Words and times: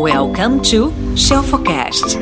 Welcome 0.00 0.60
to 0.70 0.92
Shelfocast. 1.16 2.18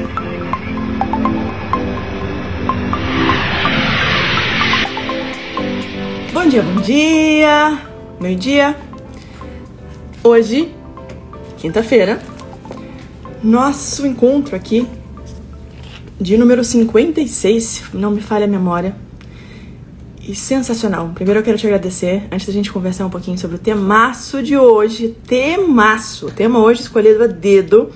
Bom 6.32 6.48
dia, 6.48 6.62
bom 6.62 6.80
dia, 6.80 7.78
meio 8.18 8.38
dia. 8.38 8.76
Hoje, 10.24 10.72
quinta-feira, 11.58 12.18
nosso 13.44 14.06
encontro 14.06 14.56
aqui 14.56 14.88
de 16.18 16.38
número 16.38 16.64
56, 16.64 17.90
não 17.92 18.10
me 18.10 18.22
falha 18.22 18.46
a 18.46 18.48
memória. 18.48 18.96
E 20.28 20.34
sensacional. 20.34 21.12
Primeiro 21.14 21.38
eu 21.38 21.44
quero 21.44 21.56
te 21.56 21.68
agradecer, 21.68 22.24
antes 22.32 22.48
da 22.48 22.52
gente 22.52 22.72
conversar 22.72 23.06
um 23.06 23.10
pouquinho 23.10 23.38
sobre 23.38 23.54
o 23.54 23.58
temaço 23.60 24.42
de 24.42 24.56
hoje. 24.56 25.14
Temaço! 25.24 26.32
Tema 26.32 26.58
hoje 26.58 26.80
escolhido 26.80 27.22
a 27.22 27.28
dedo. 27.28 27.92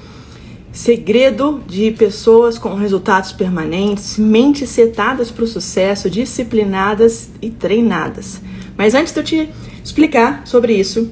Segredo 0.73 1.61
de 1.66 1.91
pessoas 1.91 2.56
com 2.56 2.73
resultados 2.77 3.33
permanentes, 3.33 4.16
mentes 4.16 4.70
setadas 4.70 5.29
para 5.29 5.43
o 5.43 5.48
sucesso, 5.48 6.09
disciplinadas 6.09 7.30
e 7.43 7.51
treinadas. 7.51 8.41
Mas 8.77 8.95
antes 8.95 9.12
de 9.12 9.19
eu 9.19 9.25
te 9.25 9.48
explicar 9.83 10.42
sobre 10.45 10.75
isso, 10.75 11.11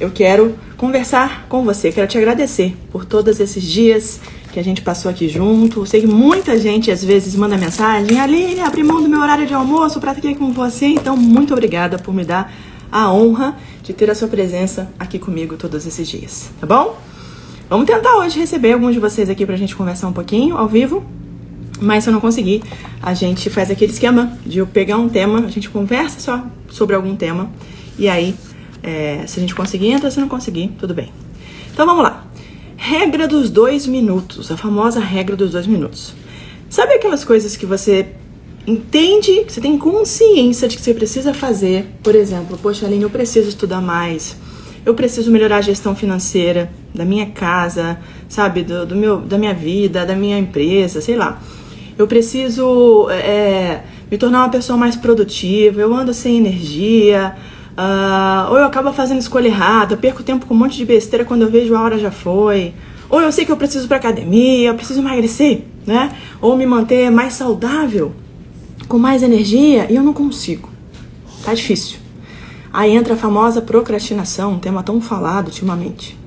eu 0.00 0.10
quero 0.10 0.56
conversar 0.76 1.46
com 1.48 1.64
você, 1.64 1.92
quero 1.92 2.08
te 2.08 2.18
agradecer 2.18 2.76
por 2.90 3.04
todos 3.04 3.38
esses 3.38 3.62
dias 3.62 4.20
que 4.56 4.60
a 4.60 4.64
gente 4.64 4.80
passou 4.80 5.10
aqui 5.10 5.28
junto. 5.28 5.84
Sei 5.84 6.00
que 6.00 6.06
muita 6.06 6.58
gente 6.58 6.90
às 6.90 7.04
vezes 7.04 7.34
manda 7.36 7.58
mensagem: 7.58 8.18
Aline, 8.18 8.60
abri 8.60 8.82
mão 8.82 9.02
do 9.02 9.08
meu 9.08 9.20
horário 9.20 9.46
de 9.46 9.52
almoço 9.52 10.00
para 10.00 10.12
estar 10.12 10.26
aqui 10.26 10.34
com 10.34 10.50
você. 10.50 10.86
Então, 10.86 11.14
muito 11.14 11.52
obrigada 11.52 11.98
por 11.98 12.14
me 12.14 12.24
dar 12.24 12.50
a 12.90 13.12
honra 13.12 13.54
de 13.82 13.92
ter 13.92 14.10
a 14.10 14.14
sua 14.14 14.28
presença 14.28 14.90
aqui 14.98 15.18
comigo 15.18 15.58
todos 15.58 15.86
esses 15.86 16.08
dias, 16.08 16.50
tá 16.58 16.66
bom? 16.66 16.98
Vamos 17.68 17.84
tentar 17.84 18.16
hoje 18.16 18.38
receber 18.38 18.72
alguns 18.72 18.94
de 18.94 18.98
vocês 18.98 19.28
aqui 19.28 19.44
pra 19.44 19.56
gente 19.56 19.76
conversar 19.76 20.08
um 20.08 20.12
pouquinho 20.14 20.56
ao 20.56 20.66
vivo. 20.66 21.04
Mas 21.78 22.04
se 22.04 22.08
eu 22.08 22.14
não 22.14 22.20
conseguir, 22.20 22.62
a 23.02 23.12
gente 23.12 23.50
faz 23.50 23.70
aquele 23.70 23.92
esquema 23.92 24.38
de 24.46 24.60
eu 24.60 24.66
pegar 24.66 24.96
um 24.96 25.10
tema, 25.10 25.40
a 25.40 25.50
gente 25.50 25.68
conversa 25.68 26.18
só 26.18 26.42
sobre 26.70 26.96
algum 26.96 27.14
tema. 27.14 27.50
E 27.98 28.08
aí, 28.08 28.34
é, 28.82 29.22
se 29.26 29.38
a 29.38 29.42
gente 29.42 29.54
conseguir, 29.54 29.90
entra. 29.90 30.10
Se 30.10 30.18
não 30.18 30.28
conseguir, 30.28 30.68
tudo 30.78 30.94
bem. 30.94 31.12
Então 31.74 31.84
vamos 31.84 32.02
lá. 32.02 32.25
Regra 32.88 33.26
dos 33.26 33.50
dois 33.50 33.86
minutos, 33.86 34.50
a 34.50 34.56
famosa 34.56 35.00
regra 35.00 35.34
dos 35.34 35.50
dois 35.52 35.66
minutos. 35.66 36.14
Sabe 36.70 36.94
aquelas 36.94 37.24
coisas 37.24 37.56
que 37.56 37.66
você 37.66 38.06
entende, 38.66 39.44
que 39.44 39.52
você 39.52 39.60
tem 39.60 39.76
consciência 39.76 40.68
de 40.68 40.76
que 40.76 40.82
você 40.82 40.94
precisa 40.94 41.34
fazer? 41.34 41.86
Por 42.02 42.14
exemplo, 42.14 42.56
poxa, 42.56 42.86
Aline, 42.86 43.02
eu 43.02 43.10
preciso 43.10 43.48
estudar 43.48 43.80
mais 43.80 44.36
eu 44.86 44.94
preciso 44.94 45.32
melhorar 45.32 45.56
a 45.56 45.60
gestão 45.60 45.96
financeira 45.96 46.70
da 46.94 47.04
minha 47.04 47.26
casa, 47.26 47.98
sabe, 48.28 48.62
do, 48.62 48.86
do 48.86 48.94
meu, 48.94 49.18
da 49.18 49.36
minha 49.36 49.52
vida, 49.52 50.06
da 50.06 50.14
minha 50.14 50.38
empresa, 50.38 51.00
sei 51.00 51.16
lá. 51.16 51.42
Eu 51.98 52.06
preciso 52.06 53.10
é, 53.10 53.80
me 54.08 54.16
tornar 54.16 54.44
uma 54.44 54.48
pessoa 54.48 54.76
mais 54.76 54.94
produtiva, 54.94 55.80
eu 55.80 55.92
ando 55.92 56.14
sem 56.14 56.36
energia, 56.36 57.34
uh, 57.76 58.50
ou 58.50 58.58
eu 58.58 58.64
acabo 58.64 58.92
fazendo 58.92 59.20
escolha 59.20 59.48
errada, 59.48 59.96
perco 59.96 60.22
tempo 60.22 60.46
com 60.46 60.54
um 60.54 60.58
monte 60.58 60.76
de 60.76 60.84
besteira 60.84 61.24
quando 61.24 61.42
eu 61.42 61.50
vejo 61.50 61.74
a 61.74 61.80
hora 61.80 61.98
já 61.98 62.10
foi. 62.10 62.74
Ou 63.08 63.20
eu 63.20 63.30
sei 63.30 63.44
que 63.44 63.52
eu 63.52 63.56
preciso 63.56 63.86
pra 63.86 63.98
academia, 63.98 64.68
eu 64.68 64.74
preciso 64.74 65.00
emagrecer, 65.00 65.62
né? 65.86 66.12
Ou 66.40 66.56
me 66.56 66.66
manter 66.66 67.10
mais 67.10 67.34
saudável, 67.34 68.12
com 68.88 68.98
mais 68.98 69.22
energia, 69.22 69.86
e 69.90 69.94
eu 69.94 70.02
não 70.02 70.12
consigo. 70.12 70.68
Tá 71.44 71.54
difícil. 71.54 71.98
Aí 72.72 72.94
entra 72.94 73.14
a 73.14 73.16
famosa 73.16 73.62
procrastinação, 73.62 74.54
um 74.54 74.58
tema 74.58 74.82
tão 74.82 75.00
falado 75.00 75.46
ultimamente. 75.46 76.18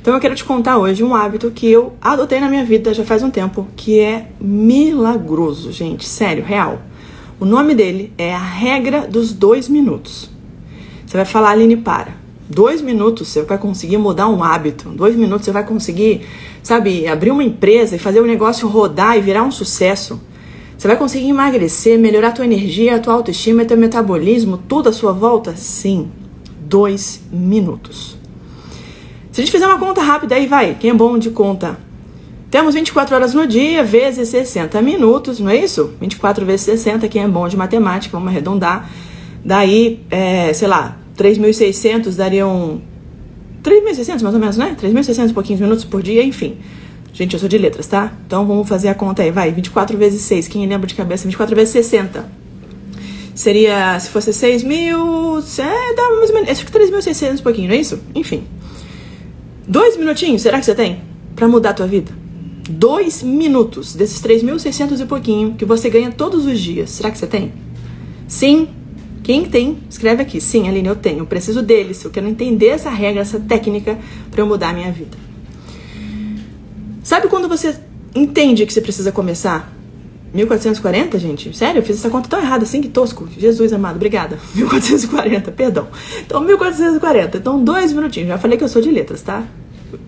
Então 0.00 0.14
eu 0.14 0.18
quero 0.18 0.34
te 0.34 0.44
contar 0.44 0.78
hoje 0.78 1.04
um 1.04 1.14
hábito 1.14 1.52
que 1.52 1.70
eu 1.70 1.92
adotei 2.00 2.40
na 2.40 2.48
minha 2.48 2.64
vida 2.64 2.92
já 2.92 3.04
faz 3.04 3.22
um 3.22 3.30
tempo, 3.30 3.68
que 3.76 4.00
é 4.00 4.30
milagroso, 4.40 5.70
gente, 5.70 6.08
sério, 6.08 6.42
real. 6.42 6.82
O 7.38 7.44
nome 7.44 7.72
dele 7.72 8.12
é 8.18 8.34
a 8.34 8.42
regra 8.42 9.06
dos 9.06 9.32
dois 9.32 9.68
minutos. 9.68 10.31
Você 11.12 11.18
vai 11.18 11.26
falar, 11.26 11.50
Aline, 11.50 11.76
para. 11.76 12.14
Dois 12.48 12.80
minutos 12.80 13.28
você 13.28 13.42
vai 13.42 13.58
conseguir 13.58 13.98
mudar 13.98 14.30
um 14.30 14.42
hábito. 14.42 14.88
Dois 14.88 15.14
minutos 15.14 15.44
você 15.44 15.52
vai 15.52 15.62
conseguir, 15.62 16.26
sabe, 16.62 17.06
abrir 17.06 17.30
uma 17.30 17.44
empresa 17.44 17.96
e 17.96 17.98
fazer 17.98 18.20
o 18.20 18.26
negócio 18.26 18.66
rodar 18.66 19.18
e 19.18 19.20
virar 19.20 19.42
um 19.42 19.50
sucesso. 19.50 20.18
Você 20.74 20.88
vai 20.88 20.96
conseguir 20.96 21.28
emagrecer, 21.28 21.98
melhorar 21.98 22.28
a 22.28 22.32
tua 22.32 22.46
energia, 22.46 22.96
a 22.96 22.98
tua 22.98 23.12
autoestima, 23.12 23.62
teu 23.66 23.76
metabolismo, 23.76 24.56
tudo 24.56 24.88
à 24.88 24.92
sua 24.92 25.12
volta? 25.12 25.54
Sim. 25.54 26.08
Dois 26.58 27.20
minutos. 27.30 28.16
Se 29.30 29.42
a 29.42 29.44
gente 29.44 29.52
fizer 29.52 29.66
uma 29.66 29.78
conta 29.78 30.00
rápida 30.00 30.34
aí, 30.34 30.46
vai, 30.46 30.78
quem 30.80 30.88
é 30.88 30.94
bom 30.94 31.18
de 31.18 31.28
conta? 31.28 31.78
Temos 32.50 32.72
24 32.72 33.14
horas 33.14 33.34
no 33.34 33.46
dia, 33.46 33.84
vezes 33.84 34.30
60 34.30 34.80
minutos, 34.80 35.40
não 35.40 35.50
é 35.50 35.56
isso? 35.58 35.92
24 36.00 36.46
vezes 36.46 36.62
60, 36.62 37.06
quem 37.08 37.22
é 37.22 37.28
bom 37.28 37.46
de 37.48 37.56
matemática, 37.58 38.16
vamos 38.16 38.30
arredondar. 38.32 38.90
Daí, 39.44 40.00
é, 40.08 40.52
sei 40.54 40.68
lá, 40.68 41.01
3.600 41.16 42.14
dariam... 42.14 42.80
3.600 43.62 44.22
mais 44.22 44.34
ou 44.34 44.40
menos, 44.40 44.56
né? 44.56 44.76
3.600 44.80 45.30
e 45.30 45.32
pouquinhos 45.32 45.60
minutos 45.60 45.84
por 45.84 46.02
dia, 46.02 46.24
enfim. 46.24 46.56
Gente, 47.12 47.34
eu 47.34 47.40
sou 47.40 47.48
de 47.48 47.58
letras, 47.58 47.86
tá? 47.86 48.12
Então 48.26 48.46
vamos 48.46 48.68
fazer 48.68 48.88
a 48.88 48.94
conta 48.94 49.22
aí, 49.22 49.30
vai. 49.30 49.52
24 49.52 49.96
vezes 49.98 50.22
6, 50.22 50.48
quem 50.48 50.66
lembra 50.66 50.86
de 50.86 50.94
cabeça? 50.94 51.24
24 51.24 51.54
vezes 51.54 51.72
60. 51.72 52.24
Seria, 53.34 53.98
se 54.00 54.08
fosse 54.08 54.32
6 54.32 54.62
mil. 54.64 55.38
É, 55.38 55.94
dá 55.94 56.10
mais 56.16 56.30
ou 56.30 56.34
menos. 56.34 56.50
Acho 56.50 56.66
que 56.66 56.72
3.600 56.72 57.40
um 57.40 57.42
pouquinho, 57.42 57.68
não 57.68 57.74
é 57.74 57.78
isso? 57.78 58.00
Enfim. 58.14 58.44
Dois 59.66 59.96
minutinhos, 59.96 60.42
será 60.42 60.58
que 60.58 60.66
você 60.66 60.74
tem? 60.74 61.00
Pra 61.36 61.46
mudar 61.48 61.70
a 61.70 61.74
tua 61.74 61.86
vida? 61.86 62.12
Dois 62.68 63.22
minutos 63.22 63.94
desses 63.94 64.22
3.600 64.22 65.00
e 65.00 65.06
pouquinho 65.06 65.54
que 65.54 65.64
você 65.64 65.88
ganha 65.90 66.10
todos 66.10 66.46
os 66.46 66.58
dias. 66.58 66.90
Será 66.90 67.10
que 67.10 67.18
você 67.18 67.26
tem? 67.26 67.52
Sim. 68.26 68.68
Quem 69.22 69.44
tem, 69.44 69.78
escreve 69.88 70.22
aqui. 70.22 70.40
Sim, 70.40 70.68
Aline, 70.68 70.88
eu 70.88 70.96
tenho. 70.96 71.20
Eu 71.20 71.26
preciso 71.26 71.62
deles. 71.62 72.02
Eu 72.04 72.10
quero 72.10 72.26
entender 72.26 72.68
essa 72.68 72.90
regra, 72.90 73.20
essa 73.20 73.38
técnica 73.38 73.98
para 74.30 74.40
eu 74.40 74.46
mudar 74.46 74.70
a 74.70 74.72
minha 74.72 74.90
vida. 74.90 75.16
Sabe 77.02 77.28
quando 77.28 77.48
você 77.48 77.76
entende 78.14 78.66
que 78.66 78.72
você 78.72 78.80
precisa 78.80 79.12
começar? 79.12 79.72
1440, 80.34 81.18
gente? 81.18 81.56
Sério? 81.56 81.80
Eu 81.80 81.82
fiz 81.82 81.98
essa 81.98 82.08
conta 82.08 82.28
tão 82.28 82.40
errada 82.40 82.64
assim, 82.64 82.80
que 82.80 82.88
tosco. 82.88 83.28
Jesus 83.36 83.72
amado, 83.72 83.96
obrigada. 83.96 84.38
1440, 84.54 85.52
perdão. 85.52 85.88
Então, 86.20 86.40
1440. 86.40 87.38
Então, 87.38 87.62
dois 87.62 87.92
minutinhos. 87.92 88.28
Já 88.28 88.38
falei 88.38 88.56
que 88.56 88.64
eu 88.64 88.68
sou 88.68 88.80
de 88.80 88.90
letras, 88.90 89.22
tá? 89.22 89.44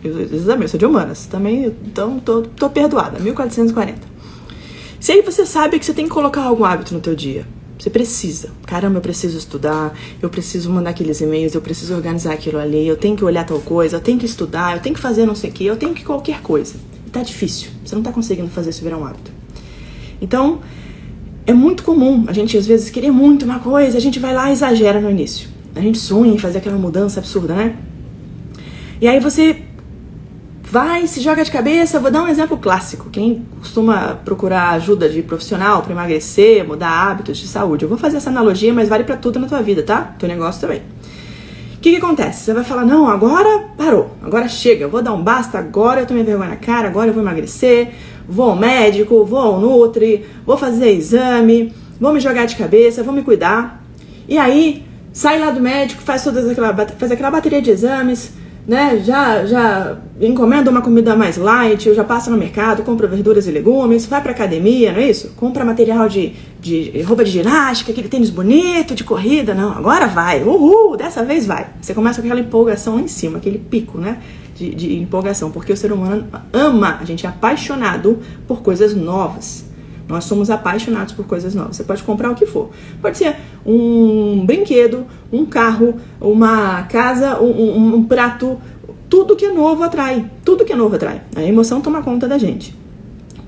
Eu, 0.03 0.19
eu 0.21 0.69
sou 0.69 0.79
de 0.79 0.87
humanas. 0.87 1.27
Também, 1.27 1.67
então, 1.87 2.19
tô, 2.19 2.43
tô 2.43 2.71
perdoada. 2.71 3.21
1440. 3.21 4.15
Se 4.99 5.13
aí 5.13 5.21
você 5.21 5.45
sabe 5.45 5.79
que 5.79 5.85
você 5.85 5.93
tem 5.93 6.07
que 6.07 6.11
colocar 6.11 6.43
algum 6.43 6.65
hábito 6.65 6.95
no 6.95 7.01
teu 7.01 7.15
dia. 7.15 7.47
Você 7.85 7.91
precisa. 7.91 8.49
Caramba, 8.65 8.97
eu 8.97 9.03
preciso 9.03 9.37
estudar, 9.37 9.95
eu 10.23 10.31
preciso 10.31 10.71
mandar 10.71 10.89
aqueles 10.89 11.21
e-mails, 11.21 11.55
eu 11.55 11.61
preciso 11.61 11.95
organizar 11.95 12.33
aquilo 12.33 12.59
ali, 12.59 12.89
eu 12.89 12.97
tenho 12.97 13.15
que 13.15 13.23
olhar 13.23 13.45
tal 13.45 13.61
coisa, 13.61 13.99
eu 13.99 14.01
tenho 14.01 14.19
que 14.19 14.25
estudar, 14.25 14.75
eu 14.75 14.81
tenho 14.81 14.95
que 14.95 15.01
fazer 15.03 15.27
não 15.27 15.35
sei 15.35 15.51
o 15.51 15.53
que, 15.53 15.67
eu 15.67 15.77
tenho 15.77 15.93
que 15.93 16.03
qualquer 16.03 16.41
coisa. 16.41 16.77
E 17.07 17.11
tá 17.11 17.23
difícil. 17.23 17.69
Você 17.85 17.95
não 17.95 18.03
tá 18.03 18.11
conseguindo 18.11 18.49
fazer 18.49 18.71
isso 18.71 18.83
virar 18.83 18.97
um 18.97 19.05
hábito. 19.05 19.31
Então, 20.19 20.61
é 21.47 21.53
muito 21.53 21.85
comum 21.85 22.25
a 22.27 22.33
gente 22.33 22.57
às 22.57 22.67
vezes 22.67 22.89
querer 22.89 23.11
muito 23.11 23.45
uma 23.45 23.59
coisa, 23.59 23.99
a 23.99 24.01
gente 24.01 24.19
vai 24.19 24.33
lá 24.33 24.49
e 24.49 24.55
exagera 24.55 24.99
no 24.99 25.11
início. 25.11 25.51
A 25.75 25.81
gente 25.83 25.99
sonha 25.99 26.33
em 26.33 26.39
fazer 26.39 26.61
aquela 26.61 26.79
mudança 26.79 27.21
absurda, 27.21 27.55
né? 27.55 27.77
E 28.99 29.07
aí 29.07 29.21
você 29.21 29.59
vai, 30.75 31.07
se 31.07 31.21
joga 31.21 31.45
de 31.45 31.53
cabeça. 31.53 32.01
Vou 32.01 32.11
dar 32.11 32.25
um 32.25 32.27
exemplo 32.27 32.59
clássico. 32.59 33.09
Quem 33.09 33.47
costuma 33.61 34.19
procurar 34.25 34.71
ajuda 34.71 35.09
de 35.09 35.23
profissional 35.23 35.83
para 35.83 35.93
emagrecer, 35.93 36.67
mudar 36.67 36.91
hábitos 36.91 37.39
de 37.39 37.47
saúde. 37.47 37.85
Eu 37.85 37.89
vou 37.89 37.97
fazer 37.97 38.17
essa 38.17 38.29
analogia, 38.29 38.75
mas 38.75 38.89
vale 38.89 39.05
para 39.05 39.17
tudo 39.17 39.39
na 39.39 39.47
tua 39.47 39.63
vida, 39.63 39.85
tá? 39.85 40.17
Teu 40.19 40.29
negócio 40.29 40.61
também. 40.61 40.83
O 41.77 41.79
que, 41.81 41.91
que 41.93 41.97
acontece? 41.97 42.43
Você 42.43 42.53
vai 42.53 42.65
falar: 42.65 42.85
não, 42.85 43.09
agora 43.09 43.67
parou, 43.77 44.17
agora 44.21 44.49
chega, 44.49 44.89
vou 44.89 45.01
dar 45.01 45.13
um 45.13 45.23
basta, 45.23 45.59
agora 45.59 46.01
eu 46.01 46.07
tomei 46.07 46.25
vergonha 46.25 46.51
na 46.51 46.57
cara, 46.57 46.89
agora 46.89 47.09
eu 47.09 47.15
vou 47.15 47.23
emagrecer, 47.23 47.93
vou 48.29 48.51
ao 48.51 48.57
médico, 48.57 49.25
vou 49.25 49.39
ao 49.39 49.61
Nutri, 49.61 50.27
vou 50.45 50.57
fazer 50.57 50.91
exame, 50.91 51.73
vou 52.01 52.13
me 52.13 52.19
jogar 52.19 52.47
de 52.47 52.57
cabeça, 52.57 53.05
vou 53.05 53.15
me 53.15 53.23
cuidar. 53.23 53.81
E 54.29 54.37
aí, 54.37 54.85
sai 55.13 55.39
lá 55.39 55.53
do 55.53 55.61
médico, 55.61 56.03
faz 56.03 56.25
todas 56.25 56.49
aquela, 56.49 56.75
faz 56.75 57.13
aquela 57.13 57.31
bateria 57.31 57.63
de 57.63 57.71
exames 57.71 58.43
né? 58.67 59.03
Já, 59.05 59.45
já 59.45 59.99
encomenda 60.21 60.71
uma 60.71 60.81
comida 60.81 61.15
mais 61.15 61.37
light, 61.37 61.89
eu 61.89 61.95
já 61.95 62.05
passo 62.05 62.31
no 62.31 62.37
mercado, 62.37 62.83
compra 62.83 63.07
verduras 63.07 63.47
e 63.47 63.51
legumes, 63.51 64.07
vai 64.07 64.23
pra 64.23 64.33
academia, 64.33 64.93
não 64.93 65.01
é 65.01 65.11
isso? 65.11 65.33
Compra 65.37 65.65
material 65.65 66.09
de, 66.09 66.35
de 66.61 67.03
roupa 67.03 67.25
de 67.25 67.31
ginástica, 67.31 67.93
aquele 67.93 68.09
tênis 68.09 68.31
bonito 68.31 68.95
de 68.95 69.05
corrida, 69.05 69.55
não, 69.55 69.73
agora 69.73 70.07
vai, 70.07 70.43
uhul, 70.43 70.97
dessa 70.97 71.25
vez 71.25 71.47
vai. 71.47 71.67
Você 71.81 71.93
começa 71.93 72.21
com 72.21 72.27
aquela 72.27 72.41
empolgação 72.41 72.95
lá 72.97 73.01
em 73.01 73.09
cima, 73.09 73.39
aquele 73.39 73.59
pico, 73.59 73.99
né? 73.99 74.19
De, 74.55 74.73
de 74.73 74.97
empolgação, 75.03 75.51
porque 75.51 75.73
o 75.73 75.77
ser 75.77 75.91
humano 75.91 76.29
ama, 76.53 76.99
a 77.01 77.05
gente 77.05 77.27
é 77.27 77.29
apaixonado 77.29 78.21
por 78.47 78.63
coisas 78.63 78.95
novas. 78.95 79.65
Nós 80.09 80.25
somos 80.25 80.51
apaixonados 80.51 81.13
por 81.13 81.27
coisas 81.27 81.55
novas. 81.55 81.77
Você 81.77 81.85
pode 81.85 82.03
comprar 82.03 82.31
o 82.31 82.35
que 82.35 82.47
for. 82.47 82.71
Pode 83.01 83.19
ser 83.19 83.37
um 83.65 84.45
brinquedo, 84.45 85.07
um 85.33 85.47
carro, 85.47 85.97
uma 86.21 86.83
casa, 86.85 87.41
um, 87.41 87.97
um, 87.97 88.05
prato. 88.05 88.59
Tudo 89.09 89.37
que 89.37 89.47
é 89.47 89.53
novo 89.53 89.83
atrai. 89.83 90.31
Tudo 90.45 90.55
tudo 90.55 90.65
que 90.65 90.73
é 90.73 90.77
novo 90.77 90.95
atrai. 90.97 91.23
A 91.37 91.43
emoção 91.43 91.81
toma 91.81 92.03
conta 92.03 92.27
da 92.27 92.39
gente. 92.39 92.75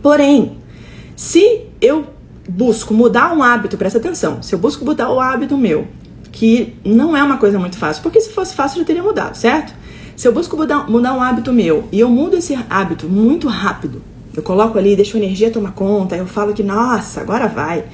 Porém, 0.03 0.59
se 1.17 1.63
eu 1.81 2.05
busco 2.49 2.93
mudar 2.93 3.33
um 3.33 3.43
hábito, 3.43 3.77
presta 3.77 3.99
atenção, 3.99 4.43
se 4.43 4.55
eu 4.55 4.59
busco 4.59 4.85
mudar 4.85 5.11
o 5.11 5.19
hábito 5.19 5.57
meu, 5.57 5.89
que 6.31 6.75
não 6.85 7.17
é 7.17 7.23
uma 7.23 7.39
coisa 7.39 7.59
muito 7.59 7.79
fácil, 7.79 8.03
porque 8.03 8.21
se 8.21 8.31
fosse 8.31 8.55
fácil 8.55 8.77
eu 8.77 8.81
já 8.83 8.87
teria 8.87 9.03
mudado, 9.03 9.35
certo? 9.37 9.75
Se 10.15 10.29
eu 10.29 10.33
busco 10.33 10.57
mudar, 10.57 10.89
mudar 10.89 11.15
um 11.15 11.23
hábito 11.23 11.53
meu 11.53 11.89
e 11.91 11.99
eu 11.99 12.09
mudo 12.09 12.37
esse 12.37 12.57
hábito 12.69 13.09
muito 13.09 13.49
rápido, 13.49 14.03
eu 14.37 14.43
coloco 14.43 14.79
ali, 14.79 14.95
deixo 14.95 15.17
a 15.17 15.21
energia 15.21 15.51
tomar 15.51 15.73
conta, 15.73 16.17
eu 16.17 16.27
falo 16.27 16.53
que, 16.53 16.63
nossa, 16.63 17.21
agora 17.21 17.49
vai, 17.49 17.85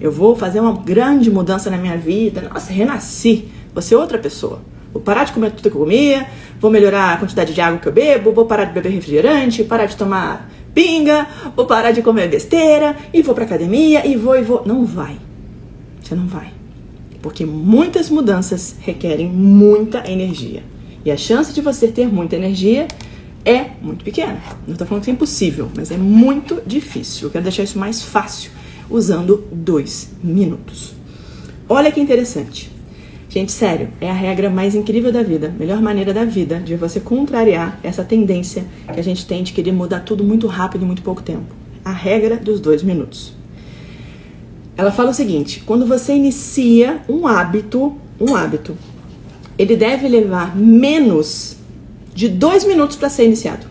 eu 0.00 0.10
vou 0.10 0.34
fazer 0.34 0.60
uma 0.60 0.72
grande 0.72 1.30
mudança 1.30 1.70
na 1.70 1.76
minha 1.76 1.96
vida, 1.96 2.48
nossa, 2.52 2.72
renasci, 2.72 3.48
vou 3.74 3.82
ser 3.82 3.96
outra 3.96 4.18
pessoa. 4.18 4.60
Vou 4.92 5.00
parar 5.00 5.24
de 5.24 5.32
comer 5.32 5.52
tudo 5.52 5.70
que 5.70 5.76
eu 5.76 5.80
comia, 5.80 6.26
vou 6.58 6.70
melhorar 6.70 7.12
a 7.12 7.16
quantidade 7.16 7.54
de 7.54 7.60
água 7.60 7.78
que 7.78 7.86
eu 7.86 7.92
bebo, 7.92 8.32
vou 8.32 8.46
parar 8.46 8.64
de 8.64 8.72
beber 8.72 8.90
refrigerante, 8.90 9.62
parar 9.62 9.86
de 9.86 9.96
tomar 9.96 10.50
pinga, 10.74 11.26
vou 11.54 11.66
parar 11.66 11.92
de 11.92 12.02
comer 12.02 12.28
besteira 12.28 12.96
e 13.12 13.22
vou 13.22 13.34
pra 13.34 13.44
academia 13.44 14.06
e 14.06 14.16
vou 14.16 14.36
e 14.36 14.42
vou. 14.42 14.62
Não 14.66 14.84
vai. 14.84 15.16
Você 16.02 16.14
não 16.14 16.26
vai. 16.26 16.52
Porque 17.22 17.44
muitas 17.44 18.10
mudanças 18.10 18.76
requerem 18.80 19.28
muita 19.28 20.10
energia. 20.10 20.62
E 21.04 21.10
a 21.10 21.16
chance 21.16 21.52
de 21.52 21.60
você 21.60 21.88
ter 21.88 22.08
muita 22.08 22.36
energia 22.36 22.88
é 23.44 23.70
muito 23.80 24.04
pequena. 24.04 24.38
Não 24.66 24.72
estou 24.72 24.86
falando 24.86 25.04
que 25.04 25.10
é 25.10 25.14
impossível, 25.14 25.70
mas 25.74 25.90
é 25.90 25.96
muito 25.96 26.62
difícil. 26.66 27.28
Eu 27.28 27.30
quero 27.30 27.44
deixar 27.44 27.62
isso 27.62 27.78
mais 27.78 28.02
fácil 28.02 28.50
usando 28.88 29.44
dois 29.52 30.10
minutos. 30.22 30.92
Olha 31.68 31.92
que 31.92 32.00
interessante. 32.00 32.70
Gente, 33.28 33.52
sério, 33.52 33.90
é 34.00 34.10
a 34.10 34.12
regra 34.12 34.50
mais 34.50 34.74
incrível 34.74 35.12
da 35.12 35.22
vida, 35.22 35.54
melhor 35.56 35.80
maneira 35.80 36.12
da 36.12 36.24
vida 36.24 36.58
de 36.58 36.74
você 36.74 36.98
contrariar 36.98 37.78
essa 37.80 38.02
tendência 38.02 38.64
que 38.92 38.98
a 38.98 39.04
gente 39.04 39.24
tem 39.24 39.44
de 39.44 39.52
querer 39.52 39.70
mudar 39.70 40.00
tudo 40.00 40.24
muito 40.24 40.48
rápido 40.48 40.82
em 40.82 40.86
muito 40.86 41.02
pouco 41.02 41.22
tempo. 41.22 41.54
A 41.84 41.92
regra 41.92 42.36
dos 42.36 42.58
dois 42.58 42.82
minutos. 42.82 43.32
Ela 44.76 44.90
fala 44.90 45.10
o 45.10 45.14
seguinte: 45.14 45.62
quando 45.64 45.86
você 45.86 46.12
inicia 46.12 47.02
um 47.08 47.24
hábito, 47.24 47.96
um 48.20 48.34
hábito, 48.34 48.76
ele 49.56 49.76
deve 49.76 50.08
levar 50.08 50.56
menos 50.56 51.59
de 52.14 52.28
dois 52.28 52.64
minutos 52.64 52.96
para 52.96 53.08
ser 53.08 53.24
iniciado, 53.24 53.66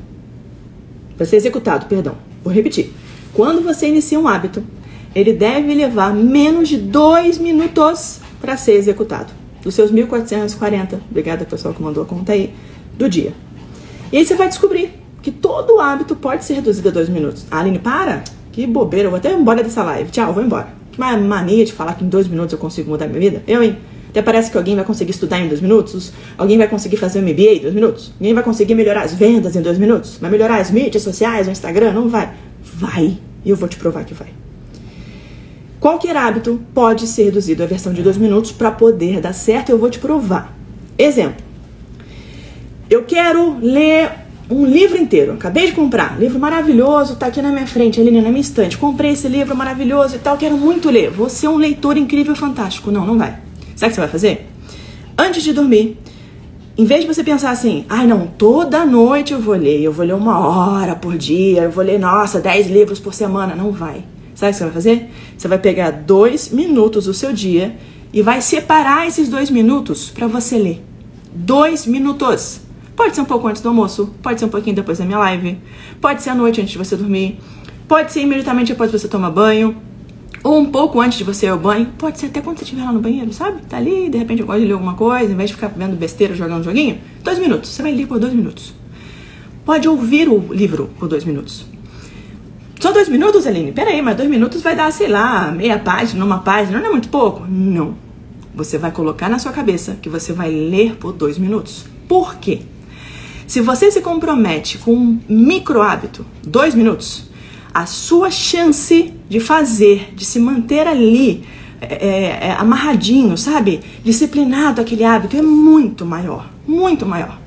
para 1.17 1.25
ser 1.25 1.37
executado, 1.37 1.85
perdão. 1.87 2.15
Vou 2.43 2.53
repetir. 2.53 2.91
Quando 3.33 3.61
você 3.61 3.87
inicia 3.87 4.19
um 4.19 4.27
hábito, 4.27 4.63
ele 5.13 5.33
deve 5.33 5.73
levar 5.73 6.13
menos 6.13 6.69
de 6.69 6.77
dois 6.77 7.37
minutos 7.37 8.19
para 8.39 8.55
ser 8.55 8.73
executado 8.73 9.39
dos 9.61 9.75
seus 9.75 9.91
1.440, 9.91 10.99
obrigada 11.09 11.45
pessoal 11.45 11.73
que 11.73 11.81
mandou 11.81 12.03
a 12.03 12.05
conta 12.05 12.33
aí, 12.33 12.53
do 12.97 13.09
dia. 13.09 13.33
E 14.11 14.17
aí 14.17 14.25
você 14.25 14.35
vai 14.35 14.47
descobrir 14.47 14.93
que 15.21 15.31
todo 15.31 15.79
hábito 15.79 16.15
pode 16.15 16.45
ser 16.45 16.55
reduzido 16.55 16.89
a 16.89 16.91
dois 16.91 17.09
minutos. 17.09 17.45
Aline, 17.51 17.79
para! 17.79 18.23
Que 18.51 18.65
bobeira, 18.65 19.07
eu 19.07 19.11
vou 19.11 19.17
até 19.17 19.31
embora 19.31 19.63
dessa 19.63 19.83
live. 19.83 20.09
Tchau, 20.11 20.33
vou 20.33 20.43
embora. 20.43 20.69
Que 20.91 20.99
mania 20.99 21.65
de 21.65 21.71
falar 21.71 21.93
que 21.93 22.03
em 22.03 22.09
dois 22.09 22.27
minutos 22.27 22.53
eu 22.53 22.59
consigo 22.59 22.89
mudar 22.89 23.07
minha 23.07 23.19
vida. 23.19 23.43
Eu, 23.47 23.61
hein? 23.61 23.77
Até 24.09 24.21
parece 24.21 24.49
que 24.49 24.57
alguém 24.57 24.75
vai 24.75 24.83
conseguir 24.83 25.11
estudar 25.11 25.39
em 25.39 25.47
dois 25.47 25.61
minutos, 25.61 26.11
alguém 26.37 26.57
vai 26.57 26.67
conseguir 26.67 26.97
fazer 26.97 27.19
um 27.19 27.21
MBA 27.21 27.53
em 27.53 27.59
dois 27.59 27.73
minutos, 27.73 28.11
alguém 28.19 28.33
vai 28.33 28.43
conseguir 28.43 28.73
melhorar 28.75 29.03
as 29.03 29.13
vendas 29.13 29.55
em 29.55 29.61
dois 29.61 29.77
minutos, 29.77 30.17
vai 30.19 30.31
melhorar 30.31 30.59
as 30.59 30.71
mídias 30.71 31.03
sociais, 31.03 31.47
o 31.47 31.51
Instagram, 31.51 31.93
não 31.93 32.09
vai. 32.09 32.31
Vai, 32.63 33.17
e 33.45 33.49
eu 33.49 33.55
vou 33.55 33.69
te 33.69 33.77
provar 33.77 34.03
que 34.03 34.13
vai. 34.13 34.29
Qualquer 35.79 36.15
hábito 36.17 36.59
pode 36.73 37.07
ser 37.07 37.25
reduzido 37.25 37.63
à 37.63 37.65
versão 37.65 37.93
de 37.93 38.01
dois 38.01 38.17
minutos 38.17 38.51
para 38.51 38.69
poder 38.69 39.21
dar 39.21 39.33
certo. 39.33 39.69
Eu 39.69 39.77
vou 39.77 39.89
te 39.89 39.97
provar. 39.97 40.53
Exemplo: 40.97 41.41
eu 42.89 43.03
quero 43.03 43.57
ler 43.61 44.11
um 44.49 44.65
livro 44.65 44.97
inteiro. 44.97 45.33
Acabei 45.33 45.67
de 45.67 45.73
comprar, 45.73 46.19
livro 46.19 46.39
maravilhoso, 46.39 47.15
tá 47.15 47.27
aqui 47.27 47.41
na 47.41 47.51
minha 47.51 47.67
frente, 47.67 48.01
ali 48.01 48.11
na 48.11 48.29
minha 48.29 48.41
estante. 48.41 48.77
Comprei 48.77 49.11
esse 49.11 49.27
livro 49.27 49.55
maravilhoso 49.55 50.15
e 50.15 50.19
tal, 50.19 50.37
quero 50.37 50.57
muito 50.57 50.89
ler. 50.89 51.11
Vou 51.11 51.29
ser 51.29 51.47
um 51.47 51.55
leitor 51.55 51.95
incrível, 51.95 52.35
fantástico. 52.35 52.91
Não, 52.91 53.05
não 53.05 53.17
vai. 53.17 53.48
Sabe 53.79 53.87
o 53.87 53.89
que 53.91 53.95
você 53.95 54.01
vai 54.01 54.09
fazer? 54.09 54.45
Antes 55.17 55.41
de 55.41 55.53
dormir, 55.53 55.97
em 56.77 56.83
vez 56.83 56.99
de 56.99 57.07
você 57.07 57.23
pensar 57.23 57.51
assim, 57.51 57.85
ai 57.87 58.05
não, 58.05 58.27
toda 58.27 58.85
noite 58.85 59.31
eu 59.31 59.39
vou 59.39 59.55
ler, 59.55 59.81
eu 59.81 59.93
vou 59.93 60.05
ler 60.05 60.15
uma 60.15 60.37
hora 60.37 60.97
por 60.97 61.17
dia, 61.17 61.61
eu 61.61 61.71
vou 61.71 61.81
ler, 61.81 61.97
nossa, 61.97 62.41
dez 62.41 62.67
livros 62.67 62.99
por 62.99 63.13
semana. 63.13 63.55
Não 63.55 63.71
vai. 63.71 64.03
Sabe 64.35 64.49
o 64.49 64.51
que 64.51 64.57
você 64.57 64.63
vai 64.65 64.73
fazer? 64.73 65.09
Você 65.37 65.47
vai 65.47 65.57
pegar 65.57 65.91
dois 65.91 66.49
minutos 66.49 67.05
do 67.05 67.13
seu 67.13 67.31
dia 67.31 67.77
e 68.11 68.21
vai 68.21 68.41
separar 68.41 69.07
esses 69.07 69.29
dois 69.29 69.49
minutos 69.49 70.09
para 70.09 70.27
você 70.27 70.57
ler. 70.57 70.83
Dois 71.33 71.85
minutos. 71.85 72.59
Pode 72.97 73.15
ser 73.15 73.21
um 73.21 73.25
pouco 73.25 73.47
antes 73.47 73.61
do 73.61 73.69
almoço, 73.69 74.13
pode 74.21 74.41
ser 74.41 74.45
um 74.45 74.49
pouquinho 74.49 74.75
depois 74.75 74.97
da 74.97 75.05
minha 75.05 75.19
live, 75.19 75.57
pode 76.01 76.21
ser 76.21 76.31
à 76.31 76.35
noite 76.35 76.59
antes 76.59 76.73
de 76.73 76.77
você 76.77 76.97
dormir, 76.97 77.39
pode 77.87 78.11
ser 78.11 78.23
imediatamente 78.23 78.73
de 78.73 78.91
você 78.91 79.07
tomar 79.07 79.31
banho, 79.31 79.77
ou 80.43 80.59
um 80.59 80.65
pouco 80.65 81.01
antes 81.01 81.17
de 81.17 81.23
você 81.23 81.45
ir 81.45 81.49
ao 81.49 81.59
banho, 81.59 81.87
pode 81.97 82.19
ser 82.19 82.27
até 82.27 82.41
quando 82.41 82.57
você 82.57 82.63
estiver 82.63 82.83
lá 82.83 82.91
no 82.91 82.99
banheiro, 82.99 83.31
sabe? 83.33 83.61
Tá 83.63 83.77
ali, 83.77 84.09
de 84.09 84.17
repente 84.17 84.43
gosto 84.43 84.59
de 84.59 84.67
ler 84.67 84.73
alguma 84.73 84.93
coisa, 84.93 85.31
em 85.31 85.35
vez 85.35 85.49
de 85.49 85.55
ficar 85.55 85.67
vendo 85.67 85.95
besteira, 85.95 86.33
jogando 86.35 86.61
um 86.61 86.63
joguinho, 86.63 86.99
dois 87.23 87.39
minutos. 87.39 87.69
Você 87.69 87.81
vai 87.81 87.93
ler 87.93 88.07
por 88.07 88.19
dois 88.19 88.33
minutos. 88.33 88.73
Pode 89.65 89.87
ouvir 89.87 90.29
o 90.29 90.53
livro 90.53 90.89
por 90.97 91.07
dois 91.07 91.23
minutos. 91.23 91.65
Só 92.79 92.93
dois 92.93 93.09
minutos, 93.09 93.45
Aline? 93.45 93.73
Peraí, 93.73 94.01
mas 94.01 94.15
dois 94.15 94.29
minutos 94.29 94.61
vai 94.61 94.75
dar, 94.75 94.91
sei 94.91 95.09
lá, 95.09 95.51
meia 95.51 95.77
página, 95.77 96.23
uma 96.23 96.39
página, 96.39 96.79
não 96.79 96.87
é 96.87 96.91
muito 96.91 97.09
pouco? 97.09 97.45
Não. 97.45 97.95
Você 98.55 98.77
vai 98.77 98.91
colocar 98.91 99.29
na 99.29 99.37
sua 99.37 99.51
cabeça 99.51 99.97
que 100.01 100.07
você 100.07 100.31
vai 100.31 100.49
ler 100.49 100.95
por 100.95 101.11
dois 101.11 101.37
minutos. 101.37 101.85
Por 102.07 102.37
quê? 102.37 102.61
Se 103.45 103.61
você 103.61 103.91
se 103.91 103.99
compromete 103.99 104.77
com 104.77 104.93
um 104.93 105.19
micro 105.27 105.81
hábito, 105.81 106.25
dois 106.41 106.73
minutos, 106.73 107.28
a 107.73 107.85
sua 107.85 108.31
chance 108.31 109.13
de 109.29 109.39
fazer, 109.39 110.13
de 110.15 110.25
se 110.25 110.39
manter 110.39 110.87
ali 110.87 111.43
é, 111.81 111.93
é, 111.93 112.47
é 112.47 112.51
amarradinho, 112.53 113.37
sabe? 113.37 113.81
Disciplinado 114.03 114.81
aquele 114.81 115.03
hábito 115.03 115.37
é 115.37 115.41
muito 115.41 116.05
maior, 116.05 116.49
muito 116.67 117.05
maior. 117.05 117.39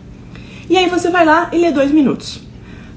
E 0.70 0.76
aí 0.76 0.88
você 0.88 1.10
vai 1.10 1.24
lá 1.24 1.50
e 1.52 1.58
lê 1.58 1.70
dois 1.70 1.90
minutos. 1.90 2.40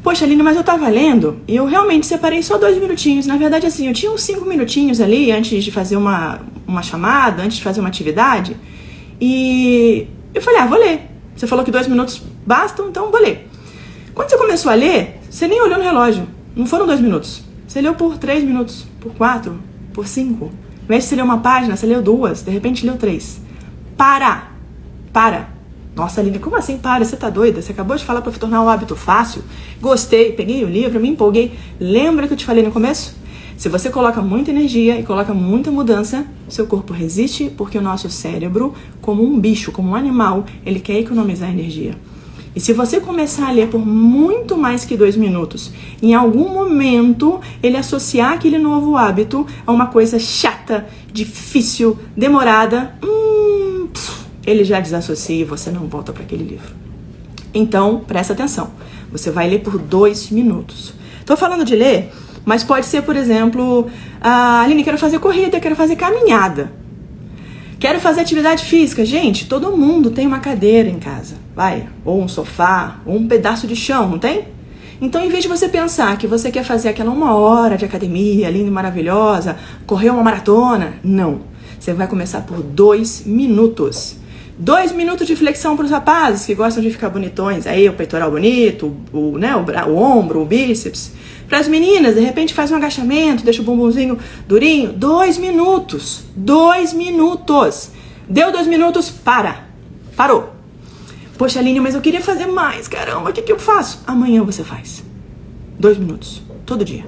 Poxa, 0.01 0.23
Aline, 0.23 0.43
mas 0.43 0.55
eu 0.55 0.63
tava 0.63 0.87
lendo 0.87 1.39
e 1.47 1.55
eu 1.55 1.65
realmente 1.65 2.05
separei 2.05 2.43
só 2.43 2.59
dois 2.59 2.77
minutinhos. 2.77 3.25
Na 3.25 3.37
verdade, 3.37 3.65
assim, 3.65 3.87
eu 3.87 3.93
tinha 3.93 4.11
uns 4.11 4.21
cinco 4.21 4.45
minutinhos 4.45 5.01
ali 5.01 5.31
antes 5.31 5.63
de 5.63 5.71
fazer 5.71 5.97
uma, 5.97 6.41
uma 6.67 6.83
chamada, 6.83 7.41
antes 7.41 7.57
de 7.57 7.63
fazer 7.63 7.79
uma 7.79 7.89
atividade. 7.89 8.55
E 9.19 10.07
eu 10.33 10.41
falei, 10.43 10.59
ah, 10.61 10.67
vou 10.67 10.77
ler. 10.77 11.09
Você 11.35 11.47
falou 11.47 11.65
que 11.65 11.71
dois 11.71 11.87
minutos 11.87 12.21
bastam, 12.45 12.87
então 12.87 13.09
vou 13.09 13.19
ler. 13.19 13.49
Quando 14.13 14.29
você 14.29 14.37
começou 14.37 14.71
a 14.71 14.75
ler, 14.75 15.19
você 15.27 15.47
nem 15.47 15.59
olhou 15.59 15.79
no 15.79 15.83
relógio. 15.83 16.27
Não 16.55 16.65
foram 16.65 16.87
dois 16.87 17.01
minutos. 17.01 17.43
Você 17.67 17.81
leu 17.81 17.95
por 17.95 18.17
três 18.17 18.41
minutos, 18.41 18.85
por 19.01 19.13
quatro, 19.13 19.59
por 19.93 20.07
cinco. 20.07 20.45
Ao 20.45 20.83
invés 20.85 21.03
de 21.03 21.09
você 21.09 21.15
ler 21.17 21.23
uma 21.23 21.39
página, 21.39 21.75
você 21.75 21.85
leu 21.85 22.01
duas, 22.01 22.43
de 22.43 22.51
repente 22.51 22.85
leu 22.85 22.95
três. 22.95 23.41
Para! 23.97 24.51
Para! 25.11 25.49
Nossa, 25.93 26.21
Aline, 26.21 26.39
como 26.39 26.55
assim? 26.55 26.77
Para, 26.77 27.03
você 27.03 27.17
tá 27.17 27.29
doida? 27.29 27.61
Você 27.61 27.73
acabou 27.73 27.97
de 27.97 28.05
falar 28.05 28.21
para 28.21 28.31
tornar 28.31 28.61
um 28.61 28.69
hábito 28.69 28.95
fácil? 28.95 29.43
Gostei, 29.81 30.31
peguei 30.31 30.63
o 30.63 30.69
livro, 30.69 30.99
me 30.99 31.09
empolguei. 31.09 31.57
Lembra 31.77 32.27
que 32.27 32.33
eu 32.33 32.37
te 32.37 32.45
falei 32.45 32.63
no 32.63 32.71
começo? 32.71 33.15
Se 33.57 33.67
você 33.67 33.89
coloca 33.89 34.21
muita 34.21 34.51
energia 34.51 34.99
e 34.99 35.03
coloca 35.03 35.33
muita 35.33 35.71
mudança, 35.71 36.25
seu 36.47 36.67
corpo 36.67 36.93
resiste 36.93 37.49
porque 37.57 37.77
o 37.77 37.81
nosso 37.81 38.09
cérebro, 38.09 38.73
como 39.01 39.23
um 39.23 39.39
bicho, 39.39 39.71
como 39.71 39.89
um 39.89 39.95
animal, 39.95 40.45
ele 40.65 40.79
quer 40.79 40.99
economizar 40.99 41.49
energia. 41.49 41.95
E 42.55 42.59
se 42.61 42.71
você 42.71 43.01
começar 43.01 43.49
a 43.49 43.51
ler 43.51 43.67
por 43.67 43.85
muito 43.85 44.57
mais 44.57 44.85
que 44.85 44.95
dois 44.95 45.17
minutos, 45.17 45.71
em 46.01 46.13
algum 46.13 46.47
momento 46.47 47.41
ele 47.61 47.75
associar 47.75 48.33
aquele 48.33 48.57
novo 48.57 48.95
hábito 48.95 49.45
a 49.67 49.71
uma 49.73 49.87
coisa 49.87 50.17
chata, 50.17 50.87
difícil, 51.11 51.99
demorada, 52.15 52.97
hum, 53.03 53.89
ele 54.47 54.63
já 54.63 54.79
desassocia 54.79 55.41
e 55.41 55.43
você 55.43 55.69
não 55.69 55.87
volta 55.87 56.13
para 56.13 56.23
aquele 56.23 56.45
livro. 56.45 56.73
Então, 57.53 58.01
presta 58.07 58.31
atenção. 58.31 58.71
Você 59.11 59.31
vai 59.31 59.49
ler 59.49 59.59
por 59.59 59.77
dois 59.77 60.29
minutos. 60.29 60.93
Estou 61.19 61.35
falando 61.35 61.65
de 61.65 61.75
ler, 61.75 62.11
mas 62.45 62.63
pode 62.63 62.85
ser, 62.85 63.01
por 63.01 63.17
exemplo, 63.17 63.87
ah, 64.21 64.61
Aline, 64.61 64.83
quero 64.83 64.97
fazer 64.97 65.19
corrida, 65.19 65.59
quero 65.59 65.75
fazer 65.75 65.97
caminhada. 65.97 66.71
Quero 67.79 67.99
fazer 67.99 68.21
atividade 68.21 68.65
física. 68.65 69.05
Gente, 69.05 69.47
todo 69.47 69.75
mundo 69.75 70.09
tem 70.09 70.25
uma 70.25 70.39
cadeira 70.39 70.89
em 70.89 70.99
casa, 70.99 71.35
vai, 71.55 71.87
ou 72.05 72.21
um 72.21 72.27
sofá, 72.27 73.01
ou 73.05 73.17
um 73.17 73.27
pedaço 73.27 73.67
de 73.67 73.75
chão, 73.75 74.09
não 74.09 74.19
tem? 74.19 74.47
Então, 75.01 75.23
em 75.23 75.29
vez 75.29 75.43
de 75.43 75.49
você 75.49 75.67
pensar 75.67 76.17
que 76.17 76.25
você 76.25 76.49
quer 76.49 76.63
fazer 76.63 76.89
aquela 76.89 77.11
uma 77.11 77.35
hora 77.35 77.77
de 77.77 77.83
academia 77.83 78.49
linda 78.49 78.67
e 78.67 78.71
maravilhosa, 78.71 79.57
correr 79.85 80.09
uma 80.09 80.23
maratona, 80.23 80.93
não. 81.03 81.41
Você 81.77 81.93
vai 81.93 82.07
começar 82.07 82.41
por 82.41 82.61
dois 82.63 83.23
minutos. 83.25 84.15
Dois 84.57 84.93
minutos 84.93 85.27
de 85.27 85.35
flexão 85.35 85.75
para 85.75 85.83
os 85.83 85.91
rapazes 85.91 86.45
que 86.45 86.55
gostam 86.55 86.81
de 86.81 86.89
ficar 86.89 87.09
bonitões. 87.09 87.67
Aí 87.67 87.89
o 87.89 87.93
peitoral 87.93 88.31
bonito, 88.31 88.95
o, 89.11 89.37
né, 89.37 89.53
o, 89.53 89.91
o 89.91 89.97
ombro, 89.97 90.41
o 90.41 90.45
bíceps. 90.45 91.11
Para 91.47 91.59
as 91.59 91.67
meninas, 91.67 92.15
de 92.15 92.21
repente 92.21 92.53
faz 92.53 92.71
um 92.71 92.75
agachamento, 92.75 93.43
deixa 93.43 93.61
o 93.61 93.65
bumbumzinho 93.65 94.17
durinho. 94.47 94.93
Dois 94.93 95.37
minutos. 95.37 96.23
Dois 96.35 96.93
minutos. 96.93 97.91
Deu 98.27 98.51
dois 98.51 98.67
minutos, 98.67 99.09
para. 99.09 99.65
Parou. 100.15 100.53
Poxa, 101.37 101.59
Aline, 101.59 101.79
mas 101.79 101.93
eu 101.93 102.01
queria 102.01 102.21
fazer 102.21 102.47
mais. 102.47 102.87
Caramba, 102.87 103.29
o 103.29 103.33
que, 103.33 103.41
que 103.41 103.51
eu 103.51 103.59
faço? 103.59 104.01
Amanhã 104.07 104.43
você 104.43 104.63
faz. 104.63 105.03
Dois 105.77 105.97
minutos. 105.97 106.41
Todo 106.65 106.85
dia. 106.85 107.05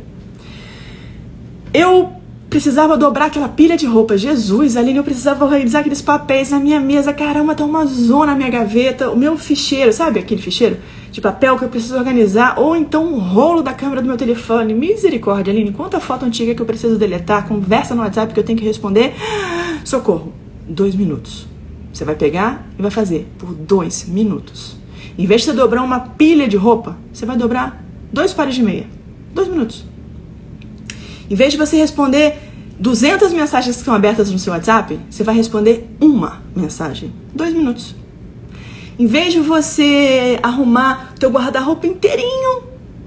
Eu 1.73 2.16
precisava 2.49 2.97
dobrar 2.97 3.25
aquela 3.25 3.49
pilha 3.49 3.77
de 3.77 3.85
roupa. 3.85 4.17
Jesus, 4.17 4.77
Aline, 4.77 4.97
eu 4.97 5.03
precisava 5.03 5.43
organizar 5.43 5.79
aqueles 5.79 6.01
papéis 6.01 6.51
na 6.51 6.59
minha 6.59 6.79
mesa. 6.79 7.13
Caramba, 7.13 7.55
tá 7.55 7.65
uma 7.65 7.85
zona 7.85 8.27
na 8.27 8.35
minha 8.35 8.49
gaveta. 8.49 9.09
O 9.09 9.17
meu 9.17 9.37
ficheiro, 9.37 9.91
sabe 9.91 10.19
aquele 10.19 10.41
ficheiro 10.41 10.77
de 11.11 11.21
papel 11.21 11.57
que 11.57 11.65
eu 11.65 11.69
preciso 11.69 11.97
organizar? 11.97 12.59
Ou 12.59 12.75
então 12.75 13.05
um 13.05 13.19
rolo 13.19 13.61
da 13.61 13.73
câmera 13.73 14.01
do 14.01 14.07
meu 14.07 14.17
telefone. 14.17 14.73
Misericórdia, 14.73 15.51
Aline, 15.51 15.71
quanta 15.71 15.99
foto 15.99 16.25
antiga 16.25 16.55
que 16.55 16.61
eu 16.61 16.65
preciso 16.65 16.97
deletar. 16.97 17.47
Conversa 17.47 17.93
no 17.93 18.01
WhatsApp 18.01 18.33
que 18.33 18.39
eu 18.39 18.43
tenho 18.43 18.57
que 18.57 18.65
responder. 18.65 19.13
Socorro. 19.83 20.33
Dois 20.67 20.95
minutos. 20.95 21.47
Você 21.93 22.05
vai 22.05 22.15
pegar 22.15 22.67
e 22.77 22.81
vai 22.81 22.91
fazer 22.91 23.27
por 23.37 23.53
dois 23.53 24.07
minutos. 24.07 24.77
Em 25.17 25.25
vez 25.25 25.41
de 25.41 25.47
você 25.47 25.53
dobrar 25.53 25.81
uma 25.81 25.99
pilha 25.99 26.47
de 26.47 26.55
roupa, 26.55 26.95
você 27.11 27.25
vai 27.25 27.35
dobrar 27.35 27.83
dois 28.13 28.33
pares 28.33 28.53
de 28.53 28.61
meia. 28.61 28.85
Dois 29.33 29.47
minutos. 29.47 29.83
Em 31.29 31.35
vez 31.35 31.51
de 31.51 31.57
você 31.57 31.77
responder 31.77 32.37
200 32.79 33.33
mensagens 33.33 33.75
que 33.75 33.81
estão 33.81 33.93
abertas 33.93 34.31
no 34.31 34.39
seu 34.39 34.53
WhatsApp, 34.53 34.99
você 35.09 35.23
vai 35.23 35.35
responder 35.35 35.87
uma 35.99 36.41
mensagem. 36.55 37.13
Dois 37.33 37.53
minutos. 37.53 37.95
Em 38.99 39.05
vez 39.05 39.33
de 39.33 39.39
você 39.39 40.39
arrumar 40.41 41.13
teu 41.19 41.29
guarda-roupa 41.29 41.85
inteirinho, 41.85 42.63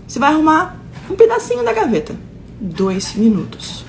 você 0.07 0.19
vai 0.19 0.33
arrumar 0.33 0.79
um 1.11 1.15
pedacinho 1.15 1.65
da 1.65 1.73
gaveta. 1.73 2.15
Dois 2.61 3.15
minutos. 3.15 3.85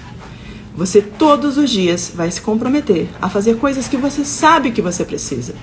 Você 0.76 1.02
todos 1.02 1.58
os 1.58 1.70
dias 1.70 2.12
vai 2.16 2.32
se 2.32 2.42
comprometer 2.42 3.10
a 3.22 3.30
fazer 3.30 3.58
coisas 3.58 3.88
que 3.88 3.98
você 3.98 4.24
sabe 4.24 4.72
que 4.72 4.82
você 4.82 5.04
precisa. 5.04 5.54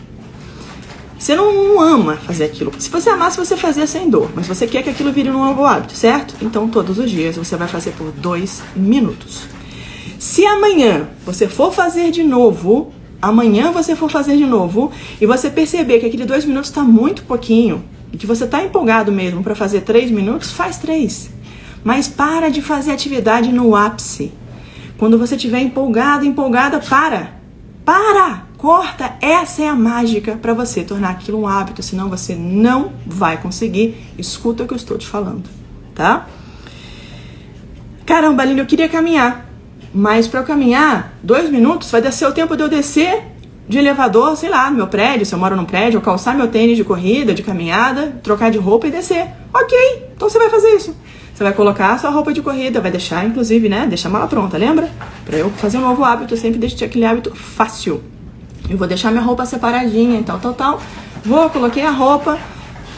Você 1.19 1.35
não 1.35 1.81
ama 1.81 2.17
fazer 2.17 2.45
aquilo. 2.45 2.73
Se 2.79 2.89
você 2.89 3.11
amasse, 3.11 3.37
você 3.37 3.57
fazia 3.57 3.87
sem 3.87 4.09
dor. 4.09 4.31
Mas 4.35 4.47
você 4.47 4.67
quer 4.67 4.83
que 4.83 4.91
aquilo 4.91 5.13
vire 5.13 5.29
um 5.31 5.45
novo 5.45 5.65
hábito, 5.65 5.95
certo? 5.95 6.35
Então, 6.41 6.69
todos 6.69 6.99
os 6.99 7.11
dias 7.11 7.37
você 7.37 7.57
vai 7.57 7.67
fazer 7.67 7.91
por 7.93 8.13
dois 8.13 8.63
minutos. 8.77 9.49
Se 10.19 10.47
amanhã 10.47 11.09
você 11.27 11.49
for 11.49 11.73
fazer 11.73 12.13
de 12.13 12.23
novo, 12.23 12.93
amanhã 13.21 13.73
você 13.73 13.97
for 13.97 14.11
fazer 14.11 14.37
de 14.37 14.47
novo, 14.47 14.93
e 15.21 15.27
você 15.27 15.51
perceber 15.51 15.99
que 15.99 16.07
aquele 16.07 16.25
dois 16.25 16.45
minutos 16.45 16.71
está 16.71 16.83
muito 16.83 17.25
pouquinho, 17.25 17.85
e 18.13 18.17
que 18.17 18.27
você 18.27 18.45
está 18.45 18.63
empolgado 18.63 19.11
mesmo 19.11 19.43
para 19.43 19.55
fazer 19.55 19.83
três 19.83 20.11
minutos, 20.11 20.53
faz 20.53 20.79
três. 20.79 21.31
Mas 21.85 22.09
para 22.09 22.49
de 22.49 22.63
fazer 22.63 22.93
atividade 22.93 23.53
no 23.53 23.75
ápice. 23.75 24.33
Quando 24.97 25.19
você 25.19 25.37
estiver 25.37 25.61
empolgado, 25.61 26.25
empolgada, 26.25 26.81
para. 26.81 27.35
Para! 27.85 28.48
Corta! 28.59 29.15
Essa 29.21 29.63
é 29.63 29.69
a 29.69 29.75
mágica 29.75 30.37
para 30.37 30.53
você 30.53 30.83
tornar 30.83 31.11
aquilo 31.11 31.41
um 31.41 31.47
hábito, 31.47 31.81
senão 31.81 32.11
você 32.11 32.35
não 32.35 32.93
vai 33.07 33.41
conseguir. 33.41 33.97
Escuta 34.19 34.65
o 34.65 34.67
que 34.67 34.73
eu 34.73 34.77
estou 34.77 34.99
te 34.99 35.07
falando, 35.07 35.49
tá? 35.95 36.27
Caramba, 38.05 38.43
Aline, 38.43 38.59
eu 38.59 38.67
queria 38.67 38.89
caminhar. 38.89 39.49
Mas 39.95 40.27
para 40.27 40.41
eu 40.41 40.45
caminhar, 40.45 41.15
dois 41.23 41.49
minutos 41.49 41.89
vai 41.89 42.11
ser 42.11 42.27
o 42.27 42.33
tempo 42.33 42.57
de 42.57 42.65
eu 42.65 42.69
descer 42.69 43.23
de 43.69 43.79
elevador, 43.79 44.37
sei 44.37 44.49
lá, 44.49 44.69
no 44.71 44.77
meu 44.77 44.89
prédio, 44.89 45.25
se 45.25 45.35
eu 45.35 45.39
moro 45.39 45.55
num 45.55 45.65
prédio, 45.65 45.99
eu 45.99 46.03
calçar 46.03 46.35
meu 46.35 46.49
tênis 46.49 46.77
de 46.77 46.83
corrida, 46.83 47.33
de 47.33 47.45
caminhada, 47.45 48.19
trocar 48.25 48.51
de 48.51 48.59
roupa 48.59 48.89
e 48.89 48.91
descer. 48.91 49.29
Ok, 49.55 50.11
então 50.17 50.29
você 50.29 50.39
vai 50.39 50.51
fazer 50.51 50.71
isso. 50.71 50.97
Você 51.33 51.45
vai 51.45 51.53
colocar 51.53 51.93
a 51.93 51.99
sua 51.99 52.11
roupa 52.11 52.33
de 52.33 52.43
corrida, 52.43 52.81
vai 52.81 52.91
deixar, 52.91 53.25
inclusive, 53.25 53.69
né? 53.69 53.87
Deixar 53.87 54.09
a 54.09 54.13
mala 54.13 54.27
pronta, 54.27 54.59
lembra? 54.59 54.91
Para 55.25 55.37
eu 55.37 55.49
fazer 55.51 55.79
um 55.79 55.83
novo 55.83 56.03
hábito, 56.03 56.35
eu 56.35 56.39
sempre 56.39 56.59
deixo 56.59 56.85
aquele 56.85 57.05
hábito 57.05 57.33
fácil. 57.37 58.03
Eu 58.69 58.77
vou 58.77 58.87
deixar 58.87 59.11
minha 59.11 59.23
roupa 59.23 59.45
separadinha 59.45 60.21
e 60.21 60.23
tal, 60.23 60.39
tal, 60.39 60.55
tal. 60.55 60.83
Vou, 61.25 61.49
coloquei 61.51 61.83
a 61.83 61.91
roupa, 61.91 62.39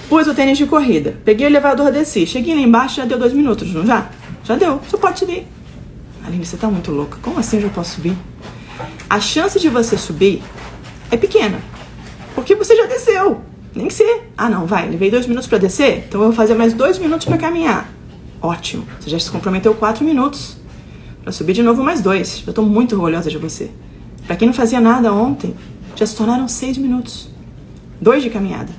pus 0.09 0.26
o 0.26 0.35
tênis 0.35 0.59
de 0.59 0.67
corrida. 0.67 1.17
Peguei 1.25 1.47
o 1.47 1.49
elevador, 1.49 1.90
desci. 1.90 2.26
Cheguei 2.26 2.55
lá 2.55 2.61
embaixo, 2.61 2.97
já 2.97 3.05
deu 3.05 3.19
dois 3.19 3.33
minutos, 3.33 3.73
não 3.73 3.87
já? 3.87 4.09
Já 4.45 4.57
deu. 4.57 4.79
Você 4.79 4.97
pode 4.97 5.19
subir. 5.19 5.47
Aline, 6.26 6.45
você 6.45 6.57
tá 6.57 6.69
muito 6.69 6.90
louca. 6.90 7.19
Como 7.23 7.38
assim 7.38 7.57
eu 7.57 7.62
já 7.62 7.69
posso 7.69 7.97
subir? 7.97 8.17
A 9.09 9.21
chance 9.21 9.59
de 9.59 9.69
você 9.69 9.97
subir 9.97 10.43
é 11.11 11.17
pequena. 11.17 11.61
Porque 12.35 12.55
você 12.55 12.76
já 12.76 12.87
desceu. 12.87 13.43
Nem 13.75 13.87
que 13.87 13.95
você. 13.95 14.23
Ah, 14.37 14.49
não, 14.49 14.67
vai. 14.67 14.88
Levei 14.88 15.11
dois 15.11 15.26
minutos 15.26 15.49
para 15.49 15.59
descer, 15.59 16.05
então 16.09 16.21
eu 16.21 16.29
vou 16.29 16.37
fazer 16.37 16.55
mais 16.55 16.73
dois 16.73 16.99
minutos 16.99 17.26
para 17.26 17.38
caminhar. 17.38 17.88
Ótimo. 18.43 18.85
Você 18.99 19.11
já 19.11 19.19
se 19.19 19.31
comprometeu 19.31 19.75
quatro 19.75 20.05
minutos. 20.05 20.57
Para 21.23 21.33
subir 21.33 21.52
de 21.52 21.62
novo 21.62 21.83
mais 21.83 22.00
dois. 22.00 22.43
Eu 22.47 22.52
tô 22.52 22.62
muito 22.62 22.95
orgulhosa 22.95 23.31
de 23.31 23.38
você. 23.38 23.71
Para 24.31 24.37
quem 24.37 24.47
não 24.47 24.55
fazia 24.55 24.81
nada 24.81 25.13
ontem, 25.13 25.57
já 25.97 26.07
se 26.07 26.15
tornaram 26.15 26.47
seis 26.47 26.79
minutos. 26.79 27.29
Dois 28.01 28.23
de 28.23 28.31
caminhada. 28.31 28.71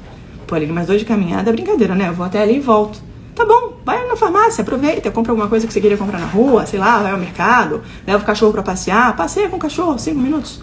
Pô, 0.47 0.55
ali, 0.55 0.65
mais 0.65 0.87
dois 0.87 1.01
de 1.01 1.05
caminhada 1.05 1.49
é 1.49 1.51
brincadeira, 1.51 1.93
né? 1.93 2.07
Eu 2.07 2.13
vou 2.13 2.25
até 2.25 2.41
ali 2.41 2.55
e 2.55 2.59
volto. 2.61 3.03
Tá 3.35 3.45
bom, 3.45 3.73
vai 3.83 4.07
na 4.07 4.15
farmácia, 4.15 4.61
aproveita, 4.61 5.11
compra 5.11 5.33
alguma 5.33 5.49
coisa 5.49 5.67
que 5.67 5.73
você 5.73 5.81
queria 5.81 5.97
comprar 5.97 6.19
na 6.19 6.25
rua, 6.25 6.65
sei 6.65 6.79
lá, 6.79 6.99
vai 6.99 7.11
ao 7.11 7.17
mercado, 7.17 7.81
leva 8.07 8.23
o 8.23 8.25
cachorro 8.25 8.53
para 8.53 8.63
passear, 8.63 9.13
passeia 9.17 9.49
com 9.49 9.57
o 9.57 9.59
cachorro, 9.59 9.99
cinco 9.99 10.21
minutos. 10.21 10.61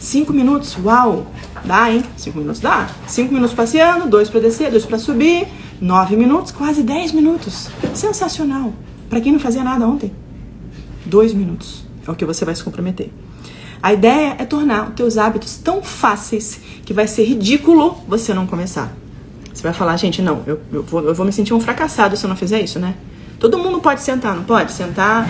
Cinco 0.00 0.32
minutos, 0.32 0.76
uau! 0.82 1.28
Dá, 1.64 1.88
hein? 1.88 2.02
Cinco 2.16 2.38
minutos 2.38 2.60
dá. 2.60 2.88
Cinco 3.06 3.32
minutos 3.32 3.54
passeando, 3.54 4.08
dois 4.08 4.28
para 4.28 4.40
descer, 4.40 4.72
dois 4.72 4.84
para 4.84 4.98
subir, 4.98 5.46
9 5.80 6.16
minutos, 6.16 6.50
quase 6.50 6.82
10 6.82 7.12
minutos. 7.12 7.68
Sensacional. 7.94 8.72
Para 9.08 9.20
quem 9.20 9.30
não 9.30 9.38
fazia 9.38 9.62
nada 9.62 9.86
ontem. 9.86 10.10
2 11.06 11.34
minutos 11.34 11.86
é 12.04 12.10
o 12.10 12.16
que 12.16 12.24
você 12.24 12.44
vai 12.44 12.56
se 12.56 12.64
comprometer. 12.64 13.12
A 13.82 13.92
ideia 13.92 14.36
é 14.38 14.44
tornar 14.44 14.88
os 14.88 14.94
teus 14.94 15.18
hábitos 15.18 15.56
tão 15.56 15.82
fáceis 15.82 16.60
que 16.84 16.92
vai 16.92 17.06
ser 17.06 17.24
ridículo 17.24 17.96
você 18.08 18.34
não 18.34 18.46
começar. 18.46 18.92
Você 19.52 19.62
vai 19.62 19.72
falar, 19.72 19.96
gente, 19.96 20.20
não, 20.22 20.42
eu, 20.46 20.60
eu, 20.72 20.82
vou, 20.82 21.02
eu 21.04 21.14
vou 21.14 21.26
me 21.26 21.32
sentir 21.32 21.54
um 21.54 21.60
fracassado 21.60 22.16
se 22.16 22.24
eu 22.24 22.28
não 22.28 22.36
fizer 22.36 22.60
isso, 22.60 22.78
né? 22.78 22.94
Todo 23.38 23.58
mundo 23.58 23.80
pode 23.80 24.02
sentar, 24.02 24.34
não 24.34 24.44
pode? 24.44 24.72
Sentar, 24.72 25.28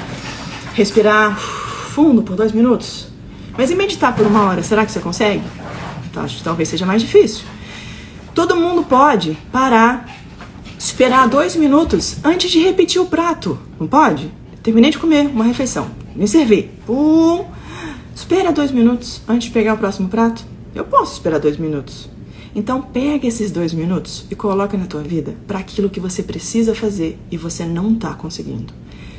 respirar 0.75 1.39
fundo 1.39 2.23
por 2.23 2.37
dois 2.37 2.53
minutos. 2.53 3.09
Mas 3.57 3.71
e 3.71 3.75
meditar 3.75 4.15
por 4.15 4.27
uma 4.27 4.45
hora, 4.45 4.63
será 4.63 4.85
que 4.87 4.93
você 4.93 5.01
consegue? 5.01 5.43
Então, 6.11 6.23
acho 6.23 6.39
que 6.39 6.45
talvez 6.45 6.69
seja 6.69 6.87
mais 6.87 7.03
difícil. 7.03 7.45
Todo 8.35 8.57
mundo 8.57 8.83
pode 8.83 9.37
parar 9.53 10.07
esperar 10.79 11.29
dois 11.29 11.57
minutos 11.57 12.19
antes 12.23 12.51
de 12.51 12.61
repetir 12.61 13.01
o 13.01 13.07
prato. 13.07 13.59
Não 13.81 13.87
pode? 13.87 14.33
Terminei 14.63 14.91
de 14.91 14.99
comer 14.99 15.27
uma 15.27 15.45
refeição. 15.45 15.91
Me 16.15 16.29
servir. 16.29 16.71
Pum. 16.87 17.45
Espera 18.19 18.51
dois 18.53 18.73
minutos 18.73 19.23
antes 19.29 19.47
de 19.47 19.55
pegar 19.55 19.75
o 19.75 19.79
próximo 19.79 20.09
prato. 20.09 20.45
Eu 20.75 20.85
posso 20.85 21.13
esperar 21.13 21.39
dois 21.39 21.57
minutos. 21.57 22.11
Então 22.53 22.83
pega 22.83 23.29
esses 23.29 23.53
dois 23.53 23.73
minutos 23.73 24.27
e 24.29 24.35
coloca 24.35 24.77
na 24.77 24.87
tua 24.87 25.03
vida 25.03 25.37
para 25.47 25.61
aquilo 25.61 25.89
que 25.89 26.01
você 26.01 26.21
precisa 26.21 26.75
fazer 26.75 27.17
e 27.31 27.37
você 27.37 27.65
não 27.65 27.93
está 27.93 28.15
conseguindo. 28.15 28.75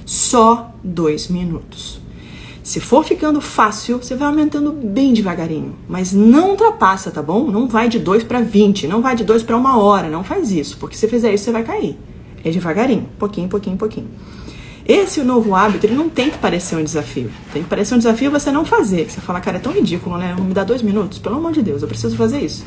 Só 0.05 0.75
dois 0.83 1.29
minutos. 1.29 2.01
Se 2.61 2.81
for 2.81 3.05
ficando 3.05 3.39
fácil, 3.39 3.99
você 3.99 4.15
vai 4.15 4.27
aumentando 4.27 4.73
bem 4.73 5.13
devagarinho, 5.13 5.77
mas 5.87 6.11
não 6.11 6.49
ultrapassa, 6.51 7.09
tá 7.09 7.23
bom? 7.23 7.49
Não 7.49 7.69
vai 7.69 7.87
de 7.87 7.99
2 7.99 8.25
para 8.25 8.41
20, 8.41 8.85
não 8.85 9.01
vai 9.01 9.15
de 9.15 9.23
2 9.23 9.43
para 9.43 9.55
uma 9.55 9.79
hora, 9.79 10.09
não 10.09 10.25
faz 10.25 10.51
isso, 10.51 10.77
porque 10.77 10.97
se 10.97 11.07
fizer 11.07 11.33
isso 11.33 11.45
você 11.45 11.51
vai 11.53 11.63
cair. 11.63 11.97
É 12.43 12.51
devagarinho, 12.51 13.07
pouquinho, 13.17 13.47
pouquinho, 13.47 13.77
pouquinho. 13.77 14.09
Esse 14.89 15.21
novo 15.23 15.53
hábito, 15.53 15.85
ele 15.85 15.93
não 15.93 16.09
tem 16.09 16.31
que 16.31 16.39
parecer 16.39 16.75
um 16.75 16.83
desafio. 16.83 17.29
Tem 17.53 17.61
que 17.61 17.69
parecer 17.69 17.93
um 17.93 17.99
desafio 17.99 18.31
você 18.31 18.51
não 18.51 18.65
fazer. 18.65 19.07
Você 19.07 19.21
fala, 19.21 19.39
cara, 19.39 19.57
é 19.57 19.59
tão 19.59 19.71
ridículo, 19.71 20.17
né? 20.17 20.35
Me 20.35 20.51
dá 20.51 20.63
dois 20.63 20.81
minutos, 20.81 21.19
pelo 21.19 21.35
amor 21.35 21.51
de 21.51 21.61
Deus, 21.61 21.83
eu 21.83 21.87
preciso 21.87 22.17
fazer 22.17 22.39
isso. 22.39 22.65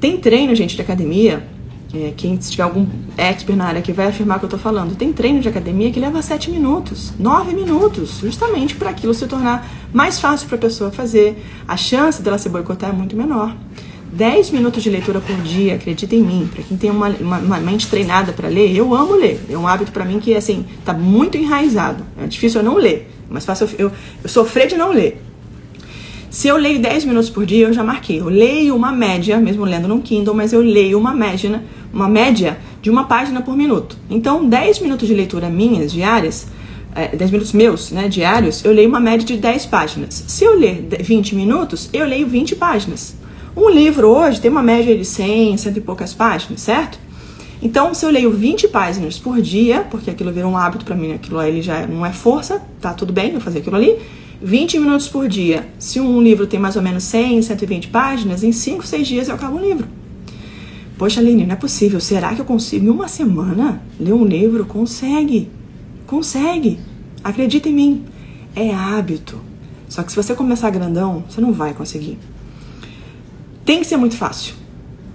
Tem 0.00 0.16
treino, 0.16 0.52
gente, 0.56 0.74
de 0.74 0.82
academia 0.82 1.46
é, 1.94 2.12
quem 2.16 2.40
se 2.40 2.50
tiver 2.52 2.62
algum 2.62 2.86
expert 3.16 3.56
na 3.56 3.66
área 3.66 3.82
que 3.82 3.92
vai 3.92 4.06
afirmar 4.06 4.36
o 4.36 4.38
que 4.38 4.44
eu 4.44 4.48
estou 4.48 4.60
falando, 4.60 4.96
tem 4.96 5.12
treino 5.12 5.40
de 5.40 5.48
academia 5.48 5.90
que 5.90 5.98
leva 5.98 6.22
7 6.22 6.50
minutos, 6.50 7.12
9 7.18 7.52
minutos, 7.52 8.18
justamente 8.20 8.76
para 8.76 8.90
aquilo 8.90 9.12
se 9.12 9.26
tornar 9.26 9.68
mais 9.92 10.20
fácil 10.20 10.46
para 10.46 10.56
a 10.56 10.60
pessoa 10.60 10.90
fazer. 10.90 11.44
A 11.66 11.76
chance 11.76 12.22
dela 12.22 12.38
se 12.38 12.48
boicotar 12.48 12.90
é 12.90 12.92
muito 12.92 13.16
menor. 13.16 13.56
10 14.12 14.50
minutos 14.50 14.82
de 14.82 14.90
leitura 14.90 15.20
por 15.20 15.36
dia, 15.36 15.76
acredita 15.76 16.14
em 16.16 16.22
mim, 16.22 16.48
para 16.52 16.62
quem 16.64 16.76
tem 16.76 16.90
uma, 16.90 17.08
uma, 17.08 17.38
uma 17.38 17.58
mente 17.58 17.86
treinada 17.88 18.32
para 18.32 18.48
ler, 18.48 18.74
eu 18.74 18.94
amo 18.94 19.14
ler. 19.14 19.40
É 19.48 19.56
um 19.56 19.68
hábito 19.68 19.92
para 19.92 20.04
mim 20.04 20.18
que 20.18 20.34
assim 20.34 20.64
tá 20.84 20.92
muito 20.92 21.36
enraizado. 21.36 22.04
É 22.20 22.26
difícil 22.26 22.60
eu 22.60 22.64
não 22.64 22.76
ler, 22.76 23.08
mas 23.28 23.44
fácil 23.44 23.68
eu, 23.78 23.86
eu, 23.86 23.92
eu 24.24 24.28
sofrer 24.28 24.66
de 24.66 24.76
não 24.76 24.90
ler. 24.90 25.22
Se 26.28 26.46
eu 26.46 26.56
leio 26.56 26.80
10 26.80 27.06
minutos 27.06 27.28
por 27.28 27.44
dia, 27.44 27.66
eu 27.66 27.72
já 27.72 27.82
marquei. 27.82 28.20
Eu 28.20 28.28
leio 28.28 28.76
uma 28.76 28.92
média, 28.92 29.38
mesmo 29.38 29.64
lendo 29.64 29.88
no 29.88 30.00
Kindle, 30.00 30.34
mas 30.34 30.52
eu 30.52 30.60
leio 30.60 30.96
uma 30.96 31.12
média, 31.12 31.60
uma 31.92 32.08
média 32.08 32.56
de 32.80 32.88
uma 32.88 33.04
página 33.04 33.42
por 33.42 33.56
minuto. 33.56 33.96
Então, 34.08 34.48
10 34.48 34.78
minutos 34.78 35.08
de 35.08 35.14
leitura 35.14 35.48
minhas 35.48 35.90
diárias, 35.90 36.46
é, 36.94 37.16
10 37.16 37.30
minutos 37.32 37.52
meus, 37.52 37.90
né, 37.90 38.08
diários, 38.08 38.64
eu 38.64 38.72
leio 38.72 38.88
uma 38.88 39.00
média 39.00 39.26
de 39.26 39.36
10 39.36 39.66
páginas. 39.66 40.24
Se 40.28 40.44
eu 40.44 40.56
ler 40.56 40.88
20 41.00 41.34
minutos, 41.34 41.90
eu 41.92 42.06
leio 42.06 42.28
20 42.28 42.54
páginas. 42.54 43.16
Um 43.56 43.68
livro 43.68 44.08
hoje 44.08 44.40
tem 44.40 44.50
uma 44.50 44.62
média 44.62 44.96
de 44.96 45.04
100, 45.04 45.56
cento 45.56 45.76
e 45.76 45.80
poucas 45.80 46.14
páginas, 46.14 46.60
certo? 46.60 46.98
Então, 47.62 47.92
se 47.92 48.06
eu 48.06 48.10
leio 48.10 48.30
20 48.30 48.68
páginas 48.68 49.18
por 49.18 49.40
dia, 49.40 49.86
porque 49.90 50.08
aquilo 50.10 50.32
virou 50.32 50.52
um 50.52 50.56
hábito 50.56 50.84
para 50.84 50.94
mim, 50.94 51.12
aquilo 51.12 51.38
ali 51.38 51.60
já 51.60 51.86
não 51.86 52.06
é 52.06 52.12
força, 52.12 52.62
tá 52.80 52.94
tudo 52.94 53.12
bem 53.12 53.34
eu 53.34 53.40
fazer 53.40 53.58
aquilo 53.58 53.76
ali 53.76 53.98
20 54.40 54.78
minutos 54.78 55.08
por 55.08 55.28
dia. 55.28 55.68
Se 55.78 56.00
um 56.00 56.22
livro 56.22 56.46
tem 56.46 56.58
mais 56.58 56.76
ou 56.76 56.82
menos 56.82 57.04
100, 57.04 57.42
120 57.42 57.88
páginas, 57.88 58.42
em 58.42 58.52
5, 58.52 58.86
6 58.86 59.06
dias 59.06 59.28
eu 59.28 59.34
acabo 59.34 59.58
um 59.58 59.60
livro. 59.60 59.86
Poxa, 60.96 61.20
Aline, 61.20 61.44
não 61.44 61.54
é 61.54 61.56
possível. 61.56 62.00
Será 62.00 62.34
que 62.34 62.40
eu 62.40 62.44
consigo 62.44 62.86
em 62.86 62.90
uma 62.90 63.08
semana 63.08 63.82
ler 63.98 64.12
um 64.12 64.24
livro? 64.24 64.64
Consegue. 64.64 65.50
Consegue. 66.06 66.78
Acredita 67.22 67.68
em 67.68 67.74
mim. 67.74 68.04
É 68.54 68.74
hábito. 68.74 69.38
Só 69.88 70.02
que 70.02 70.10
se 70.10 70.16
você 70.16 70.34
começar 70.34 70.70
grandão, 70.70 71.24
você 71.28 71.40
não 71.40 71.52
vai 71.52 71.74
conseguir. 71.74 72.18
Tem 73.70 73.78
que 73.78 73.86
ser 73.86 73.96
muito 73.96 74.16
fácil. 74.16 74.54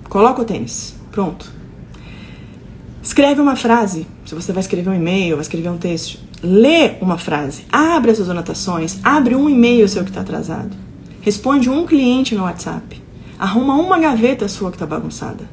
Coloca 0.08 0.42
o 0.42 0.46
tênis. 0.46 0.96
Pronto. 1.12 1.52
Escreve 3.04 3.42
uma 3.42 3.58
frase. 3.58 4.08
Se 4.26 4.34
você 4.34 4.54
vai 4.54 4.62
escrever 4.62 4.90
um 4.90 4.94
e-mail, 4.94 5.36
vai 5.36 5.42
escrever 5.42 5.68
um 5.68 5.78
texto, 5.78 6.18
lê 6.42 6.92
uma 7.02 7.18
frase. 7.18 7.66
Abre 7.70 8.12
as 8.12 8.18
suas 8.18 8.30
anotações. 8.30 8.98
Abre 9.04 9.36
um 9.36 9.50
e-mail 9.50 9.90
seu 9.90 10.06
que 10.06 10.10
está 10.10 10.22
atrasado. 10.22 10.74
Responde 11.20 11.70
um 11.70 11.86
cliente 11.86 12.34
no 12.34 12.44
WhatsApp. 12.44 13.04
Arruma 13.38 13.76
uma 13.76 14.00
gaveta 14.00 14.48
sua 14.48 14.70
que 14.70 14.78
está 14.78 14.86
bagunçada. 14.86 15.44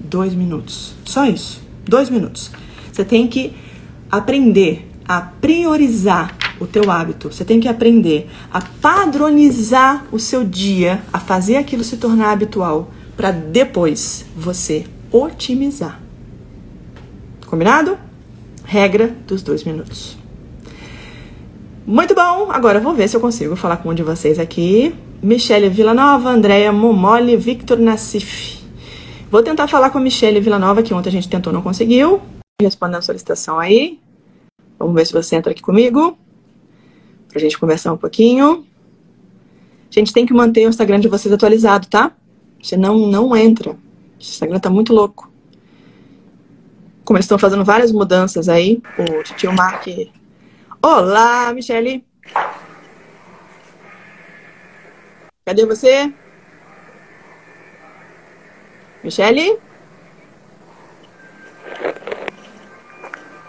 Dois 0.00 0.34
minutos. 0.34 0.94
Só 1.04 1.26
isso. 1.26 1.62
Dois 1.84 2.10
minutos. 2.10 2.50
Você 2.92 3.04
tem 3.04 3.28
que 3.28 3.52
aprender 4.10 4.90
a 5.06 5.20
priorizar 5.20 6.36
o 6.60 6.66
teu 6.66 6.90
hábito. 6.90 7.32
Você 7.32 7.44
tem 7.44 7.60
que 7.60 7.68
aprender 7.68 8.28
a 8.52 8.60
padronizar 8.60 10.06
o 10.10 10.18
seu 10.18 10.44
dia, 10.44 11.02
a 11.12 11.18
fazer 11.18 11.56
aquilo 11.56 11.84
se 11.84 11.96
tornar 11.96 12.32
habitual, 12.32 12.90
para 13.16 13.30
depois 13.30 14.24
você 14.36 14.86
otimizar. 15.10 16.00
Combinado? 17.46 17.98
Regra 18.64 19.14
dos 19.26 19.42
dois 19.42 19.64
minutos. 19.64 20.18
Muito 21.86 22.14
bom! 22.14 22.50
Agora 22.50 22.80
vou 22.80 22.94
ver 22.94 23.08
se 23.08 23.16
eu 23.16 23.20
consigo 23.20 23.56
falar 23.56 23.78
com 23.78 23.88
um 23.88 23.94
de 23.94 24.02
vocês 24.02 24.38
aqui. 24.38 24.94
Michele 25.22 25.68
Villanova, 25.68 26.28
Andréia 26.28 26.70
Momoli, 26.70 27.36
Victor 27.36 27.78
Nassif. 27.78 28.62
Vou 29.30 29.42
tentar 29.42 29.66
falar 29.68 29.90
com 29.90 29.98
a 29.98 30.00
Michele 30.00 30.40
Villanova, 30.40 30.82
que 30.82 30.92
ontem 30.94 31.08
a 31.08 31.12
gente 31.12 31.28
tentou, 31.28 31.52
não 31.52 31.62
conseguiu. 31.62 32.20
Respondendo 32.60 32.98
a 32.98 33.02
solicitação 33.02 33.58
aí. 33.58 33.98
Vamos 34.78 34.94
ver 34.94 35.06
se 35.06 35.12
você 35.12 35.34
entra 35.34 35.52
aqui 35.52 35.62
comigo. 35.62 36.16
Pra 37.28 37.40
gente 37.40 37.58
conversar 37.58 37.92
um 37.92 37.98
pouquinho. 37.98 38.66
A 39.90 39.94
gente 39.94 40.12
tem 40.12 40.26
que 40.26 40.34
manter 40.34 40.66
o 40.66 40.68
Instagram 40.68 41.00
de 41.00 41.08
vocês 41.08 41.32
atualizado, 41.32 41.86
tá? 41.86 42.12
Senão 42.62 42.98
não 42.98 43.36
entra. 43.36 43.72
O 43.72 43.78
Instagram 44.18 44.58
tá 44.58 44.70
muito 44.70 44.92
louco 44.92 45.28
como 47.08 47.16
eles 47.16 47.24
estão 47.24 47.38
fazendo 47.38 47.64
várias 47.64 47.90
mudanças 47.90 48.50
aí, 48.50 48.82
o 48.98 49.22
tio 49.34 49.50
Mark. 49.50 49.86
Olá, 50.82 51.50
Michele! 51.54 52.04
Cadê 55.46 55.64
você? 55.64 56.12
Michele? 59.02 59.58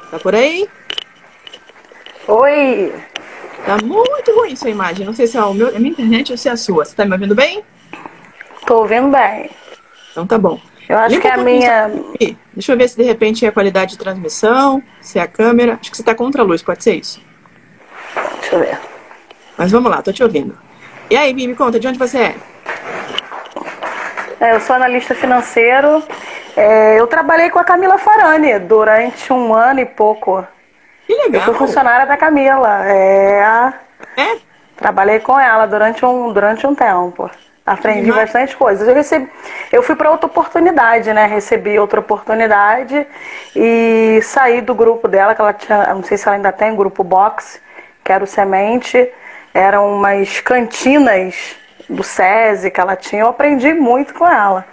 Tá 0.09 0.19
por 0.23 0.33
aí? 0.33 0.65
Oi! 2.29 2.93
Tá 3.65 3.77
muito 3.83 4.35
ruim 4.35 4.55
sua 4.55 4.69
imagem. 4.69 5.05
Não 5.05 5.13
sei 5.13 5.27
se 5.27 5.37
é, 5.37 5.43
o 5.43 5.53
meu, 5.53 5.67
é 5.69 5.75
a 5.75 5.79
minha 5.79 5.91
internet 5.91 6.31
ou 6.31 6.37
se 6.37 6.49
é 6.49 6.51
a 6.51 6.57
sua. 6.57 6.85
Você 6.85 6.95
tá 6.95 7.05
me 7.05 7.13
ouvindo 7.13 7.35
bem? 7.35 7.63
Tô 8.65 8.79
ouvindo 8.79 9.09
bem. 9.09 9.49
Então 10.11 10.25
tá 10.25 10.37
bom. 10.37 10.59
Eu 10.87 10.97
acho 10.97 11.15
Limpa 11.15 11.29
que 11.29 11.33
a 11.35 11.37
um 11.39 11.43
minha. 11.43 11.91
Deixa 12.53 12.71
eu 12.71 12.77
ver 12.77 12.89
se 12.89 12.97
de 12.97 13.03
repente 13.03 13.45
é 13.45 13.49
a 13.49 13.51
qualidade 13.51 13.91
de 13.91 13.97
transmissão, 13.97 14.81
se 14.99 15.19
é 15.19 15.21
a 15.21 15.27
câmera. 15.27 15.77
Acho 15.79 15.91
que 15.91 15.97
você 15.97 16.03
tá 16.03 16.15
contra 16.15 16.41
a 16.41 16.45
luz, 16.45 16.63
pode 16.63 16.83
ser 16.83 16.95
isso. 16.95 17.21
Deixa 18.41 18.55
eu 18.55 18.59
ver. 18.59 18.79
Mas 19.55 19.71
vamos 19.71 19.91
lá, 19.91 20.01
tô 20.01 20.11
te 20.11 20.23
ouvindo. 20.23 20.57
E 21.09 21.15
aí, 21.15 21.33
Bi, 21.33 21.47
me 21.47 21.55
conta, 21.55 21.79
de 21.79 21.87
onde 21.87 21.99
você 21.99 22.17
é? 22.17 22.35
É, 24.39 24.55
Eu 24.55 24.61
sou 24.61 24.75
analista 24.75 25.13
financeiro. 25.13 26.01
É, 26.55 26.99
eu 26.99 27.05
trabalhei 27.07 27.49
com 27.49 27.59
a 27.59 27.63
Camila 27.63 27.97
Farani 27.97 28.57
durante 28.59 29.31
um 29.31 29.53
ano 29.53 29.81
e 29.81 29.85
pouco. 29.85 30.45
Que 31.09 31.13
Eu 31.13 31.23
legal. 31.23 31.41
fui 31.41 31.53
funcionária 31.55 32.05
da 32.05 32.15
Camila. 32.15 32.85
É, 32.87 33.73
É? 34.15 34.37
trabalhei 34.77 35.19
com 35.19 35.39
ela 35.39 35.65
durante 35.65 36.05
um, 36.05 36.31
durante 36.31 36.67
um 36.67 36.75
tempo. 36.75 37.29
Aprendi 37.65 38.11
bastante 38.11 38.55
coisas. 38.55 38.87
Eu, 38.87 38.93
recebi, 38.93 39.29
eu 39.71 39.81
fui 39.83 39.95
para 39.95 40.09
outra 40.11 40.27
oportunidade, 40.27 41.11
né? 41.13 41.25
Recebi 41.25 41.77
outra 41.79 41.99
oportunidade 41.99 43.05
e 43.55 44.19
saí 44.23 44.61
do 44.61 44.73
grupo 44.73 45.07
dela, 45.07 45.33
que 45.35 45.41
ela 45.41 45.53
tinha, 45.53 45.83
eu 45.89 45.95
não 45.95 46.03
sei 46.03 46.17
se 46.17 46.27
ela 46.27 46.35
ainda 46.35 46.51
tem, 46.51 46.75
grupo 46.75 47.03
Box, 47.03 47.59
que 48.03 48.11
era 48.11 48.23
o 48.23 48.27
Semente. 48.27 49.11
Eram 49.53 49.95
umas 49.95 50.39
cantinas 50.41 51.55
do 51.89 52.03
SESI 52.03 52.69
que 52.71 52.79
ela 52.79 52.95
tinha. 52.95 53.23
Eu 53.23 53.29
aprendi 53.29 53.73
muito 53.73 54.13
com 54.13 54.27
ela. 54.27 54.63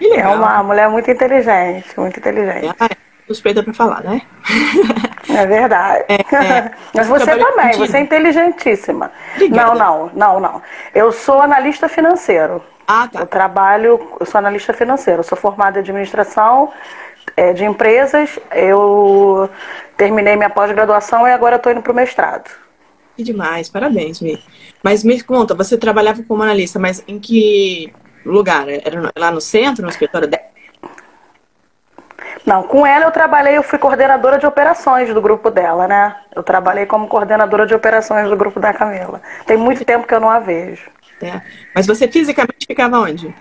É 0.00 0.26
uma 0.28 0.62
mulher 0.62 0.88
muito 0.90 1.10
inteligente, 1.10 1.98
muito 1.98 2.18
inteligente. 2.18 2.74
Ah, 2.78 2.86
é. 2.90 3.05
Suspeita 3.26 3.62
pra 3.62 3.74
falar, 3.74 4.04
né? 4.04 4.22
É 5.28 5.46
verdade. 5.46 6.04
é. 6.08 6.70
Mas 6.94 7.08
Você 7.08 7.36
também, 7.36 7.76
você 7.76 7.96
é 7.96 8.00
inteligentíssima. 8.00 9.10
Obrigada. 9.34 9.74
Não, 9.74 10.06
não, 10.06 10.10
não, 10.14 10.40
não. 10.40 10.62
Eu 10.94 11.10
sou 11.10 11.40
analista 11.42 11.88
financeiro. 11.88 12.62
Ah, 12.86 13.08
tá. 13.08 13.20
Eu 13.20 13.26
trabalho, 13.26 14.16
eu 14.20 14.26
sou 14.26 14.38
analista 14.38 14.72
financeiro, 14.72 15.20
eu 15.20 15.24
sou 15.24 15.36
formada 15.36 15.78
em 15.78 15.80
administração 15.80 16.72
é, 17.36 17.52
de 17.52 17.64
empresas, 17.64 18.38
eu 18.52 19.50
terminei 19.96 20.36
minha 20.36 20.50
pós-graduação 20.50 21.26
e 21.26 21.32
agora 21.32 21.56
estou 21.56 21.72
indo 21.72 21.82
para 21.82 21.92
o 21.92 21.96
mestrado. 21.96 22.48
Que 23.16 23.24
demais, 23.24 23.68
parabéns, 23.68 24.20
Mi. 24.20 24.40
Mas 24.82 25.02
me 25.02 25.20
conta, 25.22 25.54
você 25.54 25.76
trabalhava 25.76 26.22
como 26.22 26.42
analista, 26.42 26.78
mas 26.78 27.02
em 27.08 27.18
que 27.18 27.92
lugar? 28.24 28.68
Era 28.68 29.10
lá 29.16 29.30
no 29.30 29.40
centro, 29.40 29.82
no 29.82 29.90
escritório 29.90 30.28
dela? 30.28 30.44
Não, 32.46 32.62
com 32.62 32.86
ela 32.86 33.06
eu 33.06 33.10
trabalhei, 33.10 33.56
eu 33.56 33.62
fui 33.62 33.76
coordenadora 33.76 34.38
de 34.38 34.46
operações 34.46 35.12
do 35.12 35.20
grupo 35.20 35.50
dela, 35.50 35.88
né? 35.88 36.14
Eu 36.32 36.44
trabalhei 36.44 36.86
como 36.86 37.08
coordenadora 37.08 37.66
de 37.66 37.74
operações 37.74 38.30
do 38.30 38.36
grupo 38.36 38.60
da 38.60 38.72
Camila. 38.72 39.20
Tem 39.44 39.56
muito 39.56 39.84
tempo 39.84 40.06
que 40.06 40.14
eu 40.14 40.20
não 40.20 40.30
a 40.30 40.38
vejo. 40.38 40.88
É. 41.20 41.40
Mas 41.74 41.88
você 41.88 42.06
fisicamente 42.06 42.64
ficava 42.64 43.00
onde? 43.00 43.34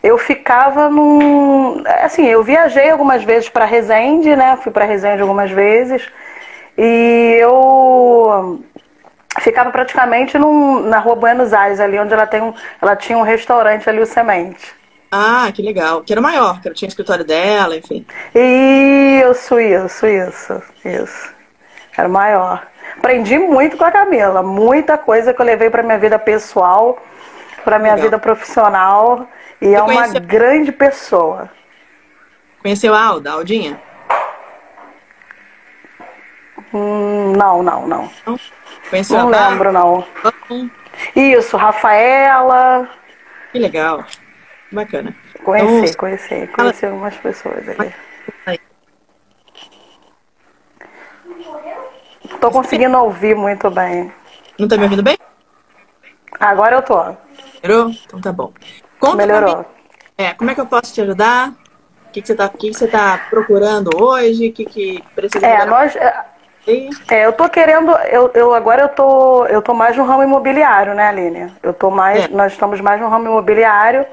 Eu 0.00 0.16
ficava 0.16 0.88
num. 0.88 1.82
Assim, 2.04 2.26
eu 2.26 2.44
viajei 2.44 2.90
algumas 2.90 3.24
vezes 3.24 3.48
para 3.48 3.64
Resende, 3.64 4.36
né? 4.36 4.56
Fui 4.62 4.70
para 4.70 4.84
Resende 4.84 5.22
algumas 5.22 5.50
vezes. 5.50 6.08
E 6.76 7.38
eu 7.40 8.62
ficava 9.40 9.72
praticamente 9.72 10.38
num, 10.38 10.80
na 10.82 11.00
rua 11.00 11.16
Buenos 11.16 11.52
Aires, 11.52 11.80
ali 11.80 11.98
onde 11.98 12.14
ela, 12.14 12.26
tem 12.26 12.40
um, 12.40 12.54
ela 12.80 12.94
tinha 12.94 13.18
um 13.18 13.22
restaurante 13.22 13.90
ali, 13.90 14.00
o 14.00 14.06
Semente. 14.06 14.77
Ah, 15.10 15.50
que 15.54 15.62
legal. 15.62 16.02
Que 16.02 16.12
era 16.12 16.20
maior, 16.20 16.60
que 16.60 16.68
ela 16.68 16.74
tinha 16.74 16.86
o 16.86 16.90
escritório 16.90 17.24
dela, 17.24 17.76
enfim. 17.76 18.04
Isso, 18.34 19.58
isso, 19.58 20.06
isso, 20.06 20.62
isso. 20.84 21.34
Era 21.96 22.08
maior. 22.08 22.66
Aprendi 22.96 23.38
muito 23.38 23.76
com 23.76 23.84
a 23.84 23.90
Camila, 23.90 24.42
muita 24.42 24.98
coisa 24.98 25.32
que 25.32 25.40
eu 25.40 25.46
levei 25.46 25.70
para 25.70 25.82
minha 25.82 25.98
vida 25.98 26.18
pessoal, 26.18 26.98
para 27.64 27.78
minha 27.78 27.94
Legal. 27.94 28.04
vida 28.06 28.18
profissional. 28.18 29.26
E 29.60 29.74
é 29.74 29.82
uma 29.82 29.92
conheceu- 29.94 30.20
grande 30.20 30.72
pessoa. 30.72 31.50
Conheceu 32.62 32.94
a 32.94 33.02
Alda, 33.02 33.30
a 33.30 33.34
Aldinha? 33.34 33.80
Hum, 36.72 37.32
não, 37.36 37.62
não, 37.62 37.86
não. 37.86 38.10
Não? 38.26 38.38
Conheceu 38.90 39.18
Não 39.18 39.28
lembro. 39.28 39.72
Não? 39.72 40.04
Isso, 41.14 41.56
Rafaela. 41.56 42.88
Que 43.52 43.58
legal. 43.58 44.04
Bacana. 44.70 45.14
Conheci, 45.44 45.72
Então, 45.90 45.94
conheci, 45.98 46.46
conheci 46.48 46.86
algumas 46.86 47.16
pessoas 47.16 47.68
ali. 47.68 47.94
aí. 48.46 48.58
Tô 52.40 52.50
conseguindo 52.50 52.96
ouvir 52.98 53.34
muito 53.34 53.70
bem. 53.70 54.12
Não 54.58 54.68
tá 54.68 54.76
me 54.76 54.84
ouvindo 54.84 55.02
bem? 55.02 55.18
Agora 56.38 56.76
eu 56.76 56.82
tô. 56.82 57.16
Melhorou? 57.62 57.90
Então 58.06 58.20
tá 58.20 58.32
bom. 58.32 58.52
Conta 59.00 59.16
Melhorou. 59.16 59.64
é, 60.16 60.34
como 60.34 60.50
é 60.50 60.54
que 60.54 60.60
eu 60.60 60.66
posso 60.66 60.92
te 60.92 61.00
ajudar? 61.00 61.50
O 61.50 62.10
que, 62.10 62.20
que, 62.22 62.26
você, 62.28 62.34
tá, 62.34 62.48
que, 62.48 62.70
que 62.70 62.74
você 62.74 62.86
tá 62.88 63.26
procurando 63.30 63.90
hoje? 64.02 64.48
O 64.48 64.52
que, 64.52 64.64
que 64.64 65.04
precisa 65.14 65.44
É, 65.46 65.58
melhorar 65.58 65.70
nós. 65.70 65.94
É? 66.68 67.14
É, 67.14 67.26
eu 67.26 67.32
tô 67.32 67.48
querendo, 67.48 67.90
eu, 68.10 68.30
eu 68.34 68.54
agora 68.54 68.82
eu 68.82 68.88
tô, 68.88 69.46
eu 69.46 69.62
tô 69.62 69.72
mais 69.74 69.96
no 69.96 70.04
ramo 70.04 70.22
imobiliário, 70.22 70.94
né, 70.94 71.08
Aline? 71.08 71.52
Eu 71.62 71.72
tô 71.72 71.90
mais, 71.90 72.24
É. 72.24 72.28
nós 72.28 72.52
estamos 72.52 72.80
mais 72.80 73.00
no 73.00 73.08
ramo 73.08 73.26
imobiliário. 73.26 74.04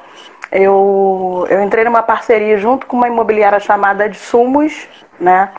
Eu, 0.51 1.45
eu 1.49 1.61
entrei 1.61 1.83
numa 1.83 2.01
parceria 2.03 2.57
junto 2.57 2.85
com 2.85 2.95
uma 2.95 3.07
imobiliária 3.07 3.59
chamada 3.59 4.07
de 4.07 4.17
Sumos, 4.17 4.87
né? 5.19 5.49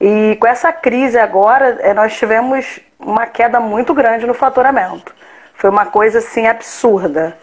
E 0.00 0.36
com 0.40 0.46
essa 0.46 0.72
crise 0.72 1.18
agora, 1.18 1.76
eh, 1.80 1.92
nós 1.92 2.16
tivemos 2.16 2.80
uma 2.98 3.26
queda 3.26 3.58
muito 3.60 3.92
grande 3.92 4.26
no 4.26 4.32
faturamento. 4.34 5.12
Foi 5.54 5.68
uma 5.68 5.86
coisa 5.86 6.18
assim 6.18 6.46
absurda. 6.46 7.36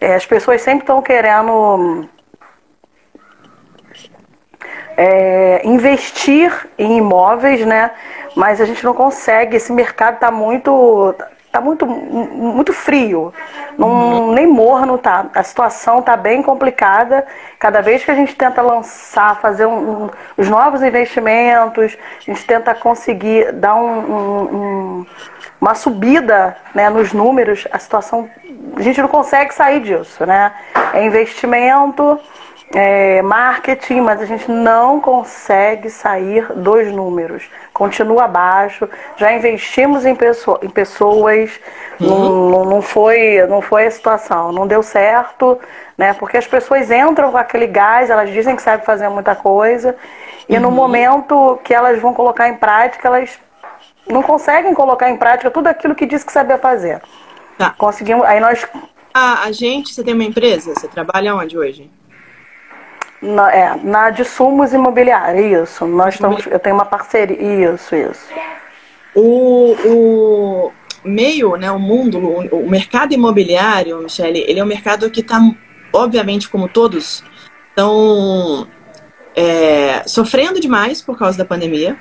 Eh, 0.00 0.14
as 0.14 0.26
pessoas 0.26 0.60
sempre 0.60 0.80
estão 0.80 1.00
querendo 1.00 2.06
é, 4.96 5.62
investir 5.64 6.68
em 6.78 6.98
imóveis, 6.98 7.64
né? 7.64 7.90
Mas 8.36 8.60
a 8.60 8.64
gente 8.64 8.84
não 8.84 8.94
consegue. 8.94 9.56
Esse 9.56 9.72
mercado 9.72 10.14
está 10.14 10.30
muito, 10.30 11.14
tá 11.50 11.60
muito, 11.60 11.86
muito 11.86 12.72
frio. 12.72 13.32
Não. 13.78 14.32
Nem 14.32 14.46
morno 14.46 14.98
tá. 14.98 15.26
A 15.34 15.42
situação 15.42 16.02
tá 16.02 16.16
bem 16.16 16.42
complicada. 16.42 17.26
Cada 17.58 17.80
vez 17.80 18.04
que 18.04 18.10
a 18.10 18.14
gente 18.14 18.34
tenta 18.34 18.60
lançar, 18.62 19.40
fazer 19.40 19.66
um, 19.66 20.04
um, 20.04 20.10
os 20.36 20.48
novos 20.48 20.82
investimentos, 20.82 21.96
a 22.18 22.30
gente 22.30 22.44
tenta 22.44 22.74
conseguir 22.74 23.52
dar 23.52 23.76
um, 23.76 25.06
uma 25.60 25.74
subida 25.74 26.56
né, 26.74 26.90
nos 26.90 27.12
números, 27.12 27.66
a 27.72 27.78
situação. 27.78 28.28
A 28.76 28.82
gente 28.82 29.00
não 29.00 29.08
consegue 29.08 29.54
sair 29.54 29.80
disso, 29.80 30.26
né? 30.26 30.52
É 30.92 31.04
investimento 31.04 32.20
é, 32.74 33.22
marketing, 33.22 34.00
mas 34.00 34.20
a 34.20 34.26
gente 34.26 34.50
não 34.50 35.00
consegue 35.00 35.88
sair 35.88 36.44
dos 36.54 36.88
números. 36.88 37.48
Continua 37.72 38.24
abaixo. 38.24 38.88
Já 39.16 39.32
investimos 39.32 40.04
em, 40.04 40.14
pessoa, 40.16 40.58
em 40.60 40.68
pessoas, 40.68 41.60
uhum. 42.00 42.50
não, 42.50 42.64
não, 42.64 42.82
foi, 42.82 43.46
não 43.46 43.62
foi 43.62 43.86
a 43.86 43.90
situação, 43.90 44.50
não 44.50 44.66
deu 44.66 44.82
certo, 44.82 45.58
né? 45.96 46.14
Porque 46.14 46.36
as 46.36 46.48
pessoas 46.48 46.90
entram 46.90 47.30
com 47.30 47.38
aquele 47.38 47.68
gás, 47.68 48.10
elas 48.10 48.30
dizem 48.30 48.56
que 48.56 48.62
sabem 48.62 48.84
fazer 48.84 49.08
muita 49.08 49.36
coisa, 49.36 49.94
e 50.48 50.56
uhum. 50.56 50.62
no 50.62 50.70
momento 50.72 51.60
que 51.62 51.72
elas 51.72 52.00
vão 52.00 52.12
colocar 52.12 52.48
em 52.48 52.56
prática, 52.56 53.06
elas 53.06 53.38
não 54.08 54.22
conseguem 54.22 54.74
colocar 54.74 55.08
em 55.08 55.16
prática 55.16 55.48
tudo 55.48 55.68
aquilo 55.68 55.94
que 55.94 56.06
diz 56.06 56.24
que 56.24 56.32
sabia 56.32 56.58
fazer. 56.58 57.00
Tá. 57.56 57.70
Conseguimos. 57.78 58.26
Aí 58.26 58.40
nós. 58.40 58.66
Ah, 59.14 59.44
a 59.44 59.52
gente, 59.52 59.94
você 59.94 60.02
tem 60.02 60.12
uma 60.12 60.24
empresa? 60.24 60.74
Você 60.74 60.88
trabalha 60.88 61.36
onde 61.36 61.56
hoje? 61.56 61.88
Na, 63.24 63.52
é, 63.52 63.76
na 63.82 64.10
de 64.10 64.24
sumos 64.24 64.74
imobiliários, 64.74 65.70
isso. 65.70 65.86
Nós 65.86 66.14
estamos, 66.14 66.46
eu 66.46 66.58
tenho 66.58 66.76
uma 66.76 66.84
parceria, 66.84 67.72
isso, 67.72 67.96
isso. 67.96 68.26
O, 69.14 69.74
o 69.86 70.72
meio, 71.02 71.56
né, 71.56 71.70
o 71.72 71.78
mundo, 71.78 72.18
o, 72.18 72.64
o 72.64 72.68
mercado 72.68 73.14
imobiliário, 73.14 73.98
Michele, 73.98 74.44
ele 74.46 74.60
é 74.60 74.64
um 74.64 74.66
mercado 74.66 75.10
que 75.10 75.20
está, 75.20 75.40
obviamente, 75.92 76.50
como 76.50 76.68
todos, 76.68 77.24
estão 77.70 78.68
é, 79.34 80.02
sofrendo 80.06 80.60
demais 80.60 81.00
por 81.00 81.18
causa 81.18 81.38
da 81.38 81.44
pandemia. 81.44 81.96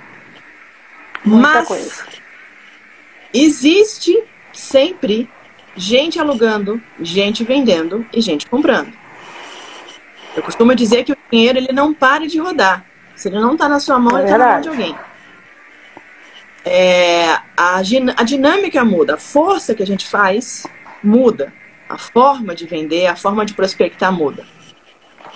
Muita 1.23 1.47
mas 1.47 1.67
coisa. 1.67 2.03
existe 3.33 4.21
sempre 4.51 5.29
gente 5.75 6.19
alugando, 6.19 6.81
gente 6.99 7.43
vendendo 7.43 8.05
e 8.13 8.21
gente 8.21 8.45
comprando. 8.45 9.02
Eu 10.35 10.43
costumo 10.43 10.73
dizer 10.75 11.03
que 11.03 11.13
o 11.13 11.17
dinheiro 11.31 11.57
ele 11.57 11.71
não 11.71 11.93
para 11.93 12.27
de 12.27 12.39
rodar. 12.39 12.85
Se 13.15 13.29
ele 13.29 13.39
não 13.39 13.53
está 13.53 13.69
na 13.69 13.79
sua 13.79 13.99
mão, 13.99 14.17
é 14.17 14.21
ele 14.21 14.31
está 14.31 14.37
na 14.37 14.51
mão 14.53 14.61
de 14.61 14.69
alguém. 14.69 14.95
É, 16.65 17.25
a, 17.57 17.77
a 18.17 18.23
dinâmica 18.23 18.83
muda, 18.83 19.15
a 19.15 19.17
força 19.17 19.75
que 19.75 19.83
a 19.83 19.85
gente 19.85 20.07
faz 20.07 20.65
muda. 21.03 21.53
A 21.87 21.97
forma 21.97 22.55
de 22.55 22.65
vender, 22.65 23.05
a 23.07 23.15
forma 23.15 23.45
de 23.45 23.53
prospectar 23.53 24.11
muda. 24.11 24.43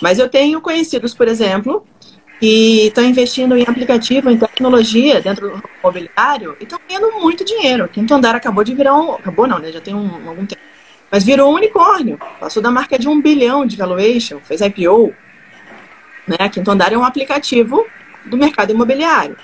Mas 0.01 0.17
eu 0.17 0.29
tenho 0.29 0.61
conhecidos, 0.61 1.13
por 1.13 1.27
exemplo, 1.27 1.85
que 2.39 2.87
estão 2.87 3.03
investindo 3.03 3.55
em 3.55 3.63
aplicativo, 3.63 4.29
em 4.29 4.37
tecnologia 4.37 5.21
dentro 5.21 5.49
do 5.49 5.63
imobiliário 5.79 6.55
e 6.59 6.63
estão 6.63 6.79
ganhando 6.87 7.19
muito 7.19 7.43
dinheiro. 7.43 7.87
Quinto 7.87 8.13
Andar 8.13 8.35
acabou 8.35 8.63
de 8.63 8.73
virar 8.73 8.95
um. 8.95 9.13
Acabou 9.13 9.47
não, 9.47 9.59
né? 9.59 9.71
Já 9.71 9.81
tem 9.81 9.93
um, 9.93 10.27
algum 10.27 10.45
tempo 10.45 10.61
mas 11.11 11.23
virou 11.23 11.51
um 11.51 11.55
unicórnio. 11.55 12.19
Passou 12.39 12.61
da 12.61 12.71
marca 12.71 12.97
de 12.97 13.07
um 13.07 13.21
bilhão 13.21 13.65
de 13.65 13.77
valuation, 13.77 14.39
fez 14.39 14.61
IPO. 14.61 15.13
Né? 16.27 16.49
Quinto 16.49 16.69
Andar 16.69 16.91
é 16.91 16.97
um 16.97 17.03
aplicativo 17.03 17.85
do 18.25 18.37
mercado 18.37 18.71
imobiliário. 18.71 19.37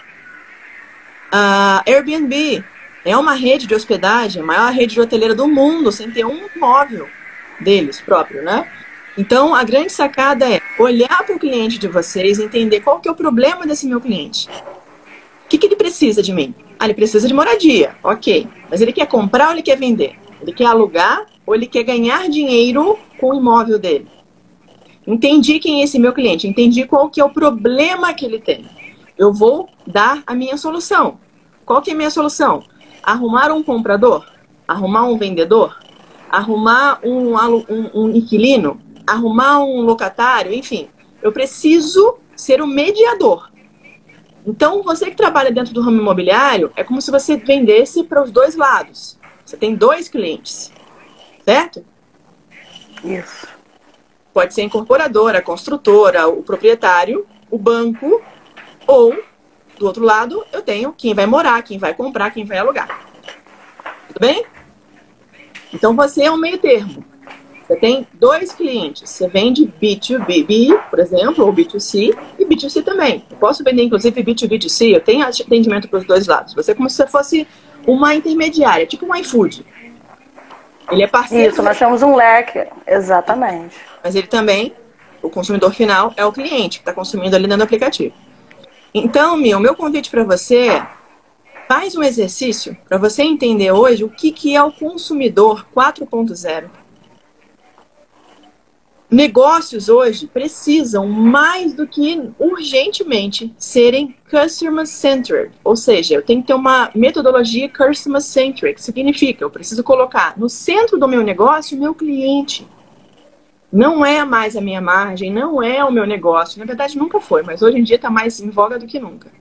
A 1.31 1.81
Airbnb 1.87 2.63
é 3.05 3.17
uma 3.17 3.33
rede 3.33 3.65
de 3.65 3.73
hospedagem, 3.73 4.41
a 4.41 4.45
maior 4.45 4.71
rede 4.71 4.93
de 4.93 5.01
hoteleira 5.01 5.33
do 5.33 5.47
mundo, 5.47 5.91
sem 5.91 6.11
ter 6.11 6.25
um 6.25 6.47
imóvel 6.55 7.07
deles 7.59 7.99
próprio, 8.01 8.43
né? 8.43 8.67
Então, 9.17 9.53
a 9.53 9.63
grande 9.63 9.91
sacada 9.91 10.49
é 10.49 10.59
olhar 10.79 11.23
para 11.23 11.35
o 11.35 11.39
cliente 11.39 11.77
de 11.77 11.87
vocês, 11.87 12.39
entender 12.39 12.81
qual 12.81 12.99
que 12.99 13.07
é 13.07 13.11
o 13.11 13.15
problema 13.15 13.65
desse 13.65 13.85
meu 13.85 14.01
cliente. 14.01 14.49
O 15.45 15.49
que, 15.49 15.57
que 15.57 15.67
ele 15.67 15.75
precisa 15.75 16.21
de 16.21 16.33
mim? 16.33 16.53
Ah, 16.79 16.85
ele 16.85 16.95
precisa 16.95 17.27
de 17.27 17.33
moradia, 17.33 17.95
ok. 18.03 18.47
Mas 18.69 18.81
ele 18.81 18.91
quer 18.91 19.05
comprar 19.05 19.47
ou 19.47 19.53
ele 19.53 19.61
quer 19.61 19.77
vender? 19.77 20.17
Ele 20.43 20.51
quer 20.51 20.65
alugar 20.65 21.25
ou 21.47 21.55
ele 21.55 21.65
quer 21.65 21.83
ganhar 21.83 22.29
dinheiro 22.29 22.99
com 23.17 23.29
o 23.29 23.33
imóvel 23.33 23.79
dele? 23.79 24.07
Entendi 25.07 25.57
quem 25.57 25.79
é 25.79 25.85
esse 25.85 25.97
meu 25.97 26.11
cliente, 26.11 26.47
entendi 26.47 26.85
qual 26.85 27.09
que 27.09 27.21
é 27.21 27.23
o 27.25 27.29
problema 27.29 28.13
que 28.13 28.25
ele 28.25 28.39
tem. 28.39 28.65
Eu 29.17 29.33
vou 29.33 29.69
dar 29.87 30.21
a 30.27 30.35
minha 30.35 30.57
solução. 30.57 31.17
Qual 31.65 31.81
que 31.81 31.91
é 31.91 31.93
a 31.93 31.97
minha 31.97 32.09
solução? 32.09 32.61
Arrumar 33.01 33.53
um 33.53 33.63
comprador? 33.63 34.25
Arrumar 34.67 35.03
um 35.03 35.17
vendedor? 35.17 35.79
Arrumar 36.29 36.99
um, 37.03 37.35
um, 37.35 37.89
um 37.93 38.09
inquilino? 38.09 38.81
Arrumar 39.07 39.63
um 39.63 39.81
locatário? 39.81 40.53
Enfim, 40.53 40.89
eu 41.21 41.31
preciso 41.31 42.17
ser 42.35 42.61
o 42.61 42.67
mediador. 42.67 43.49
Então, 44.45 44.83
você 44.83 45.09
que 45.09 45.15
trabalha 45.15 45.51
dentro 45.51 45.73
do 45.73 45.81
ramo 45.81 46.01
imobiliário, 46.01 46.71
é 46.75 46.83
como 46.83 47.01
se 47.01 47.11
você 47.11 47.37
vendesse 47.37 48.03
para 48.03 48.21
os 48.21 48.29
dois 48.29 48.55
lados. 48.57 49.17
Você 49.45 49.57
tem 49.57 49.75
dois 49.75 50.07
clientes 50.07 50.71
certo? 51.45 51.85
Isso. 53.03 53.47
Pode 54.33 54.53
ser 54.53 54.61
a 54.61 54.65
incorporadora, 54.65 55.39
a 55.39 55.41
construtora, 55.41 56.27
o 56.27 56.41
proprietário, 56.41 57.27
o 57.51 57.57
banco, 57.57 58.21
ou, 58.87 59.15
do 59.77 59.85
outro 59.85 60.03
lado, 60.03 60.43
eu 60.51 60.61
tenho 60.61 60.91
quem 60.93 61.13
vai 61.13 61.25
morar, 61.25 61.61
quem 61.61 61.77
vai 61.77 61.93
comprar, 61.93 62.31
quem 62.31 62.45
vai 62.45 62.57
alugar. 62.57 63.07
Tudo 64.07 64.19
bem? 64.19 64.45
Então 65.71 65.95
você 65.95 66.23
é 66.23 66.31
um 66.31 66.37
meio 66.37 66.57
termo. 66.57 67.05
Você 67.67 67.77
tem 67.77 68.07
dois 68.13 68.51
clientes. 68.53 69.09
Você 69.09 69.27
vende 69.27 69.71
B2B, 69.81 70.77
por 70.89 70.99
exemplo, 70.99 71.45
ou 71.45 71.53
B2C, 71.53 72.15
e 72.37 72.45
B2C 72.45 72.83
também. 72.83 73.23
Eu 73.29 73.37
posso 73.37 73.63
vender, 73.63 73.83
inclusive, 73.83 74.23
B2B2C. 74.23 74.95
Eu 74.95 75.01
tenho 75.01 75.25
atendimento 75.25 75.87
para 75.87 75.99
os 75.99 76.05
dois 76.05 76.27
lados. 76.27 76.53
Você 76.53 76.71
é 76.71 76.75
como 76.75 76.89
se 76.89 77.07
fosse 77.07 77.47
uma 77.85 78.15
intermediária, 78.15 78.85
tipo 78.85 79.05
um 79.05 79.15
iFood. 79.15 79.65
Ele 80.91 81.03
é 81.03 81.07
parceiro. 81.07 81.51
Isso, 81.51 81.63
nós 81.63 81.77
temos 81.77 82.01
um 82.01 82.15
leque, 82.15 82.67
exatamente. 82.85 83.75
Mas 84.03 84.15
ele 84.15 84.27
também, 84.27 84.73
o 85.21 85.29
consumidor 85.29 85.73
final, 85.73 86.13
é 86.17 86.25
o 86.25 86.31
cliente 86.31 86.79
que 86.79 86.81
está 86.81 86.93
consumindo 86.93 87.35
ali 87.35 87.45
dentro 87.45 87.59
do 87.59 87.63
aplicativo. 87.63 88.13
Então, 88.93 89.37
meu, 89.37 89.59
meu 89.59 89.75
convite 89.75 90.09
para 90.09 90.23
você 90.23 90.67
é 90.67 90.87
faz 91.67 91.95
um 91.95 92.03
exercício 92.03 92.77
para 92.87 92.97
você 92.97 93.23
entender 93.23 93.71
hoje 93.71 94.03
o 94.03 94.09
que, 94.09 94.31
que 94.31 94.55
é 94.55 94.61
o 94.61 94.71
consumidor 94.71 95.65
4.0 95.75 96.69
negócios 99.13 99.89
hoje 99.89 100.25
precisam 100.25 101.07
mais 101.07 101.73
do 101.73 101.87
que 101.87 102.29
urgentemente 102.39 103.53
serem 103.57 104.15
customer 104.29 104.87
centered, 104.87 105.51
ou 105.63 105.75
seja, 105.75 106.15
eu 106.15 106.23
tenho 106.23 106.41
que 106.41 106.47
ter 106.47 106.55
uma 106.55 106.89
metodologia 106.95 107.69
customer 107.69 108.21
centric, 108.21 108.81
significa 108.81 109.43
eu 109.43 109.51
preciso 109.51 109.83
colocar 109.83 110.33
no 110.35 110.49
centro 110.49 110.97
do 110.97 111.07
meu 111.07 111.21
negócio 111.21 111.77
o 111.77 111.79
meu 111.79 111.93
cliente. 111.93 112.67
Não 113.71 114.05
é 114.05 114.25
mais 114.25 114.55
a 114.55 114.61
minha 114.61 114.81
margem, 114.81 115.31
não 115.31 115.61
é 115.61 115.83
o 115.83 115.91
meu 115.91 116.05
negócio. 116.05 116.59
Na 116.59 116.65
verdade, 116.65 116.97
nunca 116.97 117.19
foi, 117.19 117.41
mas 117.41 117.63
hoje 117.63 117.79
em 117.79 117.83
dia 117.83 117.95
está 117.95 118.09
mais 118.09 118.39
em 118.39 118.49
voga 118.49 118.77
do 118.77 118.85
que 118.85 118.99
nunca. 118.99 119.31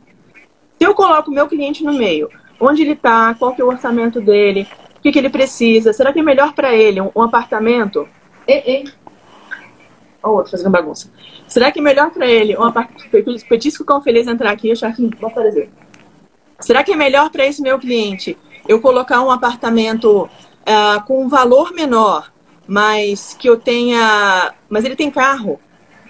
Se 0.78 0.86
eu 0.86 0.94
coloco 0.94 1.30
o 1.30 1.34
meu 1.34 1.46
cliente 1.46 1.84
no 1.84 1.92
meio, 1.92 2.30
onde 2.58 2.82
ele 2.82 2.92
está, 2.92 3.34
qual 3.34 3.54
que 3.54 3.60
é 3.60 3.64
o 3.64 3.68
orçamento 3.68 4.20
dele, 4.20 4.66
o 4.98 5.02
que, 5.02 5.12
que 5.12 5.18
ele 5.18 5.28
precisa, 5.28 5.92
será 5.92 6.12
que 6.12 6.20
é 6.20 6.22
melhor 6.22 6.54
para 6.54 6.74
ele 6.74 7.00
um, 7.00 7.10
um 7.14 7.22
apartamento? 7.22 8.08
Ei, 8.46 8.62
ei, 8.66 8.84
o 10.28 10.36
outro 10.36 10.50
fazendo 10.50 10.70
bagunça. 10.70 11.10
Será 11.48 11.70
que 11.70 11.80
é 11.80 11.82
melhor 11.82 12.10
para 12.10 12.26
ele 12.26 12.56
uma 12.56 12.72
petisco 13.48 13.84
com 13.84 14.00
feliz 14.00 14.26
entrar 14.26 14.50
aqui 14.50 14.68
e 14.68 14.72
achar 14.72 14.94
que 14.94 15.08
vai 15.20 15.30
aparecer? 15.30 15.70
Será 16.60 16.84
que 16.84 16.92
é 16.92 16.96
melhor 16.96 17.30
para 17.30 17.46
esse 17.46 17.60
meu 17.60 17.78
cliente 17.78 18.36
eu 18.68 18.80
colocar 18.80 19.20
um 19.22 19.30
apartamento 19.30 20.28
uh, 20.62 21.02
com 21.06 21.24
um 21.24 21.28
valor 21.28 21.72
menor, 21.72 22.32
mas 22.66 23.36
que 23.38 23.48
eu 23.48 23.56
tenha. 23.56 24.54
Mas 24.68 24.84
ele 24.84 24.96
tem 24.96 25.10
carro, 25.10 25.60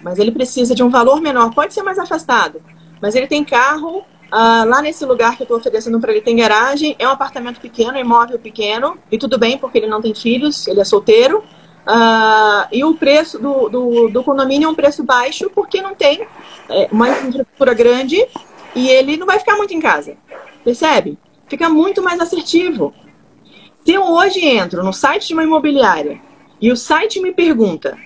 mas 0.03 0.19
ele 0.19 0.31
precisa 0.31 0.75
de 0.75 0.83
um 0.83 0.91
valor 0.91 1.21
menor, 1.21 1.55
pode 1.55 1.75
ser 1.75 1.83
mais 1.83 1.99
afastado, 1.99 2.63
mas 3.01 3.15
ele 3.15 3.27
tem 3.27 3.45
carro. 3.45 4.05
Uh, 4.33 4.65
lá 4.67 4.81
nesse 4.81 5.05
lugar 5.05 5.37
que 5.37 5.43
eu 5.43 5.45
estou 5.45 5.59
oferecendo 5.59 6.01
para 6.01 6.11
ele 6.11 6.23
tem 6.23 6.35
garagem, 6.37 6.97
é 6.99 7.07
um 7.07 7.11
apartamento 7.11 7.61
pequeno, 7.61 7.99
imóvel 7.99 8.39
pequeno, 8.39 8.97
e 9.11 9.19
tudo 9.19 9.39
bem 9.39 9.59
porque 9.59 9.77
ele 9.77 9.87
não 9.87 10.01
tem 10.01 10.15
filhos, 10.15 10.67
ele 10.67 10.81
é 10.81 10.85
solteiro, 10.85 11.45
Uh, 11.87 12.69
e 12.71 12.85
o 12.85 12.95
preço 12.95 13.41
do, 13.41 13.69
do, 13.69 14.09
do, 14.09 14.23
condomínio 14.23 14.67
é 14.67 14.71
um 14.71 14.75
preço 14.75 15.03
baixo 15.03 15.51
porque 15.51 15.83
não 15.83 15.97
tem 15.97 16.25
é, 16.69 16.89
uma 16.93 17.09
infraestrutura 17.09 17.75
grande 17.75 18.25
e 18.73 18.89
ele 18.89 19.17
não 19.17 19.27
vai 19.27 19.39
ficar 19.39 19.57
muito 19.57 19.75
em 19.75 19.81
casa. 19.81 20.17
Percebe? 20.63 21.19
Fica 21.49 21.69
muito 21.69 22.01
mais 22.01 22.21
assertivo. 22.21 22.95
Se 23.85 23.93
eu 23.93 24.05
hoje 24.05 24.45
entro 24.47 24.85
no 24.85 24.93
site 24.93 25.27
de 25.27 25.35
uma 25.35 25.43
imobiliária 25.43 26.21
e 26.61 26.71
o 26.71 26.77
site 26.77 27.21
me 27.21 27.33
pergunta 27.33 27.99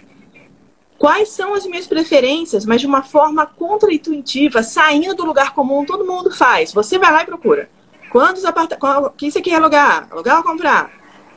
quais 0.99 1.29
são 1.29 1.53
as 1.53 1.67
minhas 1.67 1.87
preferências, 1.87 2.65
mas 2.65 2.81
de 2.81 2.87
uma 2.87 3.03
forma 3.03 3.45
contra-intuitiva, 3.45 4.62
saindo 4.62 5.15
do 5.15 5.27
lugar 5.27 5.53
comum, 5.55 5.85
todo 5.85 6.07
mundo 6.07 6.31
faz. 6.31 6.73
Você 6.73 6.99
vai 6.99 7.12
lá 7.12 7.23
e 7.23 7.27
procura. 7.27 7.69
Quantos 8.11 8.45
apartamentos. 8.47 9.09
O 9.09 9.11
que 9.11 9.31
você 9.31 9.43
quer 9.43 9.57
alugar? 9.57 10.09
Alugar 10.11 10.39
ou 10.39 10.43
comprar? 10.43 10.91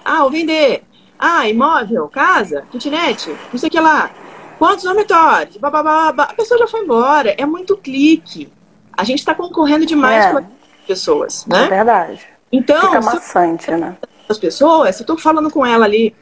Ah, 0.06 0.24
ou 0.24 0.32
vender. 0.32 0.84
Ah, 1.20 1.48
imóvel, 1.50 2.08
casa, 2.08 2.64
kitnet, 2.72 3.30
não 3.52 3.60
sei 3.60 3.68
o 3.68 3.72
que 3.72 3.80
lá. 3.80 4.10
Quantos 4.58 4.86
dormitórios? 4.86 5.58
Babababa. 5.58 6.24
A 6.24 6.34
pessoa 6.34 6.58
já 6.58 6.68
foi 6.68 6.82
embora. 6.82 7.36
É 7.38 7.46
muito 7.46 7.76
clique. 7.78 8.50
A 8.94 9.04
gente 9.04 9.20
está 9.20 9.36
concorrendo 9.36 9.86
demais 9.86 10.26
É. 10.26 10.32
com 10.32 10.38
as 10.40 10.46
pessoas, 10.88 11.46
né? 11.46 11.66
É 11.66 11.68
verdade. 11.68 12.22
Então, 12.52 12.82
Fica 12.82 13.02
maçante, 13.02 13.70
né? 13.72 13.96
as 14.28 14.38
pessoas, 14.38 14.96
se 14.96 15.04
eu 15.04 15.08
tô 15.08 15.18
falando 15.18 15.50
com 15.50 15.66
ela 15.66 15.86
ali, 15.86 16.16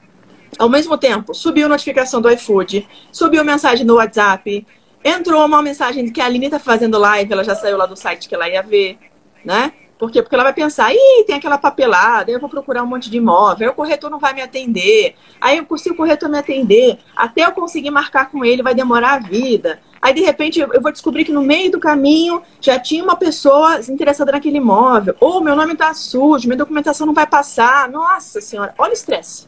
ao 0.58 0.70
mesmo 0.70 0.98
tempo, 0.98 1.34
subiu 1.34 1.68
notificação 1.70 2.22
do 2.22 2.30
iFood, 2.32 2.88
subiu 3.12 3.44
mensagem 3.44 3.86
no 3.86 3.96
WhatsApp, 3.96 4.66
entrou 5.04 5.46
uma 5.46 5.62
mensagem 5.62 6.10
que 6.12 6.22
a 6.22 6.26
Aline 6.26 6.50
tá 6.50 6.60
fazendo 6.60 6.98
live, 6.98 7.32
ela 7.34 7.44
já 7.44 7.56
saiu 7.56 7.78
lá 7.78 7.86
do 7.86 7.96
site 7.96 8.28
que 8.30 8.36
ela 8.36 8.48
ia 8.50 8.62
ver, 8.62 8.98
né? 9.44 9.72
Por 9.98 10.12
quê? 10.12 10.22
Porque 10.22 10.36
ela 10.36 10.44
vai 10.44 10.54
pensar, 10.54 10.94
ih, 10.94 11.24
tem 11.26 11.36
aquela 11.36 11.58
papelada, 11.58 12.30
eu 12.30 12.40
vou 12.40 12.50
procurar 12.50 12.84
um 12.84 12.88
monte 12.88 13.10
de 13.10 13.18
imóvel, 13.18 13.68
aí 13.68 13.74
o 13.74 13.76
corretor 13.76 14.12
não 14.12 14.20
vai 14.20 14.32
me 14.32 14.42
atender, 14.44 15.16
aí 15.42 15.58
eu- 15.58 15.78
se 15.78 15.90
o 15.90 15.96
corretor 15.96 16.30
me 16.30 16.38
atender, 16.38 17.00
até 17.16 17.46
eu 17.46 17.52
conseguir 17.52 17.90
marcar 17.90 18.30
com 18.30 18.46
ele 18.46 18.62
vai 18.62 18.76
demorar 18.76 19.14
a 19.14 19.20
vida. 19.20 19.80
Aí, 20.00 20.14
de 20.14 20.22
repente, 20.22 20.60
eu 20.60 20.82
vou 20.82 20.92
descobrir 20.92 21.26
que 21.26 21.32
no 21.32 21.42
meio 21.42 21.72
do 21.72 21.80
caminho 21.80 22.44
já 22.62 22.80
tinha 22.80 23.04
uma 23.04 23.16
pessoa 23.16 23.80
interessada 23.90 24.32
naquele 24.32 24.58
imóvel. 24.58 25.16
Ou 25.20 25.42
meu 25.42 25.56
nome 25.56 25.76
tá 25.76 25.92
sujo, 25.96 26.48
minha 26.48 26.58
documentação 26.58 27.08
não 27.08 27.16
vai 27.16 27.26
passar. 27.26 27.90
Nossa 27.90 28.40
senhora, 28.40 28.76
olha 28.78 28.92
o 28.92 28.94
estresse. 28.94 29.48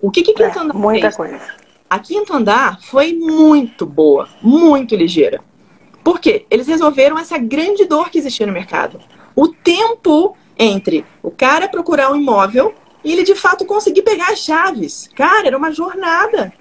O 0.00 0.08
que 0.10 0.22
que 0.22 0.30
É, 0.30 0.34
Quinto 0.34 0.60
Andar 0.60 0.74
muita 0.74 1.06
fez? 1.06 1.16
coisa. 1.16 1.40
A 1.90 1.98
Quinto 1.98 2.32
Andar 2.32 2.80
foi 2.80 3.12
muito 3.12 3.84
boa, 3.84 4.28
muito 4.40 4.94
ligeira. 4.94 5.42
Por 6.04 6.20
quê? 6.20 6.46
Eles 6.48 6.68
resolveram 6.68 7.18
essa 7.18 7.36
grande 7.36 7.86
dor 7.86 8.10
que 8.10 8.18
existia 8.18 8.46
no 8.46 8.52
mercado. 8.52 9.00
O 9.34 9.48
tempo 9.48 10.36
entre 10.58 11.04
o 11.22 11.30
cara 11.30 11.68
procurar 11.68 12.10
um 12.12 12.16
imóvel 12.16 12.74
e 13.02 13.12
ele 13.12 13.24
de 13.24 13.34
fato 13.34 13.64
conseguir 13.64 14.02
pegar 14.02 14.30
as 14.30 14.38
chaves. 14.38 15.08
Cara, 15.14 15.48
era 15.48 15.58
uma 15.58 15.70
jornada. 15.70 16.52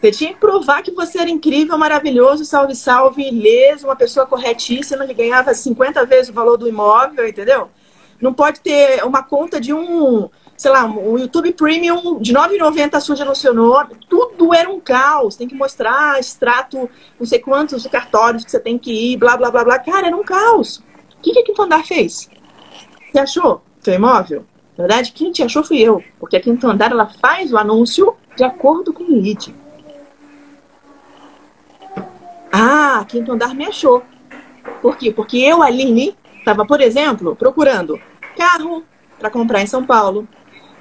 Você 0.00 0.12
tinha 0.12 0.32
que 0.32 0.38
provar 0.38 0.82
que 0.82 0.92
você 0.92 1.18
era 1.18 1.30
incrível, 1.30 1.76
maravilhoso, 1.76 2.44
salve, 2.44 2.74
salve, 2.74 3.28
ileso, 3.28 3.86
uma 3.86 3.96
pessoa 3.96 4.26
corretíssima 4.26 5.06
que 5.06 5.14
ganhava 5.14 5.52
50 5.52 6.06
vezes 6.06 6.30
o 6.30 6.32
valor 6.32 6.56
do 6.56 6.68
imóvel, 6.68 7.28
entendeu? 7.28 7.68
Não 8.20 8.32
pode 8.32 8.60
ter 8.60 9.04
uma 9.04 9.22
conta 9.24 9.60
de 9.60 9.72
um, 9.72 10.28
sei 10.56 10.70
lá, 10.70 10.84
um 10.84 11.18
YouTube 11.18 11.52
Premium 11.52 12.20
de 12.20 12.32
R$ 12.32 12.38
9,90 12.58 13.00
suja 13.00 13.24
no 13.24 13.34
seu 13.34 13.52
nome. 13.52 13.96
Tudo 14.08 14.54
era 14.54 14.68
um 14.68 14.80
caos. 14.80 15.36
Tem 15.36 15.48
que 15.48 15.54
mostrar 15.54 16.18
extrato, 16.18 16.88
não 17.18 17.26
sei 17.26 17.40
quantos 17.40 17.86
cartórios 17.86 18.44
que 18.44 18.50
você 18.50 18.60
tem 18.60 18.78
que 18.78 18.92
ir, 18.92 19.16
blá, 19.16 19.36
blá, 19.36 19.50
blá, 19.50 19.64
blá. 19.64 19.78
Cara, 19.78 20.08
era 20.08 20.16
um 20.16 20.24
caos. 20.24 20.82
O 21.18 21.20
que, 21.20 21.32
que 21.32 21.40
a 21.40 21.44
Quinto 21.44 21.62
Andar 21.62 21.84
fez? 21.84 22.30
Você 23.10 23.18
achou 23.18 23.62
seu 23.80 23.94
imóvel? 23.94 24.44
Na 24.76 24.84
verdade, 24.84 25.12
quem 25.12 25.32
te 25.32 25.42
achou 25.42 25.64
fui 25.64 25.78
eu. 25.78 26.02
Porque 26.20 26.36
a 26.36 26.40
Quinto 26.40 26.66
Andar, 26.68 26.92
ela 26.92 27.06
faz 27.20 27.52
o 27.52 27.58
anúncio 27.58 28.14
de 28.36 28.44
acordo 28.44 28.92
com 28.92 29.02
o 29.02 29.20
lead. 29.20 29.54
Ah, 32.52 33.04
Quinto 33.08 33.32
Andar 33.32 33.54
me 33.54 33.66
achou. 33.66 34.02
Por 34.80 34.96
quê? 34.96 35.10
Porque 35.10 35.38
eu, 35.38 35.62
Aline, 35.62 36.16
estava, 36.38 36.64
por 36.64 36.80
exemplo, 36.80 37.34
procurando 37.34 38.00
carro 38.36 38.84
para 39.18 39.30
comprar 39.30 39.60
em 39.60 39.66
São 39.66 39.84
Paulo. 39.84 40.28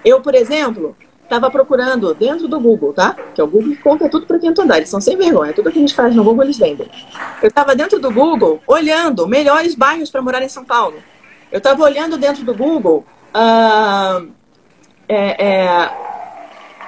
Eu, 0.05 0.21
por 0.21 0.35
exemplo, 0.35 0.95
estava 1.27 1.51
procurando 1.51 2.13
dentro 2.13 2.47
do 2.47 2.59
Google, 2.59 2.93
tá? 2.93 3.15
Que 3.35 3.41
é 3.41 3.43
o 3.43 3.47
Google 3.47 3.75
que 3.75 3.81
conta 3.83 4.09
tudo 4.09 4.25
para 4.25 4.39
quinto 4.39 4.61
andar. 4.61 4.77
Eles 4.77 4.89
são 4.89 4.99
sem 4.99 5.15
vergonha. 5.15 5.53
Tudo 5.53 5.71
que 5.71 5.77
a 5.77 5.81
gente 5.81 5.93
faz 5.93 6.15
no 6.15 6.23
Google 6.23 6.45
eles 6.45 6.57
vendem. 6.57 6.89
Eu 7.41 7.49
estava 7.49 7.75
dentro 7.75 7.99
do 7.99 8.11
Google 8.11 8.61
olhando 8.65 9.27
melhores 9.27 9.75
bairros 9.75 10.09
para 10.09 10.21
morar 10.21 10.41
em 10.41 10.49
São 10.49 10.65
Paulo. 10.65 10.97
Eu 11.51 11.59
estava 11.59 11.83
olhando 11.83 12.17
dentro 12.17 12.43
do 12.43 12.53
Google. 12.53 13.05
Uh, 13.35 14.31
é, 15.07 15.45
é, 15.45 15.91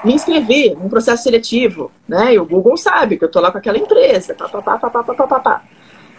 me 0.04 0.14
inscrevi 0.14 0.74
num 0.74 0.90
processo 0.90 1.24
seletivo, 1.24 1.92
né? 2.08 2.34
E 2.34 2.40
o 2.40 2.46
Google 2.46 2.78
sabe 2.78 3.18
que 3.18 3.26
eu 3.26 3.32
tô 3.32 3.40
lá 3.40 3.52
com 3.52 3.58
aquela 3.58 3.78
empresa. 3.78 4.34
Pá, 4.34 4.48
pá, 4.48 4.62
pá, 4.62 4.78
pá, 4.78 4.90
pá, 4.90 5.04
pá, 5.04 5.28
pá, 5.28 5.40
pá. 5.40 5.64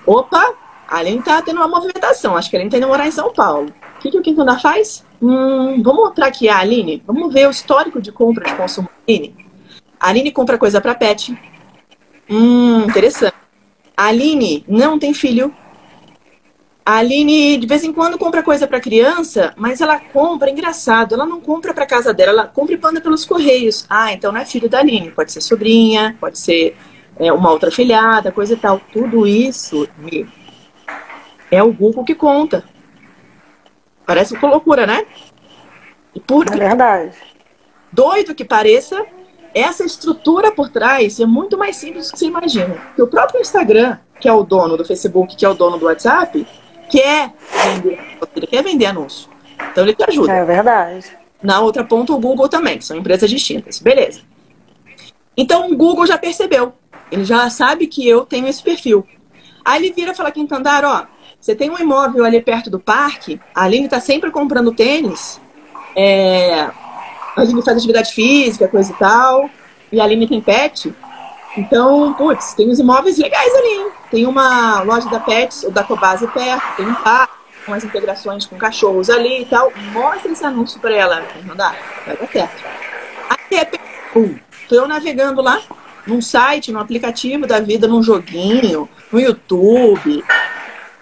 Opa, 0.06 0.54
a 0.88 0.96
Aline 0.98 1.22
tá 1.22 1.40
tendo 1.42 1.56
uma 1.56 1.68
movimentação. 1.68 2.36
Acho 2.36 2.50
que 2.50 2.56
a 2.56 2.58
Aline 2.58 2.70
tá 2.70 2.76
indo 2.76 2.86
morar 2.86 3.06
em 3.06 3.12
São 3.12 3.32
Paulo. 3.32 3.72
O 3.96 4.00
que, 4.00 4.10
que 4.10 4.18
o 4.18 4.22
quinto 4.22 4.42
andar 4.42 4.60
faz? 4.60 5.04
Hum, 5.22 5.82
vamos 5.82 6.14
traquear 6.14 6.58
a 6.58 6.60
Aline? 6.60 7.02
Vamos 7.06 7.32
ver 7.32 7.46
o 7.46 7.50
histórico 7.50 8.00
de 8.00 8.10
compra 8.10 8.44
de 8.44 8.54
consumo 8.54 8.88
da 8.88 9.12
Aline. 9.12 9.34
A 9.98 10.08
Aline 10.08 10.32
compra 10.32 10.56
coisa 10.56 10.80
para 10.80 10.94
pet. 10.94 11.36
Hum, 12.28 12.84
interessante. 12.84 13.34
A 13.96 14.06
Aline 14.06 14.64
não 14.66 14.98
tem 14.98 15.12
filho. 15.12 15.54
A 16.86 16.96
Aline, 16.96 17.58
de 17.58 17.66
vez 17.66 17.84
em 17.84 17.92
quando, 17.92 18.16
compra 18.16 18.42
coisa 18.42 18.66
para 18.66 18.80
criança, 18.80 19.52
mas 19.56 19.80
ela 19.82 20.00
compra, 20.00 20.50
engraçado, 20.50 21.14
ela 21.14 21.26
não 21.26 21.40
compra 21.40 21.74
para 21.74 21.84
casa 21.84 22.14
dela, 22.14 22.30
ela 22.30 22.46
compra 22.46 22.74
e 22.74 22.78
manda 22.80 23.00
pelos 23.00 23.24
correios. 23.26 23.84
Ah, 23.90 24.12
então 24.12 24.32
não 24.32 24.40
é 24.40 24.46
filho 24.46 24.68
da 24.68 24.78
Aline, 24.78 25.10
pode 25.10 25.30
ser 25.30 25.42
sobrinha, 25.42 26.16
pode 26.18 26.38
ser 26.38 26.76
é, 27.18 27.30
uma 27.30 27.50
outra 27.50 27.70
filhada, 27.70 28.32
coisa 28.32 28.54
e 28.54 28.56
tal. 28.56 28.80
Tudo 28.92 29.26
isso 29.26 29.86
é 31.50 31.62
o 31.62 31.72
Google 31.72 32.04
que 32.04 32.14
conta. 32.14 32.64
Parece 34.10 34.34
uma 34.34 34.48
loucura, 34.48 34.88
né? 34.88 35.06
E 36.12 36.18
por 36.18 36.44
É 36.52 36.56
verdade. 36.56 37.12
doido 37.92 38.34
que 38.34 38.44
pareça, 38.44 39.06
essa 39.54 39.84
estrutura 39.84 40.50
por 40.50 40.68
trás 40.68 41.20
é 41.20 41.26
muito 41.26 41.56
mais 41.56 41.76
simples 41.76 42.08
do 42.08 42.14
que 42.14 42.18
você 42.18 42.26
imagina. 42.26 42.74
Porque 42.74 43.02
o 43.02 43.06
próprio 43.06 43.40
Instagram, 43.40 43.98
que 44.18 44.28
é 44.28 44.32
o 44.32 44.42
dono 44.42 44.76
do 44.76 44.84
Facebook, 44.84 45.36
que 45.36 45.46
é 45.46 45.48
o 45.48 45.54
dono 45.54 45.78
do 45.78 45.86
WhatsApp, 45.86 46.44
quer 46.90 47.32
vender, 47.66 48.00
ele 48.34 48.46
quer 48.48 48.64
vender 48.64 48.86
anúncio. 48.86 49.30
Então 49.70 49.84
ele 49.84 49.94
te 49.94 50.02
ajuda. 50.02 50.32
É 50.32 50.44
verdade. 50.44 51.06
Na 51.40 51.60
outra 51.60 51.84
ponta, 51.84 52.12
o 52.12 52.18
Google 52.18 52.48
também, 52.48 52.78
que 52.78 52.84
são 52.84 52.96
empresas 52.96 53.30
distintas. 53.30 53.78
Beleza. 53.78 54.22
Então 55.36 55.70
o 55.70 55.76
Google 55.76 56.04
já 56.04 56.18
percebeu. 56.18 56.72
Ele 57.12 57.24
já 57.24 57.48
sabe 57.48 57.86
que 57.86 58.08
eu 58.08 58.26
tenho 58.26 58.48
esse 58.48 58.60
perfil. 58.60 59.06
Aí 59.64 59.80
ele 59.80 59.94
vira 59.94 60.10
e 60.10 60.16
fala, 60.16 60.32
Quinto 60.32 60.52
Andar, 60.52 60.84
ó, 60.84 61.06
você 61.40 61.54
tem 61.54 61.70
um 61.70 61.78
imóvel 61.78 62.24
ali 62.24 62.40
perto 62.42 62.68
do 62.68 62.78
parque, 62.78 63.40
a 63.54 63.64
Aline 63.64 63.88
tá 63.88 63.98
sempre 63.98 64.30
comprando 64.30 64.74
tênis, 64.74 65.40
é, 65.96 66.68
a 67.34 67.40
Aline 67.40 67.62
faz 67.62 67.78
atividade 67.78 68.12
física, 68.12 68.68
coisa 68.68 68.92
e 68.92 68.94
tal, 68.96 69.48
e 69.90 70.00
a 70.00 70.04
Aline 70.04 70.28
tem 70.28 70.40
pet. 70.40 70.94
Então, 71.56 72.12
putz, 72.14 72.54
tem 72.54 72.70
uns 72.70 72.78
imóveis 72.78 73.18
legais 73.18 73.52
ali, 73.54 73.68
hein? 73.68 73.90
Tem 74.10 74.26
uma 74.26 74.82
loja 74.82 75.08
da 75.08 75.18
Pets, 75.18 75.64
ou 75.64 75.72
da 75.72 75.82
Cobase 75.82 76.26
perto, 76.28 76.76
tem 76.76 76.86
um 76.86 76.94
parque, 76.94 77.34
com 77.66 77.74
as 77.74 77.84
integrações 77.84 78.46
com 78.46 78.56
cachorros 78.56 79.10
ali 79.10 79.42
e 79.42 79.46
tal. 79.46 79.72
Mostra 79.92 80.30
esse 80.30 80.44
anúncio 80.44 80.80
pra 80.80 80.94
ela, 80.94 81.24
Andar, 81.50 81.76
vai 82.06 82.16
dar 82.16 82.28
certo. 82.28 82.64
Aí, 83.28 83.64
de 83.64 84.40
tô 84.68 84.74
eu 84.76 84.86
navegando 84.86 85.42
lá, 85.42 85.60
num 86.06 86.20
site, 86.20 86.70
num 86.70 86.78
aplicativo 86.78 87.46
da 87.46 87.58
vida, 87.58 87.88
num 87.88 88.02
joguinho, 88.02 88.88
no 89.10 89.20
YouTube, 89.20 90.24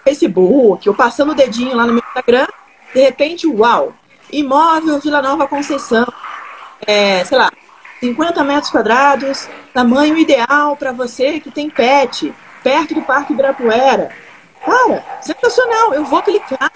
Facebook, 0.09 0.87
eu 0.87 0.93
passando 0.93 1.31
o 1.31 1.35
dedinho 1.35 1.75
lá 1.75 1.85
no 1.85 1.93
meu 1.93 2.03
Instagram, 2.05 2.47
de 2.93 3.01
repente, 3.01 3.47
uau, 3.47 3.93
imóvel 4.31 4.99
Vila 4.99 5.21
Nova 5.21 5.47
Conceição, 5.47 6.07
é, 6.87 7.23
sei 7.23 7.37
lá, 7.37 7.51
50 7.99 8.43
metros 8.43 8.71
quadrados, 8.71 9.47
tamanho 9.73 10.17
ideal 10.17 10.75
para 10.75 10.91
você 10.91 11.39
que 11.39 11.51
tem 11.51 11.69
pet, 11.69 12.33
perto 12.63 12.95
do 12.95 13.01
Parque 13.03 13.33
Ibirapuera. 13.33 14.09
Cara, 14.65 15.05
sensacional, 15.21 15.93
eu 15.93 16.03
vou 16.05 16.21
clicar, 16.23 16.71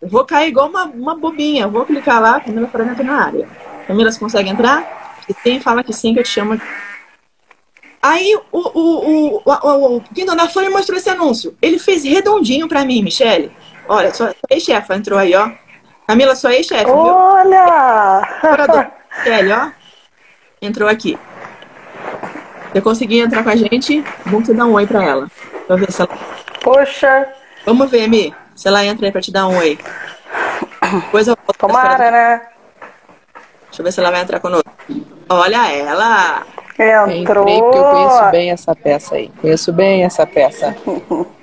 eu 0.00 0.08
vou 0.08 0.24
cair 0.24 0.48
igual 0.48 0.68
uma, 0.68 0.84
uma 0.84 1.14
bobinha, 1.14 1.64
eu 1.64 1.70
vou 1.70 1.84
clicar 1.84 2.22
lá, 2.22 2.40
Camila 2.40 2.68
Fran 2.68 2.86
entra 2.86 3.04
na 3.04 3.24
área. 3.24 3.48
Camila, 3.86 4.10
você 4.10 4.18
consegue 4.18 4.48
entrar? 4.48 5.18
Se 5.26 5.34
tem, 5.34 5.60
fala 5.60 5.84
que 5.84 5.92
sim, 5.92 6.14
que 6.14 6.20
eu 6.20 6.24
te 6.24 6.30
chamo. 6.30 6.58
Aí 8.02 8.34
o, 8.52 8.58
o, 8.58 9.40
o, 9.40 9.42
o, 9.44 9.96
o, 9.96 10.48
foi 10.50 10.66
e 10.66 10.70
mostrou 10.70 10.98
esse 10.98 11.10
anúncio. 11.10 11.56
Ele 11.60 11.78
fez 11.78 12.04
redondinho 12.04 12.68
pra 12.68 12.84
mim, 12.84 13.02
Michele. 13.02 13.50
Olha, 13.88 14.14
sua, 14.14 14.28
sua 14.28 14.36
ex-chefa 14.50 14.94
entrou 14.94 15.18
aí, 15.18 15.34
ó. 15.34 15.50
Camila, 16.06 16.36
sua 16.36 16.54
ex-chefe? 16.54 16.90
Olha! 16.90 18.22
Michele, 19.18 19.52
ó. 19.52 19.70
Entrou 20.62 20.88
aqui. 20.88 21.18
Você 22.72 22.80
conseguir 22.80 23.20
entrar 23.20 23.42
com 23.42 23.50
a 23.50 23.56
gente, 23.56 24.04
vamos 24.26 24.46
te 24.46 24.54
dar 24.54 24.66
um 24.66 24.74
oi 24.74 24.86
pra 24.86 25.02
ela. 25.02 25.30
Pra 25.66 25.76
ver 25.76 25.90
se 25.90 26.02
ela... 26.02 26.10
Poxa, 26.62 27.28
Vamos 27.64 27.90
ver, 27.90 28.08
Mi, 28.08 28.34
se 28.54 28.66
ela 28.66 28.84
entra 28.84 29.06
aí 29.06 29.12
pra 29.12 29.20
te 29.20 29.30
dar 29.30 29.46
um 29.46 29.58
oi. 29.58 29.78
Depois 30.90 31.28
eu 31.28 31.36
volto 31.36 31.58
tomara, 31.58 32.10
né? 32.10 32.48
Deixa 33.66 33.80
eu 33.80 33.84
ver 33.84 33.92
se 33.92 34.00
ela 34.00 34.10
vai 34.10 34.22
entrar 34.22 34.40
conosco. 34.40 34.70
Olha 35.28 35.70
ela! 35.70 36.46
Entrou. 36.78 37.42
Entrei 37.42 37.60
porque 37.60 37.78
eu 37.78 37.84
conheço 37.84 38.30
bem 38.30 38.50
essa 38.50 38.74
peça 38.74 39.14
aí. 39.16 39.30
Conheço 39.40 39.72
bem 39.72 40.04
essa 40.04 40.26
peça. 40.26 40.76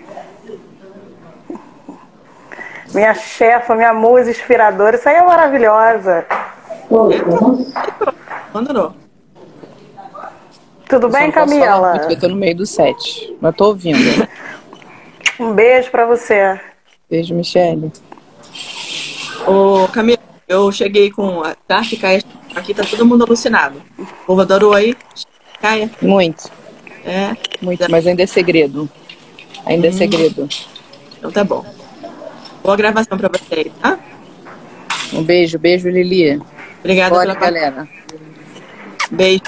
Minha 2.93 3.13
chefa, 3.13 3.75
minha 3.75 3.93
musa 3.93 4.31
inspiradora, 4.31 4.95
isso 4.95 5.09
aí 5.09 5.15
é 5.15 5.21
maravilhosa. 5.21 6.25
Abandonou. 8.49 8.93
Tudo 10.87 11.09
bem, 11.09 11.29
Camila? 11.29 11.95
muito, 11.95 12.13
eu 12.13 12.19
tô 12.19 12.29
no 12.29 12.37
meio 12.37 12.55
do 12.55 12.65
set. 12.65 13.35
Mas 13.41 13.55
tô 13.55 13.65
ouvindo. 13.65 13.99
Um 15.37 15.51
beijo 15.51 15.91
pra 15.91 16.05
você. 16.05 16.57
Beijo, 17.09 17.35
Michele. 17.35 17.91
Ô, 19.45 19.85
Camila, 19.89 20.17
eu 20.47 20.71
cheguei 20.71 21.11
com 21.11 21.43
a 21.43 21.53
Tati 21.67 21.97
Caia. 21.97 22.23
Aqui 22.55 22.73
tá 22.73 22.83
todo 22.83 23.05
mundo 23.05 23.23
alucinado. 23.23 23.81
O 23.97 24.05
povo 24.25 24.41
adorou 24.41 24.73
aí? 24.73 24.95
Caia? 25.61 25.89
Muito, 26.01 26.49
É. 27.03 27.35
muito. 27.61 27.89
Mas 27.89 28.07
ainda 28.07 28.23
é 28.23 28.25
segredo. 28.25 28.89
Ainda 29.65 29.87
é 29.87 29.91
segredo. 29.91 30.47
Então 31.17 31.31
tá 31.31 31.43
bom. 31.43 31.65
Boa 32.63 32.75
gravação 32.77 33.17
pra 33.17 33.29
vocês, 33.29 33.71
tá? 33.81 33.99
Um 35.13 35.23
beijo, 35.23 35.59
beijo, 35.59 35.89
Lili. 35.89 36.41
Obrigada 36.79 37.09
Bora, 37.15 37.35
pela 37.35 37.39
galera. 37.39 37.87
Beijo. 39.11 39.43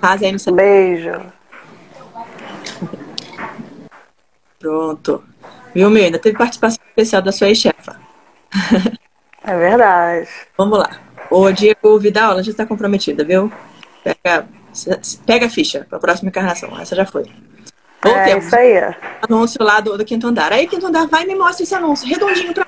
Arrasa 0.00 0.26
aí 0.26 0.32
no 0.32 0.38
seu. 0.38 0.54
Beijo. 0.54 1.12
Pronto. 4.58 5.22
Viu, 5.74 5.90
meu? 5.90 6.04
Ainda 6.04 6.18
teve 6.18 6.36
participação 6.38 6.78
especial 6.88 7.22
da 7.22 7.32
sua 7.32 7.48
ex-chefa. 7.48 8.00
É 9.48 9.56
verdade. 9.56 10.28
Vamos 10.58 10.76
lá. 10.76 10.90
O 11.30 11.50
Diego 11.52 11.98
Vidal, 11.98 12.32
ela 12.32 12.42
já 12.42 12.50
está 12.50 12.66
comprometida, 12.66 13.24
viu? 13.24 13.52
Pega, 14.02 14.46
pega 15.24 15.46
a 15.46 15.50
ficha 15.50 15.86
para 15.88 15.98
a 15.98 16.00
próxima 16.00 16.28
encarnação. 16.28 16.78
Essa 16.78 16.94
já 16.94 17.04
foi. 17.04 17.24
É 18.04 18.08
Voltemos. 18.08 18.46
isso 18.46 18.56
aí. 18.56 18.94
Anúncio 19.28 19.62
lá 19.62 19.80
do, 19.80 19.96
do 19.96 20.04
quinto 20.04 20.26
andar. 20.26 20.52
Aí, 20.52 20.66
quinto 20.66 20.86
andar, 20.86 21.06
vai 21.06 21.24
e 21.24 21.26
me 21.26 21.34
mostra 21.34 21.64
esse 21.64 21.74
anúncio 21.74 22.08
redondinho 22.08 22.54
para 22.54 22.66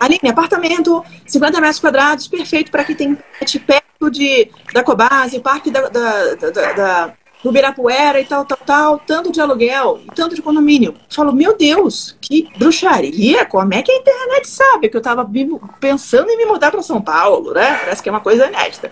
Aline, 0.00 0.30
apartamento, 0.30 1.04
50 1.26 1.60
metros 1.60 1.80
quadrados, 1.80 2.26
perfeito 2.28 2.70
para 2.70 2.84
quem 2.84 2.96
tem 2.96 3.18
pet 3.38 3.58
perto 3.60 4.10
de, 4.10 4.50
da 4.72 4.82
Cobase, 4.82 5.38
parque 5.40 5.70
da, 5.70 5.88
da, 5.88 6.34
da, 6.34 6.72
da, 6.72 7.12
Ibirapuera 7.50 8.20
e 8.20 8.24
tal, 8.24 8.44
tal, 8.44 8.58
tal, 8.64 8.98
tanto 8.98 9.30
de 9.30 9.40
aluguel 9.40 10.00
tanto 10.14 10.34
de 10.34 10.42
condomínio. 10.42 10.94
Falo, 11.10 11.32
meu 11.32 11.56
Deus, 11.56 12.16
que 12.20 12.48
bruxaria, 12.56 13.44
como 13.44 13.74
é 13.74 13.82
que 13.82 13.92
a 13.92 13.96
internet 13.96 14.48
sabe 14.48 14.88
que 14.88 14.96
eu 14.96 15.02
tava 15.02 15.24
me- 15.24 15.60
pensando 15.78 16.30
em 16.30 16.36
me 16.36 16.46
mudar 16.46 16.70
para 16.70 16.82
São 16.82 17.02
Paulo, 17.02 17.52
né? 17.52 17.78
Parece 17.78 18.02
que 18.02 18.08
é 18.08 18.12
uma 18.12 18.20
coisa 18.20 18.46
inédita. 18.46 18.90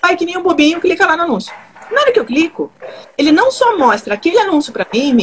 Aí 0.00 0.16
que 0.16 0.24
nem 0.24 0.36
um 0.36 0.42
bobinho 0.42 0.80
clica 0.80 1.06
lá 1.06 1.16
no 1.16 1.24
anúncio. 1.24 1.52
Na 1.90 2.00
hora 2.00 2.12
que 2.12 2.18
eu 2.20 2.24
clico, 2.24 2.72
ele 3.18 3.32
não 3.32 3.50
só 3.50 3.76
mostra 3.76 4.14
aquele 4.14 4.38
anúncio 4.38 4.72
para 4.72 4.86
mim, 4.92 5.18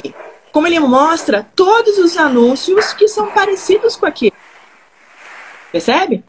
como 0.52 0.68
ele 0.68 0.80
mostra 0.80 1.48
todos 1.56 1.98
os 1.98 2.18
anúncios 2.18 2.94
que 2.94 3.08
são 3.08 3.32
parecidos 3.32 3.96
com 3.96 4.06
aquele. 4.06 4.34
Percebe? 5.72 6.24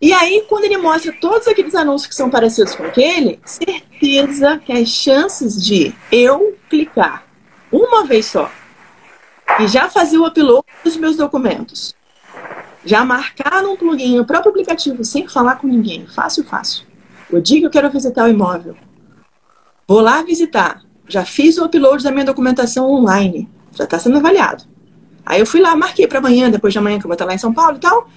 E 0.00 0.12
aí, 0.12 0.44
quando 0.48 0.64
ele 0.64 0.76
mostra 0.76 1.12
todos 1.12 1.48
aqueles 1.48 1.74
anúncios 1.74 2.08
que 2.08 2.14
são 2.14 2.28
parecidos 2.28 2.74
com 2.74 2.84
aquele, 2.84 3.40
certeza 3.44 4.58
que 4.58 4.72
as 4.72 4.88
chances 4.88 5.62
de 5.62 5.94
eu 6.10 6.56
clicar 6.68 7.24
uma 7.70 8.04
vez 8.04 8.26
só 8.26 8.50
e 9.60 9.66
já 9.66 9.88
fazer 9.88 10.18
o 10.18 10.26
upload 10.26 10.64
dos 10.82 10.96
meus 10.96 11.16
documentos, 11.16 11.94
já 12.84 13.04
marcar 13.04 13.62
num 13.62 13.76
plugin 13.76 14.16
no 14.16 14.26
próprio 14.26 14.50
aplicativo 14.50 15.04
sem 15.04 15.26
falar 15.26 15.56
com 15.56 15.66
ninguém, 15.66 16.06
fácil, 16.06 16.44
fácil. 16.44 16.84
Eu 17.30 17.40
digo 17.40 17.60
que 17.60 17.66
eu 17.66 17.70
quero 17.70 17.90
visitar 17.90 18.24
o 18.24 18.28
imóvel. 18.28 18.76
Vou 19.86 20.00
lá 20.00 20.22
visitar. 20.22 20.82
Já 21.08 21.24
fiz 21.24 21.58
o 21.58 21.64
upload 21.64 22.02
da 22.02 22.10
minha 22.10 22.24
documentação 22.24 22.90
online. 22.90 23.48
Já 23.74 23.84
está 23.84 23.98
sendo 23.98 24.18
avaliado. 24.18 24.64
Aí 25.26 25.40
eu 25.40 25.46
fui 25.46 25.60
lá, 25.60 25.74
marquei 25.74 26.06
para 26.06 26.18
amanhã, 26.18 26.50
depois 26.50 26.72
de 26.72 26.78
amanhã, 26.78 26.98
que 26.98 27.04
eu 27.04 27.08
vou 27.08 27.14
estar 27.14 27.24
lá 27.24 27.34
em 27.34 27.38
São 27.38 27.52
Paulo 27.52 27.76
e 27.76 27.80
tal. 27.80 28.08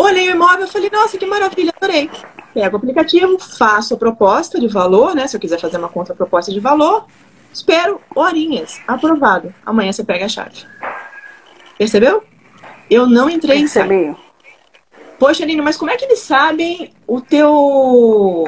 Olhei 0.00 0.30
o 0.30 0.34
imóvel 0.34 0.64
e 0.64 0.70
falei, 0.70 0.88
nossa, 0.90 1.18
que 1.18 1.26
maravilha, 1.26 1.74
adorei. 1.76 2.10
Pego 2.54 2.76
o 2.76 2.78
aplicativo, 2.78 3.38
faço 3.38 3.92
a 3.92 3.98
proposta 3.98 4.58
de 4.58 4.66
valor, 4.66 5.14
né? 5.14 5.26
Se 5.26 5.36
eu 5.36 5.40
quiser 5.40 5.60
fazer 5.60 5.76
uma 5.76 5.90
contraproposta 5.90 6.50
de 6.50 6.58
valor, 6.58 7.04
espero 7.52 8.00
horinhas. 8.16 8.80
Aprovado. 8.88 9.54
Amanhã 9.64 9.92
você 9.92 10.02
pega 10.02 10.24
a 10.24 10.28
chave. 10.28 10.64
Percebeu? 11.76 12.24
Eu 12.88 13.06
não 13.06 13.28
entrei 13.28 13.58
em 13.58 13.66
site. 13.66 14.16
Poxa, 15.18 15.44
Aline, 15.44 15.60
mas 15.60 15.76
como 15.76 15.90
é 15.90 15.98
que 15.98 16.06
eles 16.06 16.20
sabem 16.20 16.94
o 17.06 17.20
teu. 17.20 18.46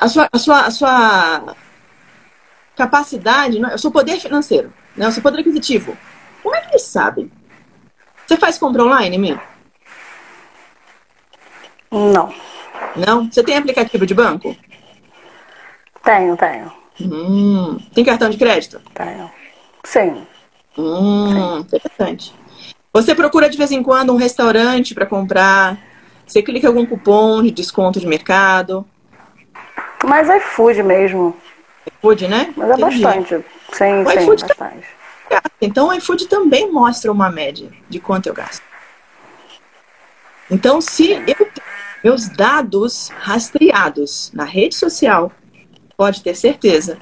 A 0.00 0.08
sua, 0.08 0.30
a 0.32 0.38
sua, 0.38 0.60
a 0.62 0.70
sua 0.70 1.56
capacidade, 2.74 3.58
né? 3.58 3.74
o 3.74 3.78
seu 3.78 3.90
poder 3.90 4.18
financeiro, 4.18 4.72
né? 4.96 5.06
o 5.06 5.12
seu 5.12 5.22
poder 5.22 5.40
aquisitivo? 5.40 5.94
Como 6.42 6.56
é 6.56 6.60
que 6.62 6.70
eles 6.70 6.82
sabem? 6.82 7.30
Você 8.32 8.38
faz 8.38 8.56
compra 8.56 8.82
online, 8.82 9.18
Mi? 9.18 9.38
Não. 11.90 12.32
Não? 12.96 13.30
Você 13.30 13.42
tem 13.42 13.58
aplicativo 13.58 14.06
de 14.06 14.14
banco? 14.14 14.56
Tenho, 16.02 16.34
tenho. 16.38 16.72
Hum. 16.98 17.78
Tem 17.92 18.02
cartão 18.02 18.30
de 18.30 18.38
crédito? 18.38 18.80
Tenho. 18.94 19.30
Sim. 19.84 20.26
Hum, 20.78 21.58
interessante. 21.58 22.34
Você 22.90 23.14
procura 23.14 23.50
de 23.50 23.58
vez 23.58 23.70
em 23.70 23.82
quando 23.82 24.14
um 24.14 24.16
restaurante 24.16 24.94
para 24.94 25.04
comprar? 25.04 25.76
Você 26.26 26.40
clica 26.42 26.66
em 26.66 26.68
algum 26.68 26.86
cupom 26.86 27.42
de 27.42 27.50
desconto 27.50 28.00
de 28.00 28.06
mercado? 28.06 28.86
Mas 30.04 30.30
é 30.30 30.38
iFood 30.38 30.82
mesmo. 30.82 31.36
Food, 32.00 32.28
né? 32.28 32.54
Mas 32.56 32.70
é 32.70 32.72
Entendi. 32.80 33.02
bastante. 33.02 33.44
Sim, 33.74 34.02
O 34.04 34.08
sim, 34.10 34.18
iFood 34.20 34.46
tá- 34.46 34.72
gasta. 35.32 35.50
Então 35.60 35.88
o 35.88 35.92
iFood 35.92 36.26
também 36.26 36.70
mostra 36.70 37.10
uma 37.10 37.30
média 37.30 37.70
de 37.88 37.98
quanto 37.98 38.26
eu 38.26 38.34
gasto. 38.34 38.62
Então, 40.50 40.80
se 40.80 41.12
eu 41.12 41.24
tenho 41.24 41.50
meus 42.04 42.28
dados 42.28 43.08
rastreados 43.18 44.30
na 44.34 44.44
rede 44.44 44.74
social, 44.74 45.32
pode 45.96 46.22
ter 46.22 46.34
certeza 46.34 46.98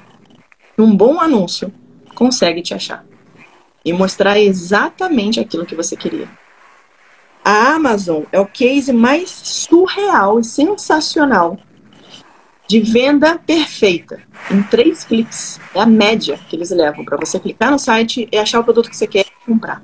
que 0.75 0.81
um 0.81 0.95
bom 0.95 1.19
anúncio 1.19 1.73
consegue 2.15 2.61
te 2.61 2.73
achar 2.73 3.03
e 3.83 3.91
mostrar 3.91 4.39
exatamente 4.39 5.39
aquilo 5.39 5.65
que 5.65 5.75
você 5.75 5.97
queria. 5.97 6.29
A 7.43 7.73
Amazon 7.73 8.23
é 8.31 8.39
o 8.39 8.45
case 8.45 8.93
mais 8.93 9.29
surreal 9.29 10.39
e 10.39 10.43
sensacional 10.43 11.57
de 12.71 12.79
venda 12.79 13.37
perfeita. 13.37 14.21
Em 14.49 14.63
três 14.63 15.03
cliques. 15.03 15.59
É 15.75 15.81
a 15.81 15.85
média 15.85 16.39
que 16.47 16.55
eles 16.55 16.71
levam 16.71 17.03
para 17.03 17.17
você 17.17 17.37
clicar 17.37 17.69
no 17.69 17.77
site 17.77 18.29
e 18.31 18.37
achar 18.37 18.61
o 18.61 18.63
produto 18.63 18.89
que 18.89 18.95
você 18.95 19.05
quer 19.05 19.25
comprar. 19.45 19.83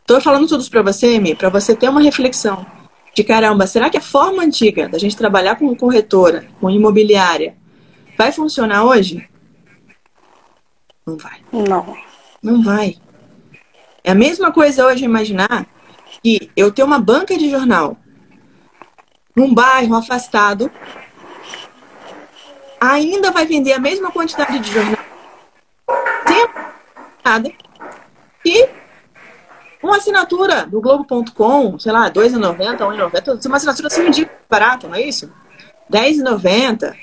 Estou 0.00 0.20
falando 0.20 0.48
tudo 0.48 0.60
isso 0.60 0.70
para 0.70 0.82
você, 0.82 1.20
Mi, 1.20 1.36
para 1.36 1.48
você 1.48 1.76
ter 1.76 1.88
uma 1.88 2.00
reflexão 2.00 2.66
de 3.14 3.22
caramba, 3.22 3.68
será 3.68 3.88
que 3.88 3.96
a 3.96 4.00
forma 4.00 4.42
antiga 4.42 4.88
da 4.88 4.98
gente 4.98 5.16
trabalhar 5.16 5.56
com 5.56 5.74
corretora, 5.76 6.46
com 6.60 6.68
imobiliária, 6.68 7.56
vai 8.18 8.32
funcionar 8.32 8.84
hoje? 8.84 9.28
Não 11.06 11.16
vai. 11.16 11.38
Não. 11.52 11.96
Não 12.42 12.62
vai. 12.62 12.96
É 14.02 14.10
a 14.10 14.14
mesma 14.14 14.50
coisa 14.50 14.86
hoje 14.86 15.04
imaginar 15.04 15.66
que 16.20 16.50
eu 16.56 16.72
tenho 16.72 16.88
uma 16.88 16.98
banca 16.98 17.38
de 17.38 17.48
jornal 17.48 17.96
num 19.36 19.54
bairro 19.54 19.94
afastado, 19.94 20.70
ainda 22.80 23.30
vai 23.30 23.46
vender 23.46 23.72
a 23.72 23.78
mesma 23.78 24.10
quantidade 24.10 24.58
de 24.58 24.72
jornal 24.72 24.98
e 28.44 28.68
uma 29.82 29.96
assinatura 29.96 30.66
do 30.66 30.80
Globo.com, 30.80 31.78
sei 31.78 31.92
lá, 31.92 32.04
R$ 32.06 32.10
2,90, 32.10 32.58
R$ 32.58 33.10
1,90, 33.10 33.46
uma 33.46 33.56
assinatura 33.56 33.88
assim 33.88 34.04
ridícula, 34.04 34.38
barata, 34.48 34.88
não 34.88 34.94
é 34.94 35.02
isso? 35.02 35.30
R$ 35.92 36.12
10,90. 36.12 36.94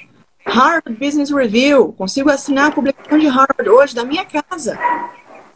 Harvard 0.46 0.98
Business 0.98 1.30
Review, 1.30 1.94
consigo 1.94 2.30
assinar 2.30 2.70
a 2.70 2.72
publicação 2.72 3.20
de 3.20 3.28
Harvard 3.28 3.70
hoje 3.70 3.94
da 3.94 4.06
minha 4.06 4.26
casa 4.26 4.78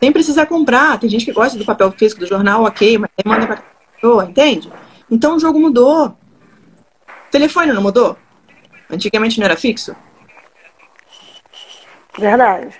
sem 0.01 0.11
precisar 0.11 0.47
comprar. 0.47 0.99
Tem 0.99 1.09
gente 1.09 1.23
que 1.23 1.31
gosta 1.31 1.57
do 1.57 1.65
papel 1.65 1.91
físico 1.91 2.21
do 2.21 2.27
jornal, 2.27 2.63
ok, 2.63 2.97
mas 2.97 3.11
aí 3.15 3.23
manda 3.29 3.45
pra 3.45 3.63
pessoa, 3.93 4.25
entende? 4.25 4.71
Então 5.09 5.35
o 5.35 5.39
jogo 5.39 5.59
mudou. 5.59 6.07
O 6.07 7.31
telefone 7.31 7.71
não 7.71 7.83
mudou? 7.83 8.17
Antigamente 8.89 9.39
não 9.39 9.45
era 9.45 9.55
fixo? 9.55 9.95
Verdade. 12.17 12.75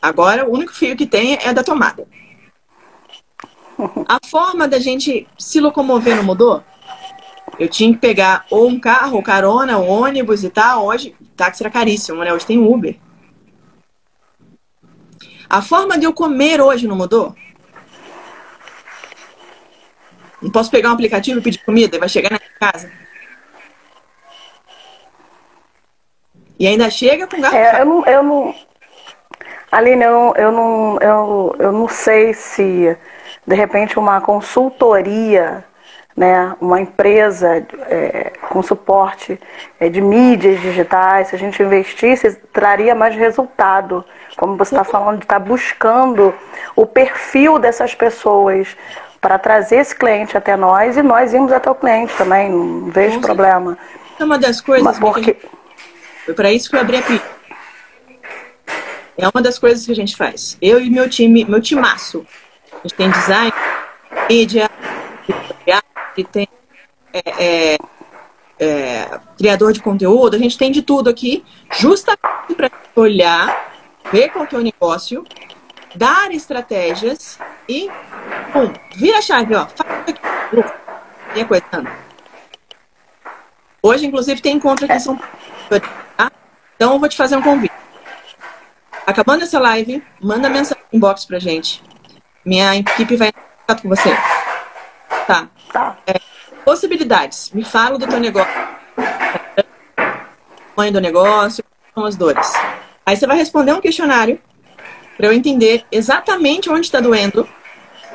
Agora 0.00 0.48
o 0.48 0.52
único 0.52 0.72
fio 0.72 0.96
que 0.96 1.06
tem 1.06 1.38
é 1.42 1.52
da 1.52 1.62
tomada. 1.62 2.06
A 4.08 4.18
forma 4.26 4.68
da 4.68 4.78
gente 4.78 5.26
se 5.38 5.60
locomover 5.60 6.16
não 6.16 6.22
mudou? 6.22 6.62
Eu 7.58 7.68
tinha 7.68 7.92
que 7.92 7.98
pegar 7.98 8.46
ou 8.50 8.68
um 8.68 8.78
carro, 8.78 9.16
ou 9.16 9.22
carona, 9.22 9.78
ou 9.78 9.88
ônibus 9.88 10.44
e 10.44 10.50
tal. 10.50 10.86
Hoje, 10.86 11.14
táxi 11.36 11.62
era 11.62 11.70
caríssimo, 11.70 12.22
né? 12.22 12.32
Hoje 12.32 12.46
tem 12.46 12.58
Uber. 12.58 12.96
A 15.48 15.60
forma 15.60 15.98
de 15.98 16.04
eu 16.04 16.12
comer 16.12 16.60
hoje 16.60 16.86
não 16.86 16.96
mudou? 16.96 17.34
Não 20.40 20.50
posso 20.50 20.70
pegar 20.70 20.90
um 20.90 20.92
aplicativo 20.92 21.38
e 21.38 21.42
pedir 21.42 21.62
comida 21.64 21.96
e 21.96 21.98
vai 21.98 22.08
chegar 22.08 22.30
na 22.30 22.38
minha 22.38 22.72
casa. 22.72 22.90
E 26.60 26.66
ainda 26.66 26.90
chega 26.90 27.26
com 27.26 27.40
garfo. 27.40 27.56
É, 27.56 27.80
eu 27.80 27.84
não, 27.86 28.06
eu 28.06 28.22
não. 28.22 28.54
Aline, 29.72 30.04
eu, 30.04 30.34
eu, 30.36 30.52
não, 30.52 30.98
eu, 31.00 31.56
eu 31.58 31.72
não 31.72 31.88
sei 31.88 32.34
se 32.34 32.96
de 33.46 33.54
repente 33.54 33.98
uma 33.98 34.20
consultoria, 34.20 35.64
né, 36.16 36.54
uma 36.60 36.80
empresa 36.80 37.64
é, 37.88 38.32
com 38.48 38.62
suporte 38.62 39.40
é, 39.78 39.88
de 39.88 40.00
mídias 40.00 40.60
digitais, 40.60 41.28
se 41.28 41.36
a 41.36 41.38
gente 41.38 41.62
investisse, 41.62 42.32
traria 42.52 42.94
mais 42.94 43.14
resultado. 43.16 44.04
Como 44.36 44.56
você 44.56 44.74
está 44.74 44.84
falando, 44.84 45.18
de 45.18 45.24
estar 45.24 45.38
buscando 45.38 46.34
o 46.76 46.84
perfil 46.84 47.58
dessas 47.58 47.94
pessoas. 47.94 48.76
para 49.20 49.38
trazer 49.38 49.76
esse 49.76 49.94
cliente 49.94 50.36
até 50.36 50.56
nós 50.56 50.96
e 50.96 51.02
nós 51.02 51.32
irmos 51.34 51.52
até 51.52 51.70
o 51.70 51.74
cliente 51.74 52.14
também, 52.16 52.48
não 52.50 52.90
vejo 52.90 53.20
problema. 53.20 53.76
É 54.18 54.24
uma 54.24 54.38
das 54.38 54.60
coisas 54.62 54.82
Mas 54.82 54.96
que 54.96 55.02
porque 55.02 55.22
gente- 55.32 55.59
foi 56.24 56.34
para 56.34 56.52
isso 56.52 56.70
que 56.70 56.76
eu 56.76 56.80
abri 56.80 56.96
a 56.96 57.02
PIB. 57.02 57.22
É 59.18 59.28
uma 59.28 59.42
das 59.42 59.58
coisas 59.58 59.84
que 59.84 59.92
a 59.92 59.96
gente 59.96 60.16
faz. 60.16 60.56
Eu 60.62 60.80
e 60.80 60.88
meu 60.88 61.08
time, 61.08 61.44
meu 61.44 61.60
timaço. 61.60 62.26
A 62.72 62.88
gente 62.88 62.94
tem 62.94 63.10
design, 63.10 63.52
mídia, 64.28 64.70
e 66.16 66.24
tem 66.24 66.48
é, 67.12 67.22
é, 67.38 67.78
é, 68.58 69.20
criador 69.36 69.72
de 69.72 69.80
conteúdo, 69.80 70.36
a 70.36 70.38
gente 70.38 70.56
tem 70.56 70.70
de 70.70 70.82
tudo 70.82 71.10
aqui, 71.10 71.44
justamente 71.78 72.54
para 72.56 72.70
olhar, 72.94 73.72
ver 74.12 74.30
qual 74.30 74.46
que 74.46 74.54
é 74.54 74.58
o 74.58 74.62
negócio, 74.62 75.24
dar 75.94 76.30
estratégias 76.32 77.38
e, 77.68 77.88
pum, 78.52 78.72
vira 78.96 79.18
a 79.18 79.22
chave, 79.22 79.54
ó, 79.54 79.66
faz 79.66 79.90
aqui, 80.08 80.20
e 81.34 81.40
a 81.40 81.44
coisa. 81.44 81.64
Hoje, 83.82 84.06
inclusive, 84.06 84.42
tem 84.42 84.56
encontro 84.56 84.84
aqui 84.84 84.94
em 84.94 85.00
São 85.00 85.16
Paulo. 85.16 85.39
Tá? 86.16 86.30
Então, 86.76 86.94
eu 86.94 86.98
vou 86.98 87.08
te 87.08 87.16
fazer 87.16 87.36
um 87.36 87.42
convite. 87.42 87.72
Acabando 89.06 89.42
essa 89.44 89.58
live, 89.58 90.02
manda 90.20 90.48
mensagem 90.48 90.82
no 90.92 90.96
inbox 90.96 91.24
pra 91.24 91.38
gente. 91.38 91.82
Minha 92.44 92.76
equipe 92.76 93.16
vai 93.16 93.28
entrar 93.28 93.42
em 93.42 93.58
contato 93.60 93.82
com 93.82 93.88
você. 93.88 94.10
Tá. 95.26 95.48
Tá. 95.72 95.96
Possibilidades. 96.64 97.50
Me 97.52 97.64
fala 97.64 97.98
do 97.98 98.06
teu 98.06 98.18
negócio. 98.20 98.52
Tamanho 100.74 100.92
do 100.92 101.00
negócio, 101.00 101.62
quais 101.64 101.94
são 101.94 102.04
as 102.04 102.16
dores. 102.16 102.52
Aí 103.04 103.16
você 103.16 103.26
vai 103.26 103.36
responder 103.36 103.72
um 103.72 103.80
questionário 103.80 104.40
para 105.16 105.26
eu 105.26 105.32
entender 105.32 105.84
exatamente 105.90 106.70
onde 106.70 106.86
está 106.86 107.00
doendo 107.00 107.48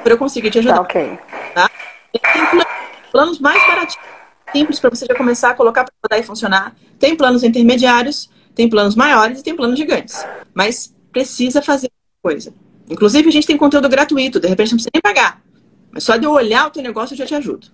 para 0.01 0.13
eu 0.13 0.17
conseguir 0.17 0.49
te 0.51 0.59
ajudar. 0.59 0.75
Tá, 0.75 0.81
ok. 0.81 1.19
Tá? 1.53 1.69
Tem 2.11 2.45
planos- 2.47 2.65
planos 3.11 3.39
mais 3.39 3.67
baratinhos, 3.67 4.07
simples 4.55 4.79
para 4.79 4.89
você 4.89 5.05
já 5.05 5.13
começar 5.15 5.49
a 5.49 5.53
colocar 5.53 5.83
para 5.83 5.93
rodar 6.01 6.19
e 6.19 6.23
funcionar. 6.23 6.73
Tem 6.97 7.13
planos 7.13 7.43
intermediários, 7.43 8.29
tem 8.53 8.69
planos 8.69 8.95
maiores 8.95 9.41
e 9.41 9.43
tem 9.43 9.53
planos 9.53 9.77
gigantes. 9.77 10.25
Mas 10.53 10.95
precisa 11.11 11.61
fazer 11.61 11.91
coisa. 12.21 12.53
Inclusive, 12.89 13.27
a 13.27 13.31
gente 13.31 13.45
tem 13.45 13.57
conteúdo 13.57 13.89
gratuito, 13.89 14.39
de 14.39 14.47
repente 14.47 14.71
não 14.71 14.77
precisa 14.77 14.91
nem 14.93 15.01
pagar. 15.01 15.41
Mas 15.91 16.05
só 16.05 16.15
de 16.15 16.25
eu 16.25 16.31
olhar 16.31 16.67
o 16.67 16.71
teu 16.71 16.81
negócio 16.81 17.13
eu 17.13 17.17
já 17.17 17.25
te 17.25 17.35
ajudo. 17.35 17.67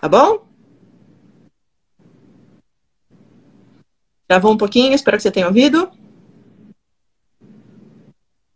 Tá 0.00 0.08
bom? 0.08 0.46
Travou 4.28 4.52
um 4.52 4.56
pouquinho, 4.56 4.94
espero 4.94 5.16
que 5.16 5.24
você 5.24 5.32
tenha 5.32 5.48
ouvido. 5.48 5.90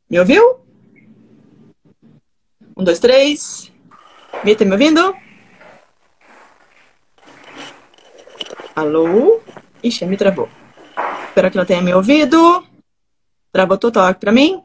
Me 0.08 0.20
ouviu? 0.20 0.60
Um, 2.76 2.84
dois, 2.84 3.00
três. 3.00 3.72
Mi, 4.44 4.54
tá 4.54 4.64
me 4.64 4.72
ouvindo? 4.72 5.23
Alô? 8.74 9.40
Ixi, 9.82 10.04
me 10.06 10.16
travou. 10.16 10.48
Espero 11.28 11.50
que 11.50 11.56
ela 11.56 11.66
tenha 11.66 11.82
me 11.82 11.94
ouvido. 11.94 12.64
Travou 13.52 13.78
total 13.78 14.06
aqui 14.06 14.20
pra 14.20 14.32
mim. 14.32 14.60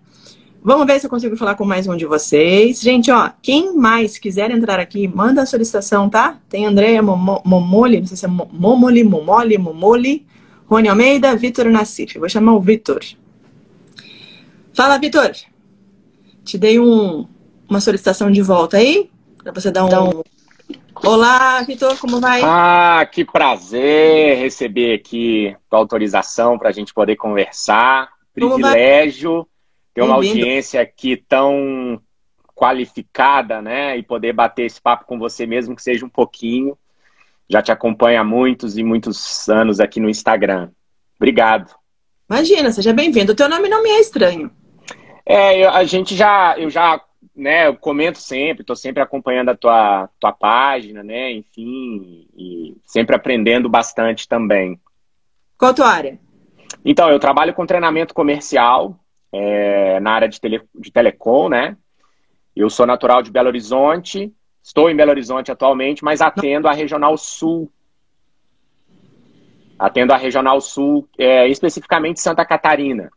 Vamos 0.63 0.85
ver 0.87 0.99
se 0.99 1.05
eu 1.05 1.09
consigo 1.09 1.37
falar 1.37 1.55
com 1.55 1.63
mais 1.63 1.87
um 1.87 1.95
de 1.95 2.05
vocês. 2.05 2.81
Gente, 2.81 3.11
ó, 3.11 3.29
quem 3.41 3.75
mais 3.75 4.17
quiser 4.17 4.51
entrar 4.51 4.79
aqui, 4.79 5.07
manda 5.07 5.41
a 5.41 5.45
solicitação, 5.45 6.09
tá? 6.09 6.39
Tem 6.49 6.65
Andréia 6.65 7.01
Momo- 7.01 7.41
Momoli, 7.45 7.99
não 7.99 8.07
sei 8.07 8.17
se 8.17 8.25
é 8.25 8.27
Mo- 8.27 8.49
Momoli, 8.51 9.03
Momoli, 9.03 9.57
Momoli, 9.57 10.25
Rony 10.67 10.89
Almeida, 10.89 11.35
Vitor 11.35 11.65
Nassif. 11.65 12.17
Vou 12.17 12.27
chamar 12.27 12.53
o 12.53 12.61
Vitor. 12.61 12.99
Fala, 14.73 14.97
Vitor. 14.97 15.31
Te 16.43 16.57
dei 16.57 16.79
um, 16.79 17.25
uma 17.69 17.79
solicitação 17.79 18.29
de 18.31 18.41
volta 18.41 18.77
aí, 18.77 19.09
pra 19.43 19.53
você 19.53 19.71
dar 19.71 19.85
um... 19.85 20.21
Olá, 21.03 21.61
Vitor, 21.63 21.97
como 21.99 22.19
vai? 22.19 22.41
Ah, 22.43 23.05
que 23.09 23.23
prazer 23.23 24.37
receber 24.37 24.95
aqui 24.95 25.55
tua 25.69 25.79
autorização 25.79 26.57
para 26.57 26.69
a 26.69 26.71
gente 26.71 26.93
poder 26.93 27.15
conversar. 27.15 28.09
Privilégio 28.33 29.47
ter 29.93 30.01
uma 30.01 30.15
audiência 30.15 30.81
aqui 30.81 31.17
tão 31.17 32.01
qualificada, 32.55 33.61
né? 33.61 33.97
E 33.97 34.03
poder 34.03 34.33
bater 34.33 34.65
esse 34.65 34.81
papo 34.81 35.05
com 35.05 35.17
você 35.17 35.45
mesmo 35.45 35.75
que 35.75 35.81
seja 35.81 36.05
um 36.05 36.09
pouquinho. 36.09 36.77
Já 37.49 37.61
te 37.61 37.71
acompanho 37.71 38.19
há 38.19 38.23
muitos 38.23 38.77
e 38.77 38.83
muitos 38.83 39.47
anos 39.49 39.79
aqui 39.79 39.99
no 39.99 40.09
Instagram. 40.09 40.69
Obrigado. 41.17 41.73
Imagina, 42.29 42.71
seja 42.71 42.93
bem-vindo. 42.93 43.31
O 43.31 43.35
teu 43.35 43.49
nome 43.49 43.67
não 43.69 43.81
me 43.81 43.89
é 43.89 43.99
estranho. 43.99 44.51
É, 45.25 45.63
eu- 45.63 45.69
a 45.71 45.83
gente 45.83 46.15
já, 46.15 46.55
eu 46.59 46.69
já, 46.69 47.01
né, 47.39 47.67
eu 47.67 47.75
comento 47.75 48.19
sempre, 48.19 48.61
estou 48.61 48.75
sempre 48.75 49.01
acompanhando 49.01 49.49
a 49.49 49.55
tua, 49.55 50.09
tua 50.19 50.31
página, 50.31 51.03
né, 51.03 51.31
enfim, 51.31 52.27
e 52.37 52.75
sempre 52.85 53.15
aprendendo 53.15 53.69
bastante 53.69 54.27
também. 54.27 54.79
Qual 55.57 55.71
a 55.71 55.73
tua 55.73 55.87
área? 55.87 56.19
Então, 56.83 57.09
eu 57.09 57.19
trabalho 57.19 57.53
com 57.53 57.65
treinamento 57.65 58.13
comercial 58.13 58.99
é, 59.31 59.99
na 59.99 60.11
área 60.11 60.27
de, 60.27 60.39
tele, 60.39 60.61
de 60.75 60.91
telecom, 60.91 61.49
né? 61.49 61.75
Eu 62.55 62.69
sou 62.69 62.85
natural 62.85 63.21
de 63.21 63.31
Belo 63.31 63.47
Horizonte, 63.47 64.33
estou 64.61 64.89
em 64.89 64.95
Belo 64.95 65.11
Horizonte 65.11 65.51
atualmente, 65.51 66.03
mas 66.03 66.21
atendo 66.21 66.67
a 66.67 66.73
Regional 66.73 67.17
Sul. 67.17 67.71
Atendo 69.77 70.13
a 70.13 70.17
Regional 70.17 70.59
Sul, 70.59 71.07
é, 71.17 71.47
especificamente 71.47 72.19
Santa 72.19 72.45
Catarina. 72.45 73.09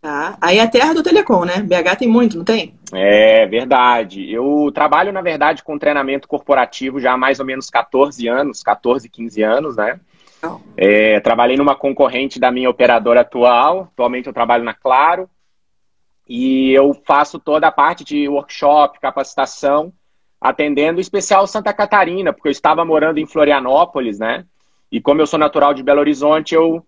Tá. 0.00 0.38
Aí 0.40 0.58
é 0.58 0.62
a 0.62 0.68
terra 0.68 0.94
do 0.94 1.02
Telecom, 1.02 1.44
né? 1.44 1.60
BH 1.60 1.96
tem 1.98 2.08
muito, 2.08 2.38
não 2.38 2.44
tem? 2.44 2.74
É 2.92 3.46
verdade. 3.46 4.32
Eu 4.32 4.70
trabalho, 4.72 5.12
na 5.12 5.20
verdade, 5.20 5.64
com 5.64 5.78
treinamento 5.78 6.28
corporativo 6.28 7.00
já 7.00 7.12
há 7.12 7.16
mais 7.16 7.40
ou 7.40 7.46
menos 7.46 7.68
14 7.68 8.28
anos, 8.28 8.62
14, 8.62 9.08
15 9.08 9.42
anos, 9.42 9.76
né? 9.76 9.98
Legal. 10.40 10.60
É, 10.76 11.18
trabalhei 11.20 11.56
numa 11.56 11.74
concorrente 11.74 12.38
da 12.38 12.50
minha 12.50 12.70
operadora 12.70 13.22
atual. 13.22 13.90
Atualmente 13.92 14.28
eu 14.28 14.32
trabalho 14.32 14.62
na 14.62 14.72
Claro. 14.72 15.28
E 16.28 16.70
eu 16.72 16.94
faço 17.06 17.38
toda 17.38 17.66
a 17.66 17.72
parte 17.72 18.04
de 18.04 18.28
workshop, 18.28 19.00
capacitação, 19.00 19.92
atendendo 20.40 20.98
em 20.98 21.00
especial 21.00 21.46
Santa 21.46 21.72
Catarina, 21.72 22.32
porque 22.32 22.48
eu 22.48 22.52
estava 22.52 22.84
morando 22.84 23.18
em 23.18 23.26
Florianópolis, 23.26 24.18
né? 24.18 24.44
E 24.92 25.00
como 25.00 25.22
eu 25.22 25.26
sou 25.26 25.38
natural 25.38 25.72
de 25.72 25.82
Belo 25.82 26.00
Horizonte, 26.00 26.54
eu 26.54 26.84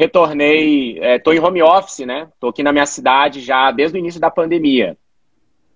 retornei, 0.00 0.98
estou 0.98 1.34
em 1.34 1.38
home 1.38 1.62
office, 1.62 2.06
né? 2.06 2.26
Estou 2.32 2.48
aqui 2.48 2.62
na 2.62 2.72
minha 2.72 2.86
cidade 2.86 3.40
já 3.40 3.70
desde 3.70 3.98
o 3.98 4.00
início 4.00 4.18
da 4.18 4.30
pandemia. 4.30 4.96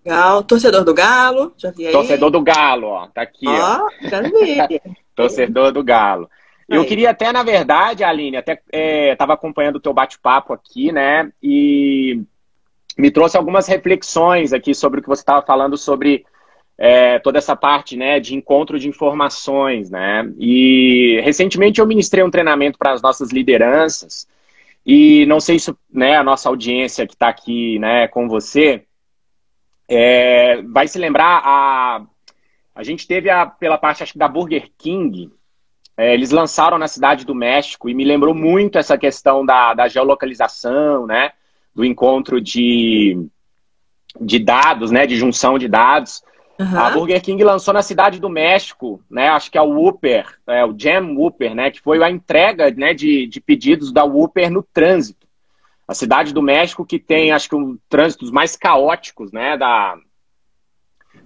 Legal. 0.03 0.43
Torcedor 0.43 0.83
do 0.83 0.95
Galo, 0.95 1.53
já 1.59 1.71
vi 1.71 1.87
aí. 1.87 1.93
Torcedor 1.93 2.31
do 2.31 2.41
Galo, 2.41 2.87
ó. 2.87 3.07
Tá 3.09 3.21
aqui, 3.21 3.47
ó. 3.47 3.83
Ó, 3.83 4.09
já 4.09 4.23
vi. 4.23 4.81
Torcedor 5.15 5.73
do 5.73 5.85
Galo. 5.85 6.31
Eu 6.67 6.87
queria 6.87 7.11
até, 7.11 7.31
na 7.31 7.43
verdade, 7.43 8.03
Aline, 8.03 8.39
até 8.39 8.63
estava 9.13 9.35
acompanhando 9.35 9.77
o 9.77 9.81
teu 9.81 9.93
bate-papo 9.93 10.55
aqui, 10.55 10.91
né? 10.91 11.31
E 11.43 12.23
me 12.97 13.11
trouxe 13.11 13.37
algumas 13.37 13.67
reflexões 13.67 14.55
aqui 14.55 14.75
sobre 14.75 15.01
o 15.01 15.03
que 15.03 15.09
você 15.09 15.21
estava 15.21 15.45
falando 15.45 15.77
sobre 15.77 16.25
é, 16.77 17.19
toda 17.19 17.39
essa 17.39 17.55
parte, 17.55 17.97
né, 17.97 18.19
de 18.19 18.35
encontro 18.35 18.79
de 18.79 18.89
informações, 18.89 19.91
né? 19.91 20.31
E 20.39 21.21
recentemente 21.23 21.81
eu 21.81 21.87
ministrei 21.87 22.25
um 22.25 22.31
treinamento 22.31 22.79
para 22.79 22.93
as 22.93 23.03
nossas 23.03 23.31
lideranças 23.31 24.27
e 24.85 25.25
não 25.27 25.41
sei 25.41 25.59
se, 25.59 25.75
né, 25.93 26.17
a 26.17 26.25
nossa 26.25 26.49
audiência 26.49 27.07
que 27.07 27.15
está 27.15 27.29
aqui, 27.29 27.79
né, 27.79 28.09
com 28.09 28.29
você, 28.29 28.85
é, 29.89 30.63
vai 30.63 30.89
se 30.89 30.99
lembrar 30.99 31.43
a 31.45 32.07
a 32.75 32.83
gente 32.83 33.07
teve 33.07 33.31
a, 33.31 33.47
pela 33.47 33.79
parte 33.79 34.03
acho 34.03 34.13
que 34.13 34.19
da 34.19 34.27
Burger 34.27 34.69
King 34.77 35.31
é, 35.97 36.13
eles 36.13 36.33
lançaram 36.33 36.77
na 36.77 36.89
cidade 36.89 37.25
do 37.25 37.35
México 37.35 37.89
e 37.89 37.95
me 37.95 38.05
lembrou 38.05 38.35
muito 38.35 38.79
essa 38.79 38.99
questão 38.99 39.47
da, 39.47 39.75
da 39.75 39.87
geolocalização, 39.87 41.07
né? 41.07 41.31
Do 41.73 41.85
encontro 41.85 42.41
de, 42.41 43.27
de 44.21 44.41
dados, 44.41 44.91
né? 44.91 45.07
De 45.07 45.17
junção 45.17 45.57
de 45.57 45.69
dados. 45.69 46.23
Aham. 46.59 46.79
A 46.79 46.91
Burger 46.91 47.21
King 47.21 47.43
lançou 47.43 47.75
na 47.75 47.83
cidade 47.83 48.21
do 48.21 48.29
México, 48.29 49.03
né? 49.11 49.29
Acho 49.29 49.51
que 49.51 49.59
é 49.59 49.63
o 49.63 49.73
Whopper, 49.73 50.39
é, 50.47 50.65
o 50.65 50.75
Jam 50.79 51.15
Whopper, 51.17 51.55
né? 51.55 51.71
Que 51.71 51.81
foi 51.81 52.03
a 52.03 52.11
entrega 52.11 52.71
né, 52.71 52.95
de, 52.95 53.27
de 53.27 53.41
pedidos 53.41 53.93
da 53.93 54.05
Whopper 54.05 54.51
no 54.51 54.63
trânsito. 54.63 55.27
A 55.87 55.95
cidade 55.95 56.33
do 56.33 56.41
México 56.41 56.87
que 56.87 56.99
tem, 56.99 57.33
acho 57.33 57.49
que, 57.49 57.57
um 57.57 57.77
trânsitos 57.89 58.31
mais 58.31 58.57
caóticos, 58.57 59.33
né? 59.33 59.57
Da, 59.57 59.97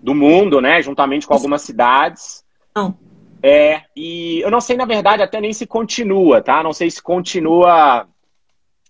do 0.03 0.15
mundo, 0.15 0.61
né? 0.61 0.81
Juntamente 0.83 1.27
com 1.27 1.35
algumas 1.35 1.63
cidades. 1.63 2.43
Não. 2.75 2.97
É, 3.43 3.83
e 3.95 4.41
eu 4.41 4.51
não 4.51 4.61
sei, 4.61 4.77
na 4.77 4.85
verdade, 4.85 5.23
até 5.23 5.41
nem 5.41 5.53
se 5.53 5.67
continua, 5.67 6.43
tá? 6.43 6.63
Não 6.63 6.73
sei 6.73 6.91
se 6.91 7.03
continua 7.03 8.09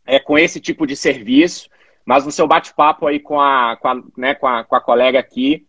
é, 0.07 0.19
com 0.19 0.39
esse 0.39 0.61
tipo 0.61 0.87
de 0.87 0.97
serviço, 0.97 1.69
mas 2.05 2.25
no 2.25 2.33
seu 2.33 2.47
bate-papo 2.47 3.07
aí 3.07 3.21
com 3.21 3.39
a, 3.39 3.77
com, 3.77 3.89
a, 3.89 4.03
né, 4.17 4.35
com, 4.35 4.47
a, 4.47 4.65
com 4.65 4.75
a 4.75 4.81
colega 4.81 5.19
aqui, 5.19 5.68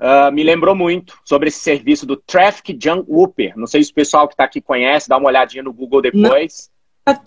uh, 0.00 0.32
me 0.32 0.42
lembrou 0.42 0.74
muito 0.74 1.18
sobre 1.24 1.48
esse 1.48 1.58
serviço 1.58 2.06
do 2.06 2.16
Traffic 2.16 2.76
Junk 2.82 3.04
Whooper. 3.08 3.56
Não 3.56 3.66
sei 3.66 3.82
se 3.84 3.92
o 3.92 3.94
pessoal 3.94 4.26
que 4.26 4.34
está 4.34 4.44
aqui 4.44 4.60
conhece, 4.60 5.08
dá 5.08 5.16
uma 5.16 5.28
olhadinha 5.28 5.62
no 5.62 5.72
Google 5.72 6.02
depois. 6.02 6.70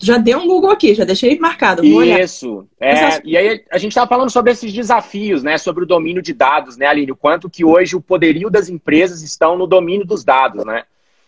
já 0.00 0.18
dei 0.18 0.34
um 0.34 0.46
Google 0.46 0.70
aqui, 0.70 0.94
já 0.94 1.04
deixei 1.04 1.38
marcado. 1.38 1.84
Isso. 1.84 2.68
É, 2.80 3.20
e 3.24 3.36
aí 3.36 3.64
a 3.70 3.78
gente 3.78 3.92
estava 3.92 4.08
falando 4.08 4.30
sobre 4.30 4.52
esses 4.52 4.72
desafios, 4.72 5.42
né? 5.42 5.56
Sobre 5.58 5.84
o 5.84 5.86
domínio 5.86 6.22
de 6.22 6.32
dados, 6.32 6.76
né, 6.76 6.86
Aline? 6.86 7.12
O 7.12 7.16
quanto 7.16 7.50
que 7.50 7.64
hoje 7.64 7.96
o 7.96 8.00
poderio 8.00 8.50
das 8.50 8.68
empresas 8.68 9.22
estão 9.22 9.56
no 9.56 9.66
domínio 9.66 10.06
dos 10.06 10.24
dados, 10.24 10.64
né? 10.64 10.84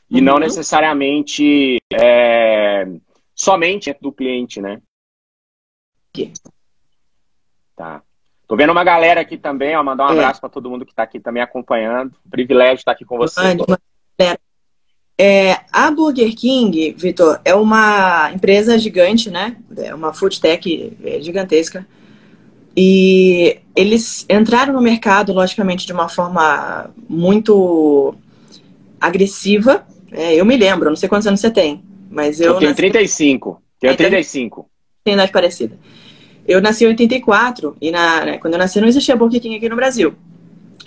E 0.09 0.19
uhum. 0.19 0.25
não 0.25 0.39
necessariamente 0.39 1.79
é, 1.93 2.87
somente 3.35 3.95
do 4.01 4.13
cliente, 4.13 4.61
né? 4.61 4.81
Aqui. 6.13 6.33
Tá. 7.75 8.03
Tô 8.47 8.57
vendo 8.57 8.71
uma 8.71 8.85
galera 8.85 9.21
aqui 9.21 9.37
também, 9.37 9.77
ó. 9.77 9.83
Mandar 9.83 10.07
um 10.07 10.11
é. 10.11 10.13
abraço 10.13 10.41
para 10.41 10.51
todo 10.51 10.71
mundo 10.71 10.85
que 10.85 10.93
está 10.93 11.03
aqui 11.03 11.19
também 11.19 11.43
acompanhando. 11.43 12.13
Privilégio 12.31 12.77
estar 12.77 12.93
aqui 12.93 13.05
com 13.05 13.17
você. 13.17 13.41
É, 15.19 15.61
a 15.73 15.91
Burger 15.91 16.35
King, 16.35 16.93
Vitor, 16.93 17.41
é 17.43 17.55
uma 17.55 18.31
empresa 18.35 18.79
gigante, 18.79 19.31
né? 19.31 19.57
É 19.77 19.95
uma 19.95 20.13
food 20.13 20.39
tech 20.41 20.97
é, 21.03 21.21
gigantesca. 21.21 21.87
E 22.77 23.59
eles 23.75 24.27
entraram 24.29 24.75
no 24.75 24.83
mercado, 24.83 25.33
logicamente, 25.33 25.87
de 25.87 25.93
uma 25.95 26.09
forma 26.11 26.91
muito 27.09 28.15
agressiva. 29.01 29.87
É, 30.13 30.35
eu 30.35 30.45
me 30.45 30.57
lembro, 30.57 30.91
não 30.91 30.97
sei 30.97 31.09
quantos 31.09 31.27
anos 31.27 31.41
você 31.41 31.51
tem, 31.51 31.83
mas 32.11 32.39
eu. 32.39 32.53
Eu 32.53 32.59
tenho 32.59 32.71
nasci... 32.71 32.83
35. 32.83 33.63
Tenho 33.81 33.97
35. 33.97 34.71
Tem 35.03 35.15
idade 35.15 35.33
parecida. 35.33 35.79
Eu 36.47 36.61
nasci 36.61 36.85
em 36.85 36.89
84 36.89 37.77
e 37.81 37.91
na, 37.91 38.25
né, 38.25 38.39
quando 38.39 38.55
eu 38.55 38.59
nasci 38.59 38.81
não 38.81 38.87
existia 38.89 39.17
Burger 39.17 39.41
King 39.41 39.57
aqui 39.57 39.69
no 39.69 39.77
Brasil. 39.77 40.15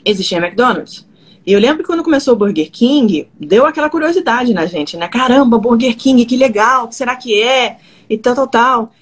Existia 0.05 0.37
McDonald's. 0.37 1.05
E 1.45 1.51
eu 1.51 1.59
lembro 1.59 1.79
que 1.79 1.87
quando 1.87 2.03
começou 2.03 2.33
o 2.33 2.37
Burger 2.37 2.69
King, 2.71 3.27
deu 3.39 3.65
aquela 3.65 3.89
curiosidade 3.89 4.53
na 4.53 4.65
gente, 4.65 4.95
né? 4.95 5.07
Caramba, 5.07 5.57
Burger 5.57 5.95
King, 5.97 6.25
que 6.25 6.37
legal, 6.37 6.85
o 6.85 6.87
que 6.87 6.95
será 6.95 7.15
que 7.15 7.41
é? 7.41 7.77
E 8.09 8.17
tal, 8.17 8.35
tal, 8.35 8.47
tal. 8.47 8.93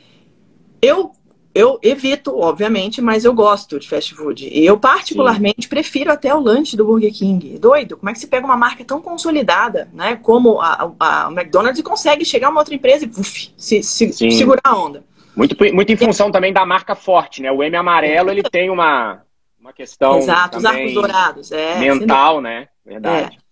Eu, 0.81 1.11
eu 1.53 1.79
evito, 1.83 2.37
obviamente, 2.37 3.01
mas 3.01 3.25
eu 3.25 3.33
gosto 3.33 3.79
de 3.79 3.87
fast 3.87 4.13
food. 4.15 4.47
E 4.47 4.65
eu, 4.65 4.79
particularmente, 4.79 5.63
Sim. 5.63 5.69
prefiro 5.69 6.11
até 6.11 6.33
o 6.33 6.39
lanche 6.39 6.77
do 6.77 6.85
Burger 6.85 7.13
King. 7.13 7.59
Doido, 7.59 7.97
como 7.97 8.09
é 8.09 8.13
que 8.13 8.19
se 8.19 8.27
pega 8.27 8.45
uma 8.45 8.57
marca 8.57 8.83
tão 8.85 9.01
consolidada, 9.01 9.89
né? 9.93 10.15
Como 10.15 10.61
a, 10.61 10.93
a, 10.99 11.25
a 11.25 11.31
McDonald's 11.31 11.79
e 11.79 11.83
consegue 11.83 12.23
chegar 12.23 12.49
uma 12.49 12.61
outra 12.61 12.75
empresa 12.75 13.05
e 13.05 13.09
uf, 13.09 13.51
se, 13.57 13.83
se 13.83 14.13
segurar 14.13 14.61
a 14.63 14.77
onda. 14.77 15.03
Muito, 15.37 15.55
muito 15.71 15.91
em 15.91 15.95
função 15.95 16.31
também 16.31 16.51
da 16.51 16.65
marca 16.65 16.95
forte, 16.95 17.43
né? 17.43 17.51
O 17.51 17.61
M 17.61 17.77
amarelo, 17.77 18.31
ele 18.31 18.41
tem 18.41 18.71
uma, 18.71 19.21
uma 19.59 19.71
questão. 19.71 20.17
Exato, 20.17 20.57
os 20.57 20.65
arcos 20.65 20.93
dourados. 20.95 21.51
É, 21.51 21.77
mental, 21.77 22.41
né? 22.41 22.67
Verdade. 22.83 23.37
É. 23.37 23.47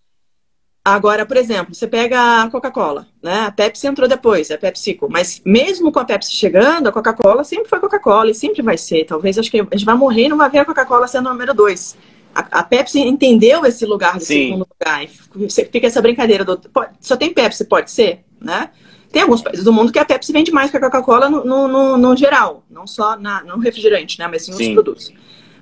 Agora, 0.83 1.27
por 1.27 1.38
exemplo, 1.38 1.75
você 1.75 1.88
pega 1.88 2.43
a 2.43 2.49
Coca-Cola, 2.49 3.07
né? 3.21 3.41
A 3.41 3.51
Pepsi 3.51 3.86
entrou 3.86 4.07
depois, 4.07 4.49
a 4.49 4.57
PepsiCo. 4.57 5.07
Mas 5.09 5.41
mesmo 5.45 5.91
com 5.91 5.99
a 5.99 6.05
Pepsi 6.05 6.31
chegando, 6.31 6.88
a 6.88 6.91
Coca-Cola 6.91 7.43
sempre 7.43 7.69
foi 7.69 7.79
Coca-Cola 7.79 8.31
e 8.31 8.36
sempre 8.36 8.63
vai 8.63 8.77
ser. 8.79 9.05
Talvez 9.05 9.38
acho 9.38 9.51
que 9.51 9.59
a 9.59 9.63
gente 9.63 9.86
vai 9.86 9.95
morrer 9.95 10.25
e 10.25 10.29
não 10.29 10.38
vai 10.38 10.49
ver 10.49 10.59
a 10.59 10.65
Coca-Cola 10.65 11.07
sendo 11.07 11.27
o 11.27 11.33
número 11.33 11.53
dois. 11.53 11.95
A, 12.33 12.59
a, 12.59 12.63
Pepsi 12.63 12.99
entendeu 12.99 13.63
esse 13.63 13.86
lugar 13.86 14.17
de 14.17 14.25
Sim. 14.25 14.45
segundo 14.45 14.67
lugar. 14.69 15.03
E 15.03 15.49
fica 15.49 15.86
essa 15.86 16.01
brincadeira 16.01 16.43
do. 16.43 16.59
Só 16.99 17.15
tem 17.15 17.31
Pepsi, 17.31 17.65
pode 17.65 17.91
ser, 17.91 18.25
né? 18.41 18.71
Tem 19.16 19.22
alguns 19.22 19.41
países 19.41 19.63
do 19.63 19.72
mundo 19.72 19.93
que 19.93 19.97
a 19.97 20.03
Pepsi 20.03 20.34
vende 20.34 20.51
mais 20.51 20.70
que 20.70 20.76
a 20.76 20.80
Coca-Cola 20.82 21.30
no, 21.30 21.45
no, 21.45 21.70
no, 21.70 21.97
no, 21.97 22.18
geral, 22.18 22.66
não 22.70 22.86
só 22.86 23.18
na, 23.18 23.41
no 23.45 23.57
refrigerante, 23.59 24.20
né? 24.20 24.28
Mas 24.28 24.43
sim 24.43 24.51
nos 24.51 24.68
produtos. 24.74 25.13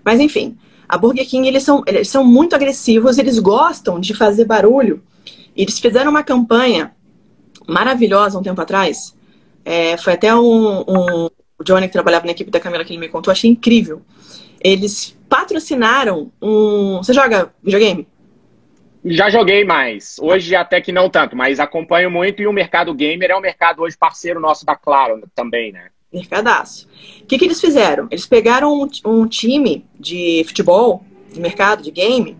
Mas 0.03 0.19
enfim, 0.19 0.57
a 0.89 0.97
Burger 0.97 1.23
King, 1.29 1.47
eles 1.47 1.61
são, 1.61 1.83
eles 1.85 2.09
são 2.09 2.23
muito 2.23 2.55
agressivos, 2.55 3.19
eles 3.19 3.37
gostam 3.37 3.99
de 3.99 4.15
fazer 4.15 4.45
barulho. 4.45 5.03
Eles 5.55 5.77
fizeram 5.77 6.09
uma 6.09 6.23
campanha 6.23 6.95
maravilhosa 7.67 8.39
um 8.39 8.41
tempo 8.41 8.59
atrás. 8.59 9.15
É, 9.63 9.97
foi 9.97 10.13
até 10.13 10.33
um, 10.33 10.79
um, 10.79 11.29
o 11.55 11.63
Johnny 11.63 11.85
que 11.85 11.93
trabalhava 11.93 12.25
na 12.25 12.31
equipe 12.31 12.49
da 12.49 12.59
Camila 12.59 12.83
que 12.83 12.93
ele 12.93 13.01
me 13.01 13.07
contou, 13.07 13.31
achei 13.31 13.51
incrível. 13.51 14.01
Eles 14.59 15.15
patrocinaram 15.29 16.31
um. 16.41 16.97
Você 17.03 17.13
joga 17.13 17.53
videogame? 17.61 18.07
Já 19.05 19.29
joguei 19.29 19.65
mais. 19.65 20.17
Hoje 20.19 20.55
até 20.55 20.79
que 20.79 20.91
não 20.91 21.09
tanto, 21.09 21.35
mas 21.35 21.59
acompanho 21.59 22.09
muito 22.09 22.41
e 22.41 22.47
o 22.47 22.53
mercado 22.53 22.93
gamer 22.93 23.31
é 23.31 23.35
um 23.35 23.41
mercado 23.41 23.81
hoje 23.81 23.97
parceiro 23.97 24.39
nosso 24.39 24.65
da 24.65 24.75
Claro 24.75 25.21
também, 25.35 25.71
né? 25.71 25.87
Mercadaço. 26.11 26.87
O 27.21 27.25
que, 27.25 27.37
que 27.37 27.45
eles 27.45 27.59
fizeram? 27.59 28.07
Eles 28.09 28.25
pegaram 28.25 28.81
um, 28.81 28.87
um 29.05 29.27
time 29.27 29.85
de 29.99 30.43
futebol, 30.45 31.03
de 31.31 31.39
mercado, 31.39 31.83
de 31.83 31.91
game, 31.91 32.37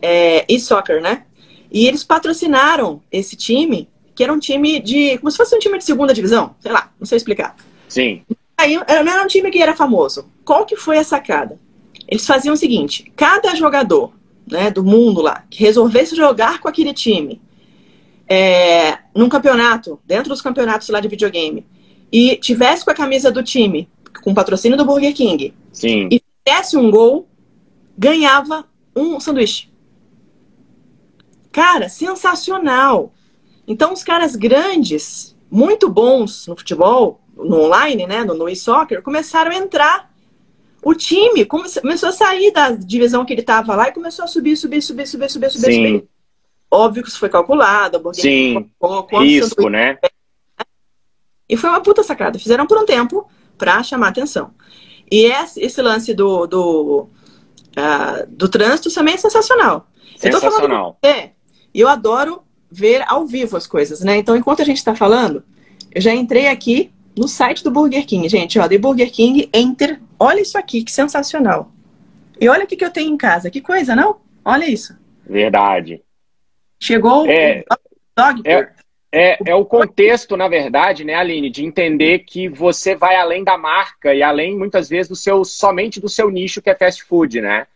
é, 0.00 0.44
e 0.48 0.58
soccer, 0.58 1.02
né? 1.02 1.24
E 1.70 1.86
eles 1.86 2.04
patrocinaram 2.04 3.02
esse 3.10 3.36
time, 3.36 3.88
que 4.14 4.22
era 4.22 4.32
um 4.32 4.38
time 4.38 4.80
de. 4.80 5.18
como 5.18 5.30
se 5.30 5.36
fosse 5.36 5.54
um 5.54 5.58
time 5.58 5.76
de 5.78 5.84
segunda 5.84 6.14
divisão, 6.14 6.54
sei 6.60 6.72
lá, 6.72 6.90
não 6.98 7.06
sei 7.06 7.16
explicar. 7.16 7.56
Sim. 7.88 8.22
Aí 8.56 8.76
não 8.76 9.12
era 9.12 9.22
um 9.22 9.26
time 9.26 9.50
que 9.50 9.60
era 9.60 9.74
famoso. 9.74 10.30
Qual 10.44 10.64
que 10.64 10.76
foi 10.76 10.98
a 10.98 11.04
sacada? 11.04 11.58
Eles 12.06 12.26
faziam 12.26 12.54
o 12.54 12.56
seguinte: 12.56 13.10
cada 13.16 13.54
jogador 13.54 14.12
né, 14.50 14.70
do 14.70 14.84
mundo 14.84 15.20
lá 15.20 15.44
que 15.48 15.62
resolvesse 15.62 16.14
jogar 16.14 16.60
com 16.60 16.68
aquele 16.68 16.92
time 16.92 17.40
é, 18.28 18.98
num 19.14 19.28
campeonato, 19.28 20.00
dentro 20.06 20.30
dos 20.30 20.40
campeonatos 20.40 20.88
lá 20.88 21.00
de 21.00 21.08
videogame, 21.08 21.66
e 22.10 22.36
tivesse 22.36 22.84
com 22.84 22.90
a 22.90 22.94
camisa 22.94 23.30
do 23.30 23.42
time, 23.42 23.88
com 24.22 24.34
patrocínio 24.34 24.76
do 24.76 24.84
Burger 24.84 25.14
King, 25.14 25.54
Sim. 25.72 26.08
e 26.10 26.22
fizesse 26.44 26.76
um 26.76 26.90
gol, 26.90 27.28
ganhava 27.96 28.64
um 28.96 29.18
sanduíche. 29.20 29.70
Cara, 31.50 31.88
sensacional. 31.88 33.12
Então, 33.66 33.92
os 33.92 34.02
caras 34.02 34.34
grandes, 34.34 35.36
muito 35.50 35.88
bons 35.88 36.46
no 36.46 36.56
futebol, 36.56 37.20
no 37.36 37.64
online, 37.64 38.06
né, 38.06 38.24
no, 38.24 38.34
no 38.34 38.48
e-soccer, 38.48 39.02
começaram 39.02 39.50
a 39.50 39.56
entrar. 39.56 40.11
O 40.82 40.94
time 40.94 41.44
começou 41.44 42.08
a 42.08 42.12
sair 42.12 42.50
da 42.52 42.70
divisão 42.70 43.24
que 43.24 43.32
ele 43.32 43.42
estava 43.42 43.76
lá 43.76 43.88
e 43.88 43.92
começou 43.92 44.24
a 44.24 44.28
subir, 44.28 44.56
subir, 44.56 44.82
subir, 44.82 45.06
subir, 45.06 45.30
subir, 45.30 45.50
subir. 45.50 45.72
Sim. 45.72 45.86
subir. 45.86 46.08
Óbvio 46.70 47.02
que 47.02 47.08
isso 47.08 47.18
foi 47.18 47.28
calculado. 47.28 48.02
Sim, 48.14 48.70
risco, 49.20 49.68
né? 49.68 49.98
E 51.48 51.56
foi 51.56 51.70
uma 51.70 51.80
puta 51.80 52.02
sacada. 52.02 52.38
Fizeram 52.38 52.66
por 52.66 52.78
um 52.78 52.84
tempo 52.84 53.28
para 53.56 53.82
chamar 53.82 54.08
atenção. 54.08 54.52
E 55.10 55.26
esse 55.26 55.82
lance 55.82 56.14
do, 56.14 56.46
do, 56.46 57.08
uh, 57.76 58.26
do 58.26 58.48
trânsito 58.48 58.92
também 58.92 59.14
é 59.14 59.18
sensacional. 59.18 59.86
Sensacional. 60.16 60.98
Eu 61.02 61.10
você, 61.10 61.30
e 61.74 61.80
eu 61.80 61.88
adoro 61.88 62.42
ver 62.70 63.04
ao 63.06 63.26
vivo 63.26 63.56
as 63.56 63.66
coisas, 63.66 64.00
né? 64.00 64.16
Então, 64.16 64.34
enquanto 64.34 64.62
a 64.62 64.64
gente 64.64 64.78
está 64.78 64.94
falando, 64.94 65.44
eu 65.94 66.00
já 66.00 66.14
entrei 66.14 66.48
aqui 66.48 66.91
no 67.16 67.28
site 67.28 67.62
do 67.62 67.70
Burger 67.70 68.06
King. 68.06 68.28
Gente, 68.28 68.58
ó, 68.58 68.66
de 68.66 68.78
Burger 68.78 69.10
King, 69.10 69.48
enter. 69.52 70.00
Olha 70.18 70.40
isso 70.40 70.56
aqui, 70.58 70.82
que 70.82 70.92
sensacional. 70.92 71.70
E 72.40 72.48
olha 72.48 72.64
o 72.64 72.66
que, 72.66 72.76
que 72.76 72.84
eu 72.84 72.90
tenho 72.90 73.12
em 73.12 73.16
casa. 73.16 73.50
Que 73.50 73.60
coisa, 73.60 73.94
não? 73.94 74.20
Olha 74.44 74.68
isso. 74.68 74.96
Verdade. 75.24 76.02
Chegou 76.80 77.26
é, 77.26 77.64
o 77.70 77.76
Dog 78.16 78.42
é, 78.44 78.68
é, 79.12 79.38
é 79.46 79.54
o 79.54 79.64
contexto, 79.64 80.36
na 80.36 80.48
verdade, 80.48 81.04
né, 81.04 81.14
Aline, 81.14 81.50
de 81.50 81.64
entender 81.64 82.20
que 82.20 82.48
você 82.48 82.96
vai 82.96 83.14
além 83.14 83.44
da 83.44 83.56
marca 83.56 84.14
e 84.14 84.22
além, 84.22 84.56
muitas 84.56 84.88
vezes, 84.88 85.08
do 85.08 85.14
seu 85.14 85.44
somente 85.44 86.00
do 86.00 86.08
seu 86.08 86.30
nicho 86.30 86.60
que 86.60 86.70
é 86.70 86.74
fast 86.74 87.04
food, 87.04 87.40
né? 87.40 87.66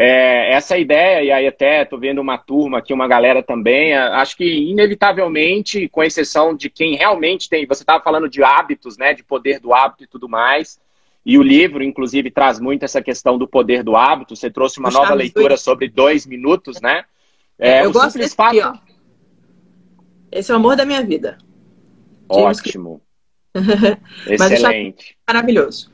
É, 0.00 0.52
essa 0.52 0.78
ideia, 0.78 1.24
e 1.24 1.32
aí 1.32 1.44
até 1.48 1.82
estou 1.82 1.98
vendo 1.98 2.20
uma 2.20 2.38
turma 2.38 2.78
aqui, 2.78 2.92
uma 2.92 3.08
galera 3.08 3.42
também, 3.42 3.96
acho 3.96 4.36
que 4.36 4.44
inevitavelmente, 4.44 5.88
com 5.88 6.04
exceção 6.04 6.54
de 6.54 6.70
quem 6.70 6.94
realmente 6.94 7.48
tem, 7.48 7.66
você 7.66 7.82
estava 7.82 8.00
falando 8.00 8.28
de 8.28 8.40
hábitos, 8.40 8.96
né, 8.96 9.12
de 9.12 9.24
poder 9.24 9.58
do 9.58 9.74
hábito 9.74 10.04
e 10.04 10.06
tudo 10.06 10.28
mais, 10.28 10.78
e 11.26 11.36
o 11.36 11.42
livro, 11.42 11.82
inclusive, 11.82 12.30
traz 12.30 12.60
muito 12.60 12.84
essa 12.84 13.02
questão 13.02 13.36
do 13.36 13.48
poder 13.48 13.82
do 13.82 13.96
hábito, 13.96 14.36
você 14.36 14.48
trouxe 14.48 14.78
uma 14.78 14.88
nova 14.88 15.12
leitura 15.14 15.56
sobre 15.56 15.88
dois 15.88 16.24
minutos, 16.24 16.80
né? 16.80 17.04
É, 17.58 17.84
Eu 17.84 17.90
gosto 17.90 18.18
desse 18.18 18.36
fato... 18.36 18.56
aqui, 18.56 18.60
ó. 18.60 18.74
Esse 20.30 20.52
é 20.52 20.54
o 20.54 20.58
amor 20.58 20.76
da 20.76 20.86
minha 20.86 21.02
vida. 21.02 21.38
Ótimo. 22.28 23.02
Excelente. 24.28 25.16
maravilhoso. 25.26 25.90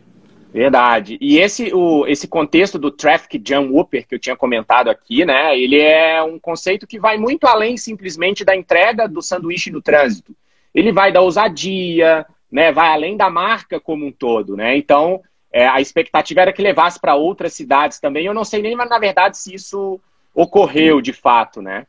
Verdade. 0.54 1.18
E 1.20 1.40
esse, 1.40 1.74
o, 1.74 2.06
esse 2.06 2.28
contexto 2.28 2.78
do 2.78 2.88
Traffic 2.88 3.42
Jam 3.44 3.72
Whooper 3.72 4.06
que 4.06 4.14
eu 4.14 4.20
tinha 4.20 4.36
comentado 4.36 4.88
aqui, 4.88 5.24
né? 5.24 5.58
Ele 5.58 5.82
é 5.82 6.22
um 6.22 6.38
conceito 6.38 6.86
que 6.86 6.96
vai 6.96 7.18
muito 7.18 7.48
além 7.48 7.76
simplesmente 7.76 8.44
da 8.44 8.54
entrega 8.54 9.08
do 9.08 9.20
sanduíche 9.20 9.72
no 9.72 9.82
trânsito. 9.82 10.32
Ele 10.72 10.92
vai 10.92 11.10
da 11.10 11.20
ousadia, 11.20 12.24
né? 12.52 12.70
Vai 12.70 12.86
além 12.90 13.16
da 13.16 13.28
marca 13.28 13.80
como 13.80 14.06
um 14.06 14.12
todo, 14.12 14.56
né? 14.56 14.76
Então, 14.76 15.20
é, 15.52 15.66
a 15.66 15.80
expectativa 15.80 16.42
era 16.42 16.52
que 16.52 16.62
levasse 16.62 17.00
para 17.00 17.16
outras 17.16 17.52
cidades 17.52 17.98
também. 17.98 18.24
Eu 18.24 18.32
não 18.32 18.44
sei 18.44 18.62
nem, 18.62 18.76
mas 18.76 18.88
na 18.88 19.00
verdade, 19.00 19.36
se 19.36 19.52
isso 19.52 19.98
ocorreu 20.32 21.00
de 21.00 21.12
fato, 21.12 21.60
né? 21.60 21.84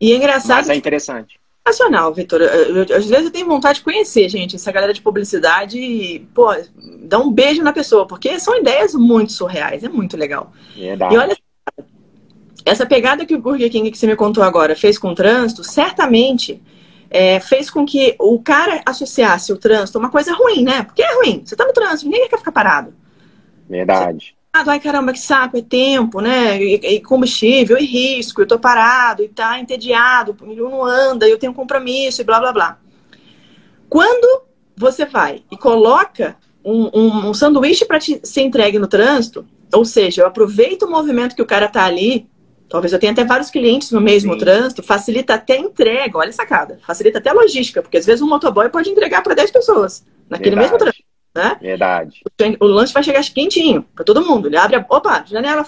E 0.00 0.10
é 0.10 0.16
engraçado. 0.16 0.56
Mas 0.56 0.68
é 0.70 0.74
interessante 0.74 1.39
sensacional, 1.66 2.12
Vitor. 2.12 2.40
Às 2.42 3.06
vezes 3.06 3.26
eu 3.26 3.30
tenho 3.30 3.46
vontade 3.46 3.78
de 3.78 3.84
conhecer, 3.84 4.28
gente, 4.28 4.56
essa 4.56 4.72
galera 4.72 4.92
de 4.92 5.02
publicidade 5.02 5.78
e, 5.78 6.20
pô, 6.34 6.48
dá 7.02 7.18
um 7.18 7.30
beijo 7.30 7.62
na 7.62 7.72
pessoa, 7.72 8.06
porque 8.06 8.38
são 8.38 8.58
ideias 8.58 8.94
muito 8.94 9.32
surreais, 9.32 9.84
é 9.84 9.88
muito 9.88 10.16
legal. 10.16 10.52
Verdade. 10.74 11.14
E 11.14 11.18
olha, 11.18 11.36
essa 12.64 12.86
pegada 12.86 13.24
que 13.24 13.34
o 13.34 13.40
Burger 13.40 13.70
King 13.70 13.90
que 13.90 13.98
você 13.98 14.06
me 14.06 14.16
contou 14.16 14.42
agora 14.42 14.76
fez 14.76 14.98
com 14.98 15.10
o 15.10 15.14
trânsito, 15.14 15.64
certamente 15.64 16.60
é, 17.10 17.40
fez 17.40 17.70
com 17.70 17.84
que 17.84 18.14
o 18.18 18.40
cara 18.40 18.82
associasse 18.86 19.52
o 19.52 19.56
trânsito 19.56 19.98
a 19.98 20.00
uma 20.00 20.10
coisa 20.10 20.32
ruim, 20.32 20.62
né? 20.62 20.82
Porque 20.82 21.02
é 21.02 21.14
ruim. 21.16 21.42
Você 21.44 21.56
tá 21.56 21.66
no 21.66 21.72
trânsito, 21.72 22.08
ninguém 22.08 22.28
quer 22.28 22.38
ficar 22.38 22.52
parado. 22.52 22.94
Verdade. 23.68 24.36
Ah, 24.52 24.64
ai 24.66 24.80
caramba, 24.80 25.12
que 25.12 25.20
saco, 25.20 25.56
é 25.56 25.62
tempo, 25.62 26.20
né? 26.20 26.60
E, 26.60 26.74
e 26.74 27.00
combustível, 27.00 27.78
e 27.78 27.86
risco, 27.86 28.42
eu 28.42 28.46
tô 28.46 28.58
parado, 28.58 29.22
e 29.22 29.28
tá 29.28 29.60
entediado, 29.60 30.36
o 30.40 30.54
não 30.54 30.84
anda, 30.84 31.28
eu 31.28 31.38
tenho 31.38 31.52
um 31.52 31.54
compromisso, 31.54 32.20
e 32.20 32.24
blá 32.24 32.40
blá 32.40 32.52
blá. 32.52 32.78
Quando 33.88 34.42
você 34.76 35.04
vai 35.06 35.44
e 35.50 35.56
coloca 35.56 36.36
um, 36.64 36.90
um, 36.92 37.28
um 37.28 37.34
sanduíche 37.34 37.84
para 37.84 38.00
ser 38.00 38.42
entregue 38.42 38.78
no 38.78 38.88
trânsito, 38.88 39.46
ou 39.72 39.84
seja, 39.84 40.22
eu 40.22 40.26
aproveito 40.26 40.82
o 40.82 40.90
movimento 40.90 41.36
que 41.36 41.42
o 41.42 41.46
cara 41.46 41.68
tá 41.68 41.84
ali, 41.84 42.28
talvez 42.68 42.92
eu 42.92 42.98
tenha 42.98 43.12
até 43.12 43.24
vários 43.24 43.50
clientes 43.50 43.92
no 43.92 44.00
mesmo 44.00 44.32
Sim. 44.32 44.38
trânsito, 44.40 44.82
facilita 44.82 45.34
até 45.34 45.54
a 45.54 45.60
entrega, 45.60 46.18
olha 46.18 46.30
a 46.30 46.32
sacada, 46.32 46.80
facilita 46.84 47.18
até 47.18 47.30
a 47.30 47.34
logística, 47.34 47.82
porque 47.82 47.98
às 47.98 48.06
vezes 48.06 48.20
um 48.20 48.28
motoboy 48.28 48.68
pode 48.68 48.90
entregar 48.90 49.22
para 49.22 49.34
10 49.34 49.50
pessoas 49.52 50.04
naquele 50.28 50.56
Verdade. 50.56 50.72
mesmo 50.72 50.78
trânsito. 50.78 51.09
Né? 51.34 51.56
Verdade. 51.60 52.22
O, 52.60 52.64
o 52.64 52.68
lanche 52.68 52.92
vai 52.92 53.02
chegar 53.02 53.22
quentinho 53.22 53.82
para 53.94 54.04
todo 54.04 54.24
mundo. 54.24 54.48
Ele 54.48 54.56
abre 54.56 54.76
a. 54.76 54.86
Opa, 54.88 55.24
janela 55.26 55.64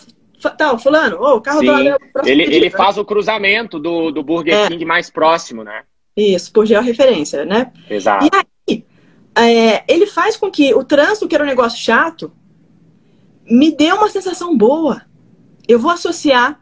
tal, 0.51 0.79
fulano, 0.79 1.19
oh, 1.21 1.37
o 1.37 1.41
carro 1.41 1.61
Sim. 1.61 1.67
do 1.67 1.73
Ele, 1.79 1.99
pedido, 2.23 2.53
ele 2.53 2.71
né? 2.71 2.71
faz 2.71 2.99
o 2.99 3.05
cruzamento 3.05 3.79
do, 3.79 4.11
do 4.11 4.23
Burger 4.23 4.55
é. 4.55 4.69
King 4.69 4.85
mais 4.85 5.11
próximo, 5.11 5.63
né? 5.63 5.85
Isso, 6.17 6.53
por 6.53 6.67
georreferência, 6.67 7.45
né? 7.45 7.73
Exato. 7.89 8.27
E 8.27 8.31
aí, 8.69 8.85
é, 9.37 9.85
ele 9.93 10.07
faz 10.07 10.37
com 10.37 10.51
que 10.51 10.75
o 10.75 10.85
trânsito, 10.85 11.29
que 11.29 11.35
era 11.35 11.45
um 11.45 11.47
negócio 11.47 11.79
chato, 11.79 12.33
me 13.49 13.71
dê 13.75 13.93
uma 13.93 14.11
sensação 14.11 14.57
boa. 14.57 15.03
Eu 15.67 15.79
vou 15.79 15.91
associar 15.91 16.61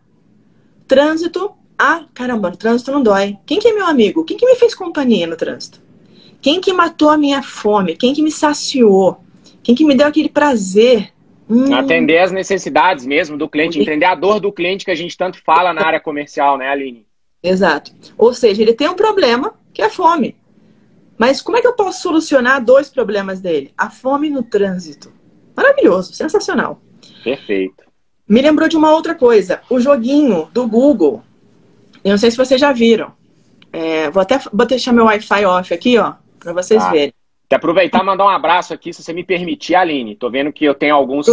trânsito 0.86 1.52
a. 1.78 2.04
Caramba, 2.14 2.48
o 2.48 2.56
trânsito 2.56 2.92
não 2.92 3.02
dói. 3.02 3.38
Quem 3.46 3.58
que 3.58 3.68
é 3.68 3.72
meu 3.72 3.86
amigo? 3.86 4.24
Quem 4.24 4.36
que 4.36 4.46
me 4.46 4.56
fez 4.56 4.74
companhia 4.74 5.26
no 5.26 5.36
trânsito? 5.36 5.80
Quem 6.40 6.60
que 6.60 6.72
matou 6.72 7.10
a 7.10 7.18
minha 7.18 7.42
fome? 7.42 7.96
Quem 7.96 8.14
que 8.14 8.22
me 8.22 8.30
saciou? 8.30 9.20
Quem 9.62 9.74
que 9.74 9.84
me 9.84 9.94
deu 9.94 10.06
aquele 10.06 10.28
prazer? 10.28 11.12
Hum. 11.48 11.74
Atender 11.74 12.18
as 12.18 12.32
necessidades 12.32 13.04
mesmo 13.04 13.36
do 13.36 13.48
cliente, 13.48 13.78
entender 13.78 14.06
a 14.06 14.14
dor 14.14 14.40
do 14.40 14.52
cliente 14.52 14.84
que 14.84 14.90
a 14.90 14.94
gente 14.94 15.16
tanto 15.16 15.42
fala 15.42 15.72
na 15.74 15.84
área 15.84 16.00
comercial, 16.00 16.56
né, 16.56 16.68
Aline? 16.68 17.06
Exato. 17.42 17.92
Ou 18.16 18.32
seja, 18.32 18.62
ele 18.62 18.72
tem 18.72 18.88
um 18.88 18.94
problema 18.94 19.54
que 19.72 19.82
é 19.82 19.88
fome. 19.88 20.36
Mas 21.18 21.42
como 21.42 21.58
é 21.58 21.60
que 21.60 21.66
eu 21.66 21.74
posso 21.74 22.00
solucionar 22.00 22.64
dois 22.64 22.88
problemas 22.88 23.40
dele? 23.40 23.72
A 23.76 23.90
fome 23.90 24.30
no 24.30 24.42
trânsito. 24.42 25.12
Maravilhoso, 25.54 26.14
sensacional. 26.14 26.80
Perfeito. 27.22 27.84
Me 28.26 28.40
lembrou 28.40 28.68
de 28.68 28.76
uma 28.76 28.92
outra 28.92 29.14
coisa. 29.14 29.60
O 29.68 29.80
joguinho 29.80 30.48
do 30.54 30.66
Google. 30.66 31.22
Eu 32.02 32.12
não 32.12 32.18
sei 32.18 32.30
se 32.30 32.36
vocês 32.36 32.60
já 32.60 32.72
viram. 32.72 33.12
É, 33.72 34.10
vou 34.10 34.22
até 34.22 34.38
vou 34.52 34.66
deixar 34.66 34.92
meu 34.92 35.04
Wi-Fi 35.04 35.44
off 35.44 35.74
aqui, 35.74 35.98
ó, 35.98 36.14
para 36.40 36.52
vocês 36.52 36.82
tá. 36.82 36.90
verem. 36.90 37.14
Quer 37.48 37.56
aproveitar 37.56 38.00
e 38.00 38.04
mandar 38.04 38.24
um 38.24 38.28
abraço 38.28 38.72
aqui, 38.72 38.92
se 38.92 39.02
você 39.02 39.12
me 39.12 39.24
permitir, 39.24 39.74
Aline. 39.74 40.14
Tô 40.14 40.30
vendo 40.30 40.52
que 40.52 40.64
eu 40.64 40.74
tenho 40.74 40.94
alguns, 40.94 41.26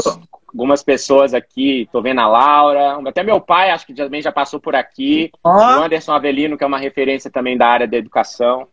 algumas 0.47 0.81
pessoas 0.81 1.33
aqui, 1.33 1.87
tô 1.91 2.01
vendo 2.01 2.21
a 2.21 2.27
Laura, 2.27 2.97
até 3.07 3.21
meu 3.21 3.39
pai, 3.39 3.69
acho 3.69 3.85
que 3.85 3.93
também 3.93 4.19
já 4.19 4.31
passou 4.31 4.59
por 4.59 4.75
aqui. 4.75 5.29
Oh. 5.43 5.49
O 5.49 5.83
Anderson 5.83 6.13
Avelino, 6.13 6.57
que 6.57 6.63
é 6.63 6.67
uma 6.67 6.79
referência 6.79 7.29
também 7.29 7.55
da 7.55 7.67
área 7.67 7.87
da 7.87 7.97
educação. 7.97 8.67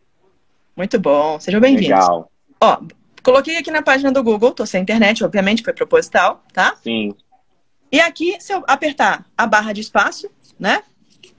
Muito 0.75 0.99
bom, 0.99 1.39
sejam 1.39 1.61
bem-vindos. 1.61 1.89
Legal. 1.89 2.31
Ó, 2.59 2.79
coloquei 3.21 3.57
aqui 3.57 3.69
na 3.69 3.83
página 3.83 4.11
do 4.11 4.23
Google, 4.23 4.51
tô 4.51 4.65
sem 4.65 4.81
internet, 4.81 5.23
obviamente, 5.23 5.63
foi 5.63 5.73
proposital, 5.73 6.43
tá? 6.51 6.75
Sim. 6.83 7.13
E 7.91 7.99
aqui, 7.99 8.37
se 8.39 8.53
eu 8.53 8.63
apertar 8.67 9.23
a 9.37 9.45
barra 9.45 9.71
de 9.71 9.81
espaço, 9.81 10.29
né? 10.59 10.81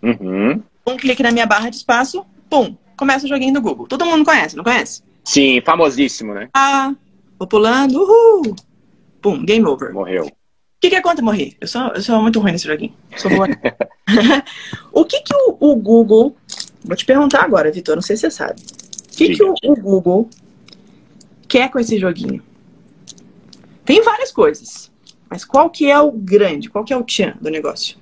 Uhum. 0.01 0.63
Um 0.87 0.97
clique 0.97 1.23
na 1.23 1.33
minha 1.33 1.47
barra 1.47 1.69
de 1.69 1.77
espaço, 1.77 2.25
pum, 2.49 2.77
começa 2.97 3.27
o 3.27 3.29
joguinho 3.29 3.55
do 3.55 3.61
Google. 3.61 3.87
Todo 3.87 4.07
mundo 4.07 4.25
conhece, 4.25 4.57
não 4.57 4.65
conhece? 4.65 5.03
Sim, 5.25 5.61
famosíssimo, 5.61 6.35
né? 6.35 6.49
Ah, 6.55 6.95
vou 7.39 7.49
pulando, 7.49 8.01
uhul! 8.01 8.57
Pum, 9.21 9.45
game 9.45 9.67
over. 9.67 9.93
Morreu. 9.93 10.27
O 10.27 10.81
que, 10.81 10.91
que 10.91 10.97
é 10.97 11.03
quanto 11.03 11.25
morrer? 11.25 11.57
Eu 11.61 11.67
sou, 11.67 11.89
eu 11.89 12.03
sou 12.03 12.21
muito 12.23 12.39
ruim 12.39 12.53
nesse 12.53 12.67
joguinho. 12.67 12.95
Sou 13.17 13.31
boa. 13.31 13.49
o 14.93 15.05
que, 15.05 15.21
que 15.21 15.35
o, 15.35 15.57
o, 15.59 15.77
Google. 15.77 16.37
Vou 16.85 16.97
te 16.97 17.05
perguntar 17.05 17.43
agora, 17.43 17.73
Vitor, 17.73 17.97
não 17.97 18.03
sei 18.03 18.17
se 18.17 18.23
você 18.23 18.31
sabe. 18.31 18.61
O 18.61 19.17
que, 19.17 19.35
que 19.35 19.43
o, 19.43 19.55
o 19.65 19.75
Google 19.75 20.31
quer 21.49 21.71
com 21.71 21.79
esse 21.79 21.99
joguinho? 21.99 22.43
Tem 23.85 24.03
várias 24.03 24.31
coisas. 24.31 24.93
Mas 25.29 25.45
qual 25.45 25.71
que 25.71 25.91
é 25.91 25.99
o 25.99 26.13
grande? 26.13 26.69
Qual 26.69 26.85
que 26.85 26.93
é 26.93 26.97
o 26.97 27.03
tchan 27.03 27.35
do 27.41 27.51
negócio? 27.51 27.97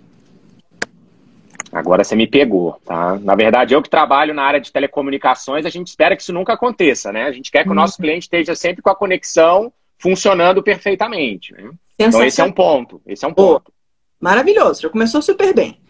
Agora 1.74 2.04
você 2.04 2.14
me 2.14 2.28
pegou, 2.28 2.80
tá? 2.84 3.18
Na 3.18 3.34
verdade, 3.34 3.74
eu 3.74 3.82
que 3.82 3.90
trabalho 3.90 4.32
na 4.32 4.44
área 4.44 4.60
de 4.60 4.70
telecomunicações, 4.70 5.66
a 5.66 5.68
gente 5.68 5.88
espera 5.88 6.14
que 6.14 6.22
isso 6.22 6.32
nunca 6.32 6.52
aconteça, 6.52 7.12
né? 7.12 7.24
A 7.24 7.32
gente 7.32 7.50
quer 7.50 7.64
que 7.64 7.70
o 7.70 7.74
nosso 7.74 8.00
uhum. 8.00 8.04
cliente 8.04 8.26
esteja 8.26 8.54
sempre 8.54 8.80
com 8.80 8.90
a 8.90 8.94
conexão 8.94 9.72
funcionando 9.98 10.62
perfeitamente. 10.62 11.52
Né? 11.52 11.72
Então 11.98 12.22
esse 12.22 12.40
é 12.40 12.44
um 12.44 12.52
ponto. 12.52 13.02
Esse 13.04 13.24
é 13.24 13.28
um 13.28 13.34
ponto. 13.34 13.64
Oh, 13.66 13.72
maravilhoso, 14.20 14.82
já 14.82 14.88
começou 14.88 15.20
super 15.20 15.52
bem. 15.52 15.80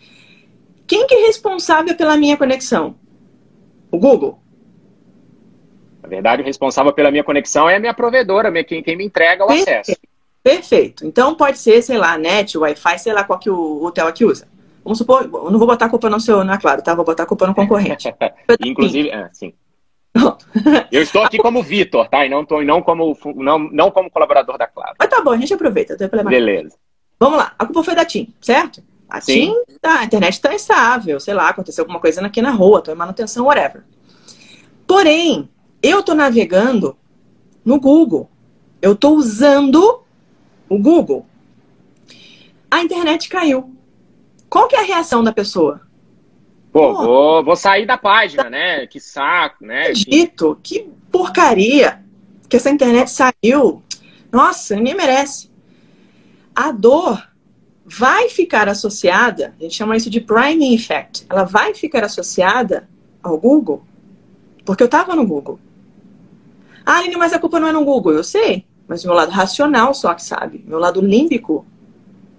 Quem 0.86 1.06
que 1.06 1.14
é 1.14 1.26
responsável 1.26 1.94
pela 1.94 2.16
minha 2.16 2.38
conexão? 2.38 2.96
O 3.90 3.98
Google? 3.98 4.40
Na 6.02 6.08
verdade, 6.08 6.40
o 6.40 6.46
responsável 6.46 6.94
pela 6.94 7.10
minha 7.10 7.24
conexão 7.24 7.68
é 7.68 7.76
a 7.76 7.80
minha 7.80 7.94
provedora, 7.94 8.50
quem, 8.64 8.82
quem 8.82 8.96
me 8.96 9.04
entrega 9.04 9.44
o 9.44 9.48
Perfeito. 9.48 9.68
acesso. 9.68 10.00
Perfeito. 10.42 11.06
Então 11.06 11.34
pode 11.34 11.58
ser, 11.58 11.82
sei 11.82 11.98
lá, 11.98 12.16
net, 12.16 12.56
Wi-Fi, 12.56 12.98
sei 12.98 13.12
lá 13.12 13.22
qual 13.22 13.38
que 13.38 13.50
o 13.50 13.82
hotel 13.84 14.06
aqui 14.06 14.24
usa. 14.24 14.53
Vamos 14.84 14.98
supor, 14.98 15.22
eu 15.22 15.50
não 15.50 15.58
vou 15.58 15.66
botar 15.66 15.86
a 15.86 15.88
culpa 15.88 16.10
no 16.10 16.20
seu, 16.20 16.44
não 16.44 16.52
é 16.52 16.58
claro, 16.58 16.82
tá? 16.82 16.94
Vou 16.94 17.04
botar 17.04 17.22
a 17.22 17.26
culpa 17.26 17.46
no 17.46 17.54
concorrente. 17.54 18.14
Inclusive, 18.64 19.08
é, 19.08 19.30
sim. 19.32 19.54
eu 20.92 21.02
estou 21.02 21.24
aqui 21.24 21.38
como 21.38 21.62
Vitor, 21.62 22.06
tá? 22.08 22.24
E 22.24 22.28
não, 22.28 22.44
tô, 22.44 22.62
não, 22.62 22.82
como, 22.82 23.16
não, 23.34 23.58
não 23.58 23.90
como 23.90 24.10
colaborador 24.10 24.58
da 24.58 24.66
Claro. 24.66 24.94
Mas 24.98 25.08
tá 25.08 25.22
bom, 25.22 25.30
a 25.30 25.36
gente 25.38 25.54
aproveita, 25.54 25.94
não 25.94 25.98
tem 25.98 26.08
problema. 26.08 26.30
Beleza. 26.30 26.76
Vamos 27.18 27.38
lá, 27.38 27.54
a 27.58 27.64
culpa 27.64 27.82
foi 27.82 27.94
da 27.94 28.04
TIM, 28.04 28.32
certo? 28.40 28.82
A 29.08 29.20
TIM, 29.20 29.54
tá, 29.80 30.00
a 30.00 30.04
internet 30.04 30.34
está 30.34 30.54
instável, 30.54 31.18
sei 31.18 31.32
lá, 31.32 31.48
aconteceu 31.48 31.82
alguma 31.82 32.00
coisa 32.00 32.24
aqui 32.24 32.42
na 32.42 32.50
rua, 32.50 32.82
tô 32.82 32.92
em 32.92 32.96
manutenção, 32.96 33.46
whatever. 33.46 33.82
Porém, 34.86 35.48
eu 35.82 36.02
tô 36.02 36.14
navegando 36.14 36.96
no 37.64 37.80
Google. 37.80 38.28
Eu 38.82 38.94
tô 38.94 39.10
usando 39.10 40.02
o 40.68 40.78
Google. 40.78 41.26
A 42.70 42.82
internet 42.82 43.28
caiu. 43.28 43.73
Qual 44.54 44.68
que 44.68 44.76
é 44.76 44.78
a 44.78 44.84
reação 44.84 45.24
da 45.24 45.32
pessoa? 45.32 45.80
Pô, 46.72 46.94
vou, 46.94 47.44
vou 47.44 47.56
sair 47.56 47.86
da 47.86 47.98
página, 47.98 48.48
né? 48.48 48.86
Que 48.86 49.00
saco, 49.00 49.66
né? 49.66 49.90
Dito, 49.90 50.56
que 50.62 50.88
porcaria 51.10 52.04
que 52.48 52.54
essa 52.54 52.70
internet 52.70 53.10
saiu. 53.10 53.82
Nossa, 54.30 54.76
ninguém 54.76 54.94
merece. 54.94 55.50
A 56.54 56.70
dor 56.70 57.20
vai 57.84 58.28
ficar 58.28 58.68
associada, 58.68 59.56
a 59.58 59.62
gente 59.64 59.74
chama 59.74 59.96
isso 59.96 60.08
de 60.08 60.20
priming 60.20 60.72
effect, 60.72 61.26
ela 61.28 61.42
vai 61.42 61.74
ficar 61.74 62.04
associada 62.04 62.88
ao 63.24 63.36
Google, 63.36 63.82
porque 64.64 64.84
eu 64.84 64.86
estava 64.86 65.16
no 65.16 65.26
Google. 65.26 65.58
Ah, 66.86 66.98
Aline, 66.98 67.16
mas 67.16 67.32
a 67.32 67.40
culpa 67.40 67.58
não 67.58 67.66
é 67.66 67.72
no 67.72 67.84
Google, 67.84 68.12
eu 68.12 68.22
sei, 68.22 68.64
mas 68.86 69.02
o 69.02 69.08
meu 69.08 69.16
lado 69.16 69.32
racional 69.32 69.92
só 69.94 70.14
que 70.14 70.22
sabe, 70.22 70.64
meu 70.64 70.78
lado 70.78 71.00
límbico 71.00 71.66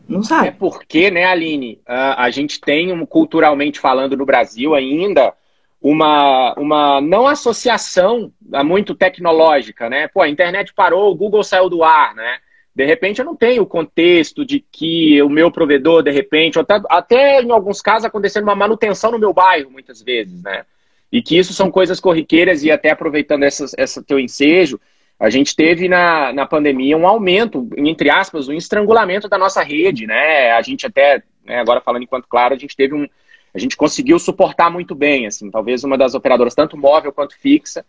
não 0.08 0.24
sabe. 0.24 0.50
É 0.50 0.52
porque, 0.52 1.10
né, 1.12 1.26
Aline, 1.26 1.80
a, 1.86 2.26
a 2.26 2.30
gente 2.30 2.60
tem, 2.60 2.92
um, 2.92 3.06
culturalmente 3.06 3.80
falando 3.80 4.16
no 4.16 4.26
Brasil 4.26 4.76
ainda, 4.76 5.34
uma, 5.82 6.54
uma 6.56 7.02
não 7.02 7.28
associação 7.28 8.32
muito 8.64 8.96
tecnológica, 8.96 9.90
né? 9.90 10.08
Pô, 10.08 10.22
a 10.22 10.30
internet 10.30 10.74
parou, 10.74 11.12
o 11.12 11.16
Google 11.16 11.44
saiu 11.44 11.70
do 11.70 11.84
ar, 11.84 12.16
né? 12.16 12.38
De 12.76 12.84
repente 12.84 13.20
eu 13.20 13.26
não 13.26 13.36
tenho 13.36 13.64
o 13.64 13.68
contexto 13.68 14.46
de 14.46 14.60
que 14.60 15.22
o 15.22 15.30
meu 15.30 15.50
provedor, 15.50 16.04
de 16.04 16.12
repente, 16.12 16.60
até, 16.60 16.82
até 16.90 17.42
em 17.42 17.52
alguns 17.52 17.82
casos 17.82 18.06
acontecendo 18.06 18.44
uma 18.44 18.56
manutenção 18.56 19.12
no 19.12 19.20
meu 19.20 19.32
bairro, 19.32 19.72
muitas 19.72 20.02
vezes, 20.02 20.42
né? 20.44 20.66
E 21.12 21.22
que 21.22 21.38
isso 21.38 21.54
são 21.54 21.72
coisas 21.72 22.00
corriqueiras 22.00 22.64
e 22.64 22.72
até 22.72 22.90
aproveitando 22.90 23.44
essa, 23.44 23.66
essa 23.78 24.04
teu 24.04 24.20
ensejo, 24.20 24.80
a 25.20 25.30
gente 25.30 25.56
teve 25.56 25.88
na, 25.88 26.34
na 26.34 26.46
pandemia 26.46 26.98
um 26.98 27.08
aumento, 27.08 27.70
entre 27.78 28.10
aspas, 28.10 28.48
um 28.48 28.54
estrangulamento 28.54 29.30
da 29.30 29.38
nossa 29.38 29.64
rede, 29.64 30.06
né? 30.06 30.52
A 30.52 30.62
gente 30.62 30.86
até, 30.86 31.24
né, 31.44 31.60
agora 31.60 31.82
falando 31.82 32.04
enquanto 32.04 32.28
claro, 32.28 32.54
a 32.54 32.58
gente 32.58 32.76
teve 32.76 32.94
um. 32.94 33.08
A 33.54 33.58
gente 33.58 33.78
conseguiu 33.78 34.20
suportar 34.20 34.70
muito 34.70 34.94
bem, 34.94 35.28
assim, 35.28 35.50
talvez 35.50 35.86
uma 35.86 35.98
das 35.98 36.14
operadoras, 36.14 36.54
tanto 36.54 36.76
móvel 36.76 37.14
quanto 37.14 37.40
fixa, 37.40 37.86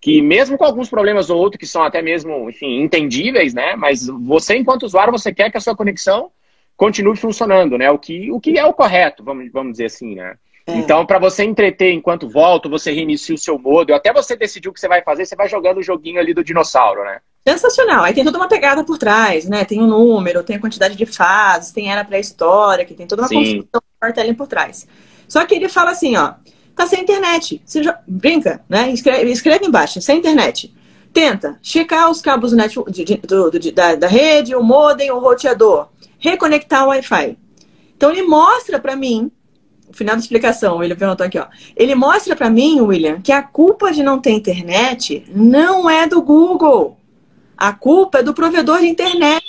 que 0.00 0.22
mesmo 0.22 0.56
com 0.56 0.64
alguns 0.64 0.88
problemas 0.88 1.28
ou 1.28 1.38
outros 1.38 1.60
que 1.60 1.66
são 1.66 1.82
até 1.82 2.00
mesmo, 2.00 2.48
enfim, 2.48 2.80
entendíveis, 2.80 3.52
né? 3.52 3.76
Mas 3.76 4.06
você, 4.06 4.56
enquanto 4.56 4.84
usuário, 4.84 5.12
você 5.12 5.34
quer 5.34 5.50
que 5.50 5.58
a 5.58 5.60
sua 5.60 5.76
conexão 5.76 6.30
continue 6.74 7.16
funcionando, 7.16 7.76
né? 7.76 7.90
O 7.90 7.98
que, 7.98 8.32
o 8.32 8.40
que 8.40 8.58
é 8.58 8.64
o 8.64 8.72
correto, 8.72 9.22
vamos, 9.22 9.52
vamos 9.52 9.72
dizer 9.72 9.84
assim, 9.86 10.14
né? 10.14 10.36
É. 10.72 10.78
Então, 10.78 11.04
para 11.06 11.18
você 11.18 11.44
entreter 11.44 11.92
enquanto 11.92 12.28
volta, 12.28 12.68
você 12.68 12.92
reinicia 12.92 13.34
o 13.34 13.38
seu 13.38 13.58
modo, 13.58 13.94
até 13.94 14.12
você 14.12 14.36
decidir 14.36 14.68
o 14.68 14.72
que 14.72 14.80
você 14.80 14.88
vai 14.88 15.02
fazer, 15.02 15.26
você 15.26 15.36
vai 15.36 15.48
jogando 15.48 15.78
o 15.78 15.82
joguinho 15.82 16.20
ali 16.20 16.34
do 16.34 16.44
dinossauro, 16.44 17.04
né? 17.04 17.20
Sensacional. 17.46 18.04
Aí 18.04 18.12
tem 18.12 18.24
toda 18.24 18.36
uma 18.36 18.48
pegada 18.48 18.84
por 18.84 18.98
trás, 18.98 19.46
né? 19.46 19.64
Tem 19.64 19.80
um 19.80 19.86
número, 19.86 20.42
tem 20.42 20.56
a 20.56 20.60
quantidade 20.60 20.94
de 20.94 21.06
fases, 21.06 21.72
tem 21.72 21.90
era 21.90 22.04
pré-histórica, 22.04 22.94
tem 22.94 23.06
toda 23.06 23.22
uma 23.22 23.28
Sim. 23.28 23.62
construção 23.62 23.82
ali 24.02 24.34
por 24.34 24.46
trás. 24.46 24.86
Só 25.26 25.44
que 25.46 25.54
ele 25.54 25.68
fala 25.68 25.90
assim, 25.90 26.16
ó, 26.16 26.34
tá 26.74 26.86
sem 26.86 27.02
internet. 27.02 27.62
Você 27.64 27.82
já... 27.82 27.98
brinca, 28.06 28.62
né? 28.68 28.90
Escreve, 28.90 29.30
escreve 29.30 29.66
embaixo, 29.66 30.00
sem 30.00 30.18
internet. 30.18 30.74
Tenta 31.12 31.58
checar 31.62 32.10
os 32.10 32.20
cabos 32.20 32.52
net, 32.52 32.74
de, 32.88 33.04
de, 33.04 33.16
do, 33.16 33.50
de, 33.50 33.72
da, 33.72 33.94
da 33.94 34.06
rede, 34.06 34.54
o 34.54 34.62
modem, 34.62 35.10
o 35.10 35.18
roteador. 35.18 35.88
Reconectar 36.18 36.84
o 36.84 36.88
Wi-Fi. 36.88 37.36
Então 37.96 38.10
ele 38.10 38.22
mostra 38.22 38.78
para 38.78 38.94
mim, 38.96 39.30
final 39.92 40.16
da 40.16 40.20
explicação, 40.20 40.78
William 40.78 40.96
perguntou 40.96 41.26
aqui, 41.26 41.38
ó. 41.38 41.46
Ele 41.76 41.94
mostra 41.94 42.36
para 42.36 42.50
mim, 42.50 42.80
William, 42.80 43.20
que 43.20 43.32
a 43.32 43.42
culpa 43.42 43.92
de 43.92 44.02
não 44.02 44.18
ter 44.18 44.30
internet 44.30 45.24
não 45.34 45.88
é 45.88 46.06
do 46.06 46.22
Google. 46.22 46.96
A 47.56 47.72
culpa 47.72 48.18
é 48.18 48.22
do 48.22 48.34
provedor 48.34 48.80
de 48.80 48.88
internet. 48.88 49.44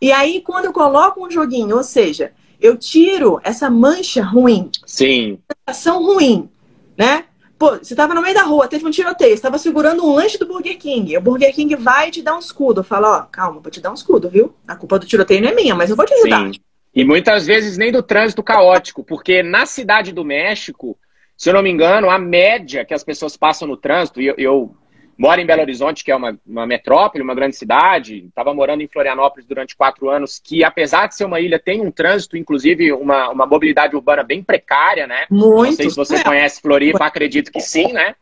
E 0.00 0.12
aí, 0.12 0.40
quando 0.40 0.66
eu 0.66 0.72
coloco 0.72 1.24
um 1.24 1.30
joguinho, 1.30 1.76
ou 1.76 1.82
seja, 1.82 2.32
eu 2.60 2.76
tiro 2.76 3.40
essa 3.42 3.68
mancha 3.70 4.22
ruim, 4.22 4.70
Sim. 4.86 5.38
sensação 5.66 6.02
ruim, 6.02 6.48
né? 6.96 7.24
Pô, 7.58 7.76
você 7.76 7.94
tava 7.94 8.14
no 8.14 8.20
meio 8.20 8.34
da 8.34 8.42
rua, 8.42 8.66
teve 8.66 8.84
um 8.86 8.90
tiroteio, 8.90 9.36
você 9.36 9.42
tava 9.42 9.58
segurando 9.58 10.04
um 10.04 10.14
lanche 10.14 10.36
do 10.36 10.46
Burger 10.46 10.76
King. 10.76 11.16
O 11.16 11.20
Burger 11.20 11.54
King 11.54 11.76
vai 11.76 12.10
te 12.10 12.20
dar 12.20 12.34
um 12.34 12.38
escudo. 12.40 12.82
Fala, 12.82 13.18
ó, 13.18 13.22
calma, 13.22 13.60
vou 13.60 13.70
te 13.70 13.80
dar 13.80 13.90
um 13.90 13.94
escudo, 13.94 14.28
viu? 14.28 14.54
A 14.66 14.74
culpa 14.74 14.98
do 14.98 15.06
tiroteio 15.06 15.40
não 15.40 15.50
é 15.50 15.54
minha, 15.54 15.74
mas 15.74 15.88
eu 15.88 15.96
vou 15.96 16.04
te 16.04 16.14
ajudar. 16.14 16.52
Sim. 16.52 16.60
E 16.94 17.04
muitas 17.04 17.46
vezes 17.46 17.76
nem 17.76 17.90
do 17.90 18.02
trânsito 18.02 18.42
caótico, 18.42 19.02
porque 19.02 19.42
na 19.42 19.66
cidade 19.66 20.12
do 20.12 20.24
México, 20.24 20.96
se 21.36 21.50
eu 21.50 21.54
não 21.54 21.62
me 21.62 21.70
engano, 21.70 22.08
a 22.08 22.18
média 22.18 22.84
que 22.84 22.94
as 22.94 23.02
pessoas 23.02 23.36
passam 23.36 23.66
no 23.66 23.76
trânsito, 23.76 24.20
e 24.20 24.26
eu, 24.26 24.34
eu 24.38 24.76
moro 25.18 25.40
em 25.40 25.46
Belo 25.46 25.62
Horizonte, 25.62 26.04
que 26.04 26.12
é 26.12 26.16
uma, 26.16 26.38
uma 26.46 26.66
metrópole, 26.66 27.22
uma 27.22 27.34
grande 27.34 27.56
cidade, 27.56 28.26
estava 28.28 28.54
morando 28.54 28.82
em 28.82 28.88
Florianópolis 28.88 29.46
durante 29.46 29.76
quatro 29.76 30.08
anos, 30.08 30.40
que 30.42 30.62
apesar 30.62 31.08
de 31.08 31.16
ser 31.16 31.24
uma 31.24 31.40
ilha, 31.40 31.58
tem 31.58 31.80
um 31.80 31.90
trânsito, 31.90 32.36
inclusive 32.36 32.92
uma, 32.92 33.28
uma 33.28 33.46
mobilidade 33.46 33.96
urbana 33.96 34.22
bem 34.22 34.42
precária, 34.42 35.06
né? 35.06 35.26
Muito. 35.30 35.70
Não 35.70 35.72
sei 35.72 35.90
se 35.90 35.96
você 35.96 36.16
É. 36.16 36.24
conhece 36.24 36.60
Floripa, 36.60 37.04
acredito 37.04 37.50
que 37.50 37.60
sim, 37.60 37.92
né? 37.92 38.14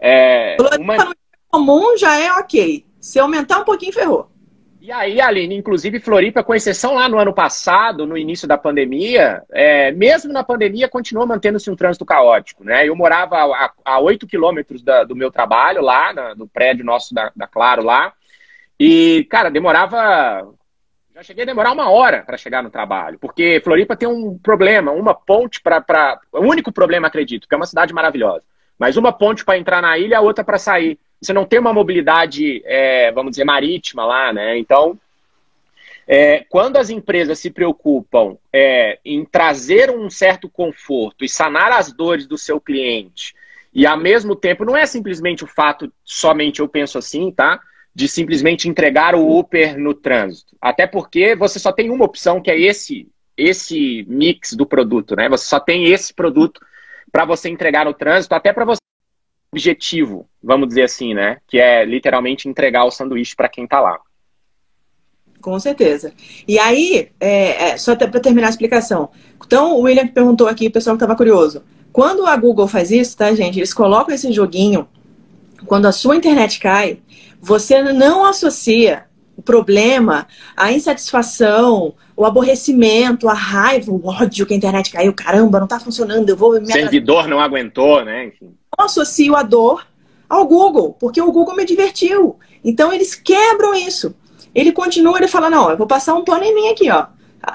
É, 0.00 0.56
uma... 0.78 1.12
comum 1.48 1.96
já 1.96 2.18
é 2.18 2.32
ok. 2.32 2.84
Se 3.00 3.18
aumentar 3.18 3.60
um 3.60 3.64
pouquinho, 3.64 3.92
ferrou. 3.92 4.31
E 4.84 4.90
aí, 4.90 5.20
Aline, 5.20 5.54
inclusive 5.54 6.00
Floripa, 6.00 6.42
com 6.42 6.52
exceção 6.52 6.96
lá 6.96 7.08
no 7.08 7.16
ano 7.16 7.32
passado, 7.32 8.04
no 8.04 8.18
início 8.18 8.48
da 8.48 8.58
pandemia, 8.58 9.40
é, 9.52 9.92
mesmo 9.92 10.32
na 10.32 10.42
pandemia, 10.42 10.88
continuou 10.88 11.24
mantendo-se 11.24 11.70
um 11.70 11.76
trânsito 11.76 12.04
caótico, 12.04 12.64
né? 12.64 12.88
Eu 12.88 12.96
morava 12.96 13.36
a, 13.36 13.72
a 13.84 14.00
8 14.00 14.26
quilômetros 14.26 14.82
do 14.82 15.14
meu 15.14 15.30
trabalho 15.30 15.80
lá, 15.80 16.12
na- 16.12 16.34
do 16.34 16.48
prédio 16.48 16.84
nosso 16.84 17.14
da, 17.14 17.30
da 17.36 17.46
Claro 17.46 17.84
lá, 17.84 18.12
e, 18.78 19.24
cara, 19.30 19.50
demorava... 19.50 20.52
Já 21.14 21.22
cheguei 21.22 21.44
a 21.44 21.46
demorar 21.46 21.70
uma 21.70 21.88
hora 21.88 22.24
para 22.24 22.36
chegar 22.36 22.60
no 22.60 22.70
trabalho, 22.70 23.20
porque 23.20 23.60
Floripa 23.62 23.94
tem 23.94 24.08
um 24.08 24.36
problema, 24.36 24.90
uma 24.90 25.14
ponte 25.14 25.60
para... 25.62 26.18
O 26.32 26.40
único 26.40 26.72
problema, 26.72 27.06
acredito, 27.06 27.46
que 27.46 27.54
é 27.54 27.56
uma 27.56 27.66
cidade 27.66 27.94
maravilhosa, 27.94 28.42
mas 28.76 28.96
uma 28.96 29.12
ponte 29.12 29.44
para 29.44 29.56
entrar 29.56 29.80
na 29.80 29.96
ilha, 29.96 30.18
a 30.18 30.22
outra 30.22 30.42
para 30.42 30.58
sair. 30.58 30.98
Você 31.22 31.32
não 31.32 31.44
tem 31.44 31.60
uma 31.60 31.72
mobilidade, 31.72 32.60
é, 32.64 33.12
vamos 33.12 33.30
dizer, 33.30 33.44
marítima 33.44 34.04
lá, 34.04 34.32
né? 34.32 34.58
Então, 34.58 34.98
é, 36.06 36.44
quando 36.48 36.78
as 36.78 36.90
empresas 36.90 37.38
se 37.38 37.48
preocupam 37.48 38.36
é, 38.52 38.98
em 39.04 39.24
trazer 39.24 39.88
um 39.88 40.10
certo 40.10 40.48
conforto 40.48 41.24
e 41.24 41.28
sanar 41.28 41.70
as 41.72 41.92
dores 41.92 42.26
do 42.26 42.36
seu 42.36 42.60
cliente, 42.60 43.34
e 43.72 43.86
ao 43.86 43.96
mesmo 43.96 44.34
tempo, 44.34 44.64
não 44.64 44.76
é 44.76 44.84
simplesmente 44.84 45.44
o 45.44 45.46
fato, 45.46 45.90
somente 46.04 46.58
eu 46.58 46.68
penso 46.68 46.98
assim, 46.98 47.30
tá? 47.30 47.60
De 47.94 48.08
simplesmente 48.08 48.68
entregar 48.68 49.14
o 49.14 49.38
Uber 49.38 49.78
no 49.78 49.94
trânsito. 49.94 50.56
Até 50.60 50.88
porque 50.88 51.36
você 51.36 51.60
só 51.60 51.70
tem 51.70 51.88
uma 51.88 52.04
opção, 52.04 52.42
que 52.42 52.50
é 52.50 52.58
esse, 52.58 53.08
esse 53.36 54.04
mix 54.08 54.54
do 54.54 54.66
produto, 54.66 55.14
né? 55.14 55.28
Você 55.28 55.46
só 55.46 55.60
tem 55.60 55.86
esse 55.86 56.12
produto 56.12 56.60
para 57.12 57.24
você 57.24 57.48
entregar 57.48 57.84
no 57.84 57.94
trânsito, 57.94 58.34
até 58.34 58.52
para 58.52 58.64
você 58.64 58.81
objetivo, 59.52 60.26
vamos 60.42 60.68
dizer 60.68 60.84
assim, 60.84 61.12
né? 61.12 61.36
Que 61.46 61.58
é 61.58 61.84
literalmente 61.84 62.48
entregar 62.48 62.84
o 62.84 62.90
sanduíche 62.90 63.36
para 63.36 63.50
quem 63.50 63.66
tá 63.66 63.80
lá. 63.80 64.00
Com 65.42 65.58
certeza. 65.60 66.12
E 66.48 66.58
aí, 66.58 67.10
é, 67.20 67.70
é, 67.70 67.76
só 67.76 67.94
para 67.94 68.20
terminar 68.20 68.46
a 68.46 68.50
explicação. 68.50 69.10
Então, 69.44 69.76
o 69.76 69.82
William 69.82 70.06
perguntou 70.06 70.48
aqui, 70.48 70.68
o 70.68 70.70
pessoal 70.70 70.96
que 70.96 71.02
estava 71.02 71.16
curioso. 71.16 71.62
Quando 71.92 72.24
a 72.24 72.34
Google 72.36 72.66
faz 72.66 72.90
isso, 72.90 73.16
tá, 73.16 73.34
gente? 73.34 73.58
Eles 73.58 73.74
colocam 73.74 74.14
esse 74.14 74.32
joguinho. 74.32 74.88
Quando 75.66 75.86
a 75.86 75.92
sua 75.92 76.16
internet 76.16 76.58
cai, 76.58 77.00
você 77.40 77.82
não 77.82 78.24
associa 78.24 79.04
o 79.36 79.42
problema, 79.42 80.26
a 80.56 80.72
insatisfação, 80.72 81.94
o 82.16 82.24
aborrecimento, 82.24 83.28
a 83.28 83.34
raiva, 83.34 83.90
o 83.90 84.06
ódio 84.06 84.46
que 84.46 84.54
a 84.54 84.56
internet 84.56 84.90
caiu. 84.90 85.12
Caramba, 85.12 85.60
não 85.60 85.66
tá 85.66 85.78
funcionando, 85.78 86.28
eu 86.28 86.36
vou 86.36 86.52
me. 86.58 86.66
Servidor 86.66 87.28
não 87.28 87.40
aguentou, 87.40 88.04
né? 88.04 88.26
Enfim. 88.26 88.54
Associo 88.82 89.34
a 89.36 89.42
dor 89.42 89.86
ao 90.28 90.46
Google, 90.46 90.96
porque 90.98 91.20
o 91.20 91.32
Google 91.32 91.56
me 91.56 91.64
divertiu. 91.64 92.36
Então 92.64 92.92
eles 92.92 93.14
quebram 93.14 93.74
isso. 93.74 94.14
Ele 94.54 94.72
continua, 94.72 95.18
ele 95.18 95.28
fala, 95.28 95.48
não, 95.48 95.70
eu 95.70 95.76
vou 95.76 95.86
passar 95.86 96.14
um 96.14 96.24
pano 96.24 96.44
em 96.44 96.54
mim 96.54 96.68
aqui, 96.68 96.90
ó. 96.90 97.06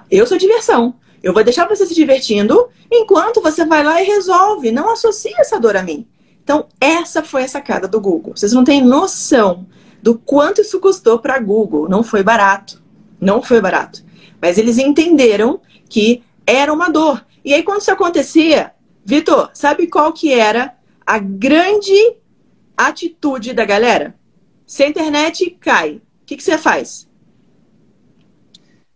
Eu 0.10 0.26
sou 0.26 0.38
diversão. 0.38 0.96
Eu 1.22 1.34
vou 1.34 1.44
deixar 1.44 1.68
você 1.68 1.86
se 1.86 1.96
divertindo 1.96 2.70
enquanto 2.92 3.42
você 3.42 3.66
vai 3.66 3.84
lá 3.84 4.02
e 4.02 4.06
resolve. 4.06 4.72
Não 4.72 4.90
associa 4.90 5.36
essa 5.40 5.60
dor 5.60 5.76
a 5.76 5.84
mim. 5.84 6.08
Então, 6.44 6.68
essa 6.80 7.24
foi 7.24 7.44
a 7.44 7.48
sacada 7.48 7.88
do 7.88 8.00
Google. 8.00 8.34
Vocês 8.36 8.54
não 8.54 8.64
têm 8.64 8.82
noção 8.82 9.66
do 10.02 10.18
quanto 10.18 10.62
isso 10.62 10.80
custou 10.80 11.20
para 11.20 11.40
Google. 11.40 11.90
Não 11.90 12.04
foi 12.04 12.24
barato. 12.24 12.82
Não 13.20 13.42
foi 13.42 13.60
barato. 13.60 14.04
Mas 14.42 14.58
eles 14.58 14.78
entenderam 14.78 15.60
que 15.90 16.24
era 16.46 16.72
uma 16.72 16.90
dor. 16.90 17.26
E 17.44 17.54
aí, 17.54 17.64
quando 17.64 17.82
isso 17.82 17.92
acontecia, 17.92 18.72
Vitor, 19.04 19.50
sabe 19.54 19.88
qual 19.88 20.14
que 20.14 20.34
era 20.34 20.77
a 21.08 21.20
grande 21.20 22.18
atitude 22.76 23.54
da 23.54 23.64
galera? 23.64 24.14
Se 24.66 24.84
a 24.84 24.90
internet 24.90 25.50
cai, 25.52 26.02
o 26.22 26.26
que, 26.26 26.36
que 26.36 26.44
você 26.44 26.58
faz? 26.58 27.10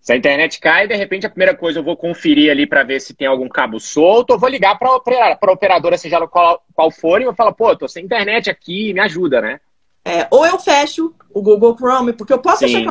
Se 0.01 0.11
a 0.11 0.17
internet 0.17 0.59
cai, 0.59 0.89
de 0.89 0.95
repente 0.95 1.25
a 1.25 1.29
primeira 1.29 1.55
coisa 1.55 1.79
eu 1.79 1.83
vou 1.83 1.95
conferir 1.95 2.51
ali 2.51 2.67
para 2.67 2.83
ver 2.83 2.99
se 2.99 3.13
tem 3.13 3.27
algum 3.27 3.47
cabo 3.47 3.79
solto, 3.79 4.31
ou 4.31 4.39
vou 4.39 4.49
ligar 4.49 4.77
para 4.77 4.89
a 4.89 5.51
operadora, 5.53 5.97
seja 5.97 6.19
qual, 6.27 6.61
qual 6.73 6.91
for, 6.91 7.21
e 7.21 7.23
eu 7.23 7.33
falo, 7.33 7.53
pô, 7.53 7.73
tô 7.77 7.87
sem 7.87 8.03
internet 8.03 8.49
aqui, 8.49 8.93
me 8.93 8.99
ajuda, 8.99 9.39
né? 9.39 9.61
É, 10.03 10.27
ou 10.29 10.45
eu 10.45 10.59
fecho 10.59 11.15
o 11.33 11.41
Google 11.41 11.77
Chrome, 11.77 12.11
porque 12.11 12.33
eu 12.33 12.39
posso 12.39 12.67
Sim. 12.67 12.85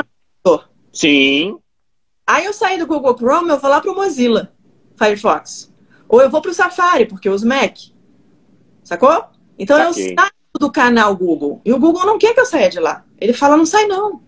com 0.45 0.51
o 0.51 0.61
Sim, 0.93 1.61
Aí 2.27 2.45
eu 2.45 2.53
saí 2.53 2.79
do 2.79 2.87
Google 2.87 3.17
Chrome, 3.19 3.51
eu 3.51 3.59
vou 3.59 3.69
lá 3.69 3.81
pro 3.81 3.95
Mozilla 3.95 4.53
Firefox. 4.97 5.71
Ou 6.09 6.23
eu 6.23 6.31
vou 6.31 6.41
pro 6.41 6.55
Safari, 6.55 7.05
porque 7.05 7.29
eu 7.29 7.33
uso 7.33 7.47
Mac. 7.47 7.77
Sacou? 8.91 9.25
Então 9.57 9.77
Saquei. 9.93 10.11
eu 10.11 10.15
saio 10.19 10.31
do 10.59 10.73
canal 10.73 11.15
Google. 11.17 11.61
E 11.65 11.73
o 11.73 11.79
Google 11.79 12.05
não 12.05 12.19
quer 12.19 12.35
que 12.35 12.41
eu 12.41 12.45
saia 12.45 12.69
de 12.69 12.81
lá. 12.81 13.05
Ele 13.21 13.33
fala, 13.33 13.57
não 13.57 13.65
sai 13.65 13.87
não. 13.87 14.21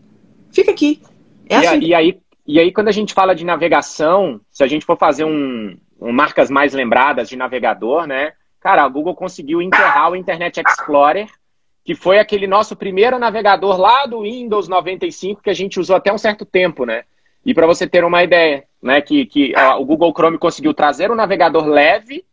Fica 0.53 0.71
aqui. 0.71 1.03
É 1.49 1.55
E, 1.55 1.67
a- 1.67 1.71
assim. 1.73 1.81
e 1.81 1.93
aí, 1.93 2.21
e 2.47 2.61
aí, 2.61 2.73
quando 2.73 2.87
a 2.87 2.93
gente 2.93 3.13
fala 3.13 3.35
de 3.35 3.45
navegação, 3.45 4.41
se 4.53 4.63
a 4.63 4.69
gente 4.69 4.87
for 4.87 4.97
fazer 4.97 5.25
um, 5.25 5.77
um 6.01 6.13
marcas 6.13 6.49
mais 6.49 6.73
lembradas 6.75 7.29
de 7.29 7.35
navegador, 7.35 8.07
né? 8.07 8.35
Cara, 8.61 8.85
a 8.85 8.89
Google 8.89 9.17
conseguiu 9.17 9.61
enterrar 9.61 10.13
o 10.13 10.17
Internet 10.17 10.61
Explorer, 10.65 11.27
que 11.85 11.97
foi 11.97 12.21
aquele 12.21 12.47
nosso 12.47 12.77
primeiro 12.77 13.19
navegador 13.19 13.77
lá 13.81 14.07
do 14.07 14.23
Windows 14.23 14.69
95 14.69 15.43
que 15.43 15.51
a 15.51 15.55
gente 15.55 15.81
usou 15.81 15.97
até 15.97 16.13
um 16.13 16.19
certo 16.19 16.45
tempo, 16.45 16.85
né? 16.87 17.03
E 17.45 17.53
para 17.53 17.67
você 17.67 17.85
ter 17.89 18.05
uma 18.05 18.23
ideia, 18.23 18.63
né, 18.81 19.01
que, 19.01 19.27
que 19.27 19.53
o 19.81 19.85
Google 19.85 20.13
Chrome 20.17 20.39
conseguiu 20.39 20.73
trazer 20.73 21.11
um 21.11 21.17
navegador 21.17 21.67
leve 21.67 22.25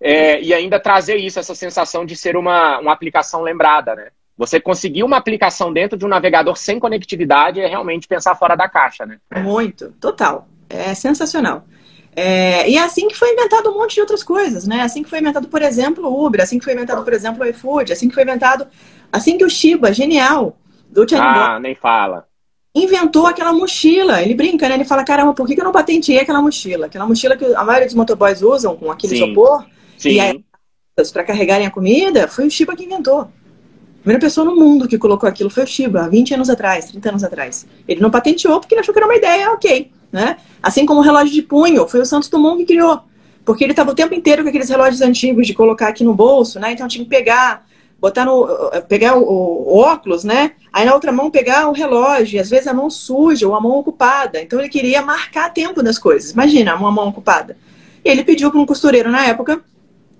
é, 0.00 0.40
e 0.42 0.52
ainda 0.52 0.78
trazer 0.78 1.16
isso, 1.16 1.38
essa 1.38 1.54
sensação 1.54 2.04
de 2.04 2.14
ser 2.16 2.36
uma, 2.36 2.78
uma 2.78 2.92
aplicação 2.92 3.42
lembrada, 3.42 3.94
né? 3.94 4.08
Você 4.36 4.60
conseguir 4.60 5.02
uma 5.02 5.16
aplicação 5.16 5.72
dentro 5.72 5.96
de 5.96 6.04
um 6.04 6.08
navegador 6.08 6.56
sem 6.56 6.78
conectividade 6.78 7.58
é 7.60 7.66
realmente 7.66 8.06
pensar 8.06 8.34
fora 8.34 8.54
da 8.54 8.68
caixa, 8.68 9.06
né? 9.06 9.18
Muito, 9.38 9.92
total. 9.98 10.46
É 10.68 10.92
sensacional. 10.94 11.64
É, 12.14 12.68
e 12.68 12.76
é 12.76 12.82
assim 12.82 13.08
que 13.08 13.16
foi 13.16 13.32
inventado 13.32 13.70
um 13.70 13.74
monte 13.78 13.94
de 13.94 14.00
outras 14.00 14.22
coisas, 14.22 14.66
né? 14.66 14.82
Assim 14.82 15.02
que 15.02 15.08
foi 15.08 15.20
inventado, 15.20 15.48
por 15.48 15.62
exemplo, 15.62 16.06
o 16.06 16.26
Uber, 16.26 16.42
assim 16.42 16.58
que 16.58 16.64
foi 16.64 16.74
inventado, 16.74 17.02
por 17.02 17.12
exemplo, 17.14 17.42
o 17.42 17.46
iFood, 17.46 17.92
assim 17.92 18.08
que 18.08 18.14
foi 18.14 18.24
inventado, 18.24 18.66
assim 19.10 19.38
que 19.38 19.44
o 19.44 19.50
Shiba, 19.50 19.92
genial, 19.92 20.58
do 20.90 21.08
Channing 21.08 21.24
Ah, 21.24 21.58
nem 21.58 21.74
fala. 21.74 22.26
inventou 22.74 23.26
aquela 23.26 23.54
mochila. 23.54 24.20
Ele 24.20 24.34
brinca, 24.34 24.68
né? 24.68 24.74
Ele 24.74 24.84
fala, 24.84 25.02
caramba, 25.04 25.32
por 25.32 25.46
que 25.46 25.54
que 25.54 25.60
eu 25.60 25.64
não 25.64 25.72
patenteei 25.72 26.18
aquela 26.20 26.42
mochila? 26.42 26.86
Aquela 26.86 27.06
mochila 27.06 27.36
que 27.36 27.44
a 27.54 27.64
maioria 27.64 27.86
dos 27.86 27.94
motoboys 27.94 28.42
usam 28.42 28.76
com 28.76 28.90
aquele 28.90 29.16
Sim. 29.16 29.24
isopor 29.24 29.64
Sim, 29.98 30.10
E 30.10 30.20
aí- 30.20 30.44
para 31.12 31.24
carregarem 31.24 31.66
a 31.66 31.70
comida, 31.70 32.26
foi 32.26 32.46
o 32.46 32.50
Shiba 32.50 32.74
que 32.74 32.84
inventou. 32.84 33.20
A 33.20 33.28
primeira 34.02 34.20
pessoa 34.20 34.44
no 34.44 34.56
mundo 34.56 34.88
que 34.88 34.96
colocou 34.96 35.28
aquilo 35.28 35.50
foi 35.50 35.64
o 35.64 35.66
Shiba, 35.66 36.02
há 36.04 36.08
20 36.08 36.32
anos 36.32 36.48
atrás, 36.48 36.86
30 36.86 37.10
anos 37.10 37.24
atrás. 37.24 37.66
Ele 37.86 38.00
não 38.00 38.10
patenteou 38.10 38.60
porque 38.60 38.74
ele 38.74 38.80
achou 38.80 38.94
que 38.94 38.98
era 38.98 39.06
uma 39.06 39.16
ideia, 39.16 39.50
ok. 39.52 39.90
Né? 40.12 40.36
Assim 40.62 40.86
como 40.86 41.00
o 41.00 41.02
relógio 41.02 41.34
de 41.34 41.42
punho, 41.42 41.86
foi 41.86 42.00
o 42.00 42.06
Santos 42.06 42.28
Dumont 42.28 42.58
que 42.58 42.66
criou. 42.72 43.00
Porque 43.44 43.62
ele 43.62 43.72
estava 43.72 43.90
o 43.90 43.94
tempo 43.94 44.14
inteiro 44.14 44.42
com 44.42 44.48
aqueles 44.48 44.68
relógios 44.68 45.00
antigos 45.02 45.46
de 45.46 45.54
colocar 45.54 45.88
aqui 45.88 46.02
no 46.02 46.14
bolso, 46.14 46.58
né? 46.58 46.72
Então 46.72 46.88
tinha 46.88 47.04
que 47.04 47.10
pegar, 47.10 47.64
botar 48.00 48.24
no. 48.24 48.48
pegar 48.88 49.16
o, 49.16 49.22
o 49.22 49.78
óculos, 49.78 50.24
né? 50.24 50.52
Aí 50.72 50.84
na 50.84 50.92
outra 50.92 51.12
mão 51.12 51.30
pegar 51.30 51.68
o 51.68 51.72
relógio, 51.72 52.36
e 52.36 52.40
às 52.40 52.50
vezes 52.50 52.66
a 52.66 52.74
mão 52.74 52.90
suja 52.90 53.46
ou 53.46 53.54
a 53.54 53.60
mão 53.60 53.72
ocupada. 53.72 54.40
Então 54.40 54.58
ele 54.58 54.68
queria 54.68 55.00
marcar 55.00 55.52
tempo 55.52 55.80
das 55.80 55.96
coisas. 55.96 56.32
Imagina, 56.32 56.74
uma 56.74 56.90
mão 56.90 57.08
ocupada. 57.08 57.56
Ele 58.04 58.24
pediu 58.24 58.50
para 58.50 58.60
um 58.60 58.66
costureiro 58.66 59.10
na 59.12 59.26
época 59.26 59.62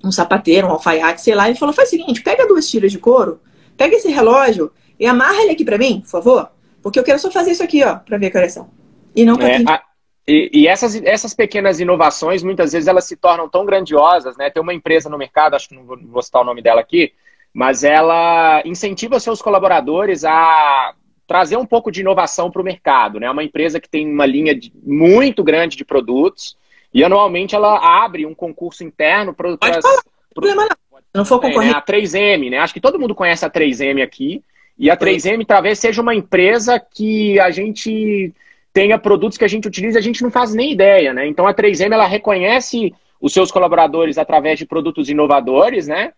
um 0.09 0.12
sapateiro, 0.12 0.66
um 0.66 0.70
alfaiate, 0.70 1.20
sei 1.20 1.34
lá, 1.34 1.50
e 1.50 1.57
falou: 1.57 1.74
faz 1.74 1.88
o 1.88 1.90
seguinte, 1.90 2.22
pega 2.22 2.46
duas 2.46 2.68
tiras 2.68 2.92
de 2.92 2.98
couro, 2.98 3.40
pega 3.76 3.96
esse 3.96 4.11
relógio 4.11 4.70
e 4.98 5.07
amarra 5.07 5.42
ele 5.42 5.52
aqui 5.52 5.64
para 5.64 5.78
mim, 5.78 6.00
por 6.00 6.09
favor, 6.09 6.50
porque 6.82 6.98
eu 6.98 7.04
quero 7.04 7.18
só 7.18 7.30
fazer 7.30 7.52
isso 7.52 7.62
aqui, 7.62 7.84
ó, 7.84 7.96
para 7.96 8.18
ver 8.18 8.26
a 8.26 8.32
correção. 8.32 8.70
E 9.14 9.24
não 9.24 9.36
para 9.36 9.48
é, 9.48 9.62
a, 9.66 9.82
e, 10.28 10.50
e, 10.52 10.66
essas, 10.66 10.96
essas 11.04 11.32
pequenas 11.34 11.78
inovações, 11.78 12.42
muitas 12.42 12.72
vezes 12.72 12.88
elas 12.88 13.04
se 13.04 13.16
tornam 13.16 13.48
tão 13.48 13.64
grandiosas, 13.64 14.36
né? 14.36 14.50
Tem 14.50 14.62
uma 14.62 14.74
empresa 14.74 15.09
no 15.09 15.16
mercado, 15.16 15.54
acho 15.54 15.68
que 15.68 15.74
não 15.74 15.84
vou, 15.84 15.96
não 15.96 16.09
vou 16.09 16.22
citar 16.22 16.42
o 16.42 16.44
nome 16.44 16.61
dela 16.61 16.80
aqui, 16.80 17.12
mas 17.54 17.84
ela 17.84 18.61
incentiva 18.64 19.20
seus 19.20 19.40
colaboradores 19.40 20.24
a 20.24 20.94
trazer 21.26 21.57
um 21.57 21.66
pouco 21.66 21.90
de 21.90 22.00
inovação 22.00 22.50
para 22.50 22.61
o 22.61 22.64
mercado, 22.64 23.20
né? 23.20 23.26
É 23.26 23.30
uma 23.30 23.44
empresa 23.44 23.80
que 23.80 23.88
tem 23.88 24.09
uma 24.11 24.26
linha 24.26 24.54
de, 24.54 24.72
muito 24.84 25.44
grande 25.44 25.76
de 25.76 25.84
produtos 25.84 26.57
e 26.97 27.05
anualmente 27.05 27.55
ela 27.55 28.03
abre 28.03 28.24
um 28.24 28.34
concurso 28.34 28.82
interno 28.82 29.34
para. 29.34 29.55
Pode 29.59 29.82
falar, 29.82 30.03
problema 30.32 30.62
não. 30.62 31.01
não 31.16 31.24
for 31.26 31.38
concorrer. 31.38 31.68
É, 31.68 31.72
né? 31.72 31.78
A 31.78 31.82
3M, 31.82 32.51
né? 32.51 32.59
Acho 32.59 32.72
que 32.72 32.80
todo 32.80 32.99
mundo 32.99 33.14
conhece 33.14 33.44
a 33.44 33.51
3M 33.51 34.03
aqui. 34.03 34.42
E 34.78 34.90
a 34.90 34.97
3M 34.97 35.44
talvez 35.47 35.78
seja 35.78 36.01
uma 36.01 36.14
empresa 36.14 36.80
que 36.80 37.38
a 37.38 37.51
gente 37.51 38.32
tenha 38.72 38.99
produtos 38.99 39.36
que 39.36 39.44
a 39.44 39.49
gente 39.49 39.68
utiliza 39.68 39.99
e 39.99 40.01
a 40.01 40.03
gente 40.03 40.22
não 40.22 40.30
faz 40.30 40.55
nem 40.55 40.72
ideia, 40.72 41.12
né? 41.12 41.26
Então 41.26 41.47
a 41.47 41.53
3M 41.53 41.92
ela 41.92 42.07
reconhece 42.07 42.94
os 43.20 43.30
seus 43.30 43.51
colaboradores 43.51 44.16
através 44.16 44.59
de 44.59 44.64
produtos 44.64 45.11
inovadores, 45.11 45.86
né? 45.86 46.14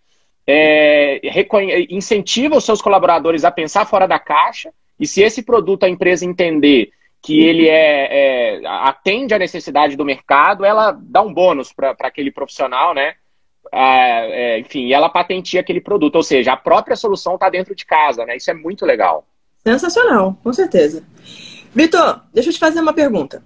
É, 0.46 1.20
incentiva 1.90 2.56
os 2.56 2.64
seus 2.64 2.80
colaboradores 2.80 3.44
a 3.44 3.50
pensar 3.50 3.84
fora 3.84 4.06
da 4.06 4.20
caixa 4.20 4.70
e 4.98 5.08
se 5.08 5.22
esse 5.22 5.42
produto 5.42 5.82
a 5.82 5.88
empresa 5.88 6.24
entender 6.24 6.92
que 7.28 7.40
ele 7.40 7.68
é, 7.68 8.56
é 8.58 8.66
atende 8.66 9.34
à 9.34 9.38
necessidade 9.38 9.96
do 9.96 10.04
mercado, 10.04 10.64
ela 10.64 10.92
dá 10.98 11.20
um 11.20 11.32
bônus 11.32 11.74
para 11.74 11.94
aquele 12.00 12.30
profissional, 12.32 12.94
né? 12.94 13.16
é, 13.70 14.58
enfim, 14.60 14.90
ela 14.92 15.10
patentia 15.10 15.60
aquele 15.60 15.78
produto, 15.78 16.16
ou 16.16 16.22
seja, 16.22 16.54
a 16.54 16.56
própria 16.56 16.96
solução 16.96 17.34
está 17.34 17.50
dentro 17.50 17.74
de 17.74 17.84
casa, 17.84 18.24
né? 18.24 18.36
Isso 18.36 18.50
é 18.50 18.54
muito 18.54 18.86
legal. 18.86 19.26
Sensacional, 19.62 20.38
com 20.42 20.52
certeza. 20.54 21.04
Vitor, 21.74 22.22
deixa 22.32 22.48
eu 22.48 22.54
te 22.54 22.58
fazer 22.58 22.80
uma 22.80 22.94
pergunta. 22.94 23.42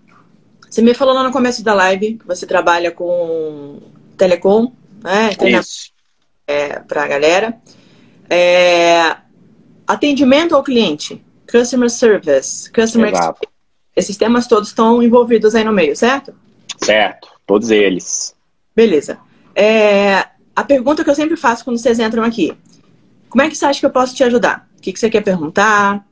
Você 0.70 0.80
me 0.80 0.95
falou 0.95 1.12
lá 1.12 1.24
no 1.24 1.33
começo 1.33 1.64
da 1.64 1.74
live 1.74 2.18
que 2.18 2.26
você 2.26 2.47
trabalha 2.47 2.93
com 2.93 3.80
telecom, 4.16 4.72
né? 5.03 5.30
Isso. 5.59 5.91
É, 6.47 6.78
para 6.78 7.03
a 7.03 7.09
galera. 7.09 7.59
É, 8.30 9.16
atendimento 9.89 10.55
ao 10.55 10.62
cliente, 10.62 11.20
customer 11.51 11.91
service, 11.91 12.70
customer 12.70 13.12
Exato. 13.12 13.41
experience. 13.43 13.53
Esses 13.95 14.16
temas 14.16 14.47
todos 14.47 14.68
estão 14.68 15.03
envolvidos 15.03 15.55
aí 15.55 15.64
no 15.64 15.72
meio, 15.72 15.95
certo? 15.95 16.34
Certo, 16.78 17.28
todos 17.47 17.70
eles. 17.70 18.34
Beleza. 18.74 19.18
É, 19.55 20.26
a 20.57 20.64
pergunta 20.64 21.05
que 21.05 21.11
eu 21.11 21.14
sempre 21.14 21.36
faço 21.36 21.64
quando 21.64 21.78
vocês 21.78 21.99
entram 21.99 22.22
aqui: 22.22 22.57
como 23.28 23.43
é 23.43 23.49
que 23.49 23.57
você 23.57 23.66
acha 23.66 23.80
que 23.80 23.86
eu 23.86 23.90
posso 23.90 24.14
te 24.14 24.24
ajudar? 24.24 24.68
O 24.78 24.80
que, 24.80 24.93
que 24.93 24.99
você 24.99 25.11
quer 25.11 25.22
perguntar? 25.22 26.05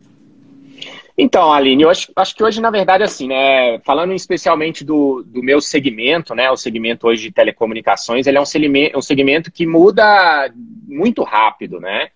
Então, 1.16 1.52
Aline, 1.52 1.82
eu 1.82 1.90
acho, 1.90 2.10
acho 2.16 2.34
que 2.34 2.42
hoje, 2.42 2.62
na 2.62 2.70
verdade, 2.70 3.04
assim, 3.04 3.28
né, 3.28 3.78
falando 3.80 4.14
especialmente 4.14 4.82
do, 4.82 5.22
do 5.26 5.42
meu 5.42 5.60
segmento, 5.60 6.34
né, 6.34 6.50
o 6.50 6.56
segmento 6.56 7.06
hoje 7.06 7.24
de 7.24 7.32
telecomunicações, 7.32 8.26
ele 8.26 8.38
é 8.38 8.40
um 8.40 8.46
segmento, 8.46 8.98
um 8.98 9.02
segmento 9.02 9.52
que 9.52 9.66
muda 9.66 10.50
muito 10.88 11.22
rápido, 11.22 11.78
né? 11.78 12.08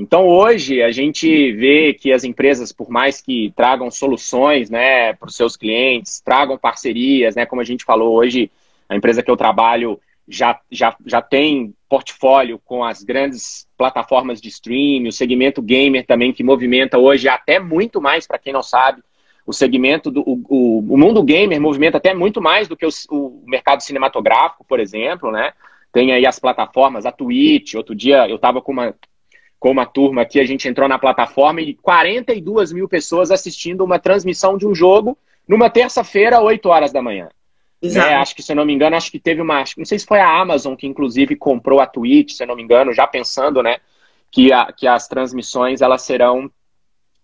Então, 0.00 0.28
hoje, 0.28 0.80
a 0.80 0.92
gente 0.92 1.50
vê 1.54 1.92
que 1.92 2.12
as 2.12 2.22
empresas, 2.22 2.70
por 2.70 2.88
mais 2.88 3.20
que 3.20 3.52
tragam 3.56 3.90
soluções, 3.90 4.70
né, 4.70 5.12
para 5.12 5.28
os 5.28 5.34
seus 5.34 5.56
clientes, 5.56 6.20
tragam 6.20 6.56
parcerias, 6.56 7.34
né, 7.34 7.44
como 7.44 7.60
a 7.60 7.64
gente 7.64 7.84
falou 7.84 8.14
hoje, 8.14 8.48
a 8.88 8.94
empresa 8.94 9.24
que 9.24 9.30
eu 9.30 9.36
trabalho, 9.36 10.00
já, 10.28 10.60
já, 10.70 10.94
já 11.04 11.20
tem 11.20 11.74
portfólio 11.88 12.60
com 12.64 12.84
as 12.84 13.02
grandes 13.02 13.66
plataformas 13.76 14.40
de 14.40 14.48
streaming, 14.48 15.08
o 15.08 15.12
segmento 15.12 15.60
gamer 15.60 16.06
também, 16.06 16.32
que 16.32 16.44
movimenta 16.44 16.96
hoje 16.96 17.28
até 17.28 17.58
muito 17.58 18.00
mais, 18.00 18.24
para 18.24 18.38
quem 18.38 18.52
não 18.52 18.62
sabe, 18.62 19.02
o 19.44 19.52
segmento 19.52 20.12
do 20.12 20.20
o, 20.20 20.78
o, 20.92 20.96
mundo 20.96 21.24
gamer 21.24 21.60
movimenta 21.60 21.96
até 21.96 22.14
muito 22.14 22.40
mais 22.40 22.68
do 22.68 22.76
que 22.76 22.86
o, 22.86 22.90
o, 23.10 23.42
mercado 23.48 23.82
cinematográfico, 23.82 24.64
por 24.64 24.78
exemplo, 24.78 25.32
né? 25.32 25.52
Tem 25.90 26.12
aí 26.12 26.24
as 26.24 26.38
plataformas, 26.38 27.06
a 27.06 27.10
Twitch. 27.10 27.74
Outro 27.74 27.94
dia 27.94 28.28
eu 28.28 28.36
estava 28.36 28.60
com 28.60 28.72
uma, 28.72 28.94
com 29.58 29.70
uma 29.70 29.86
turma 29.86 30.22
aqui, 30.22 30.38
a 30.38 30.44
gente 30.44 30.68
entrou 30.68 30.88
na 30.88 30.98
plataforma 30.98 31.60
e 31.60 31.74
42 31.74 32.72
mil 32.72 32.88
pessoas 32.88 33.30
assistindo 33.30 33.84
uma 33.84 33.98
transmissão 33.98 34.56
de 34.56 34.66
um 34.66 34.74
jogo 34.74 35.18
numa 35.46 35.68
terça-feira, 35.68 36.40
8 36.40 36.68
horas 36.68 36.92
da 36.92 37.02
manhã. 37.02 37.28
Né? 37.82 38.14
Acho 38.14 38.34
que, 38.34 38.42
se 38.42 38.52
eu 38.52 38.56
não 38.56 38.64
me 38.64 38.72
engano, 38.72 38.96
acho 38.96 39.10
que 39.10 39.20
teve 39.20 39.40
uma. 39.40 39.62
Não 39.76 39.84
sei 39.84 39.98
se 39.98 40.06
foi 40.06 40.18
a 40.18 40.40
Amazon 40.40 40.74
que, 40.74 40.86
inclusive, 40.86 41.36
comprou 41.36 41.80
a 41.80 41.86
Twitch, 41.86 42.32
se 42.32 42.42
eu 42.42 42.46
não 42.46 42.56
me 42.56 42.62
engano, 42.62 42.92
já 42.92 43.06
pensando, 43.06 43.62
né? 43.62 43.78
Que, 44.30 44.52
a, 44.52 44.72
que 44.72 44.86
as 44.86 45.08
transmissões 45.08 45.80
elas 45.80 46.02
serão 46.02 46.50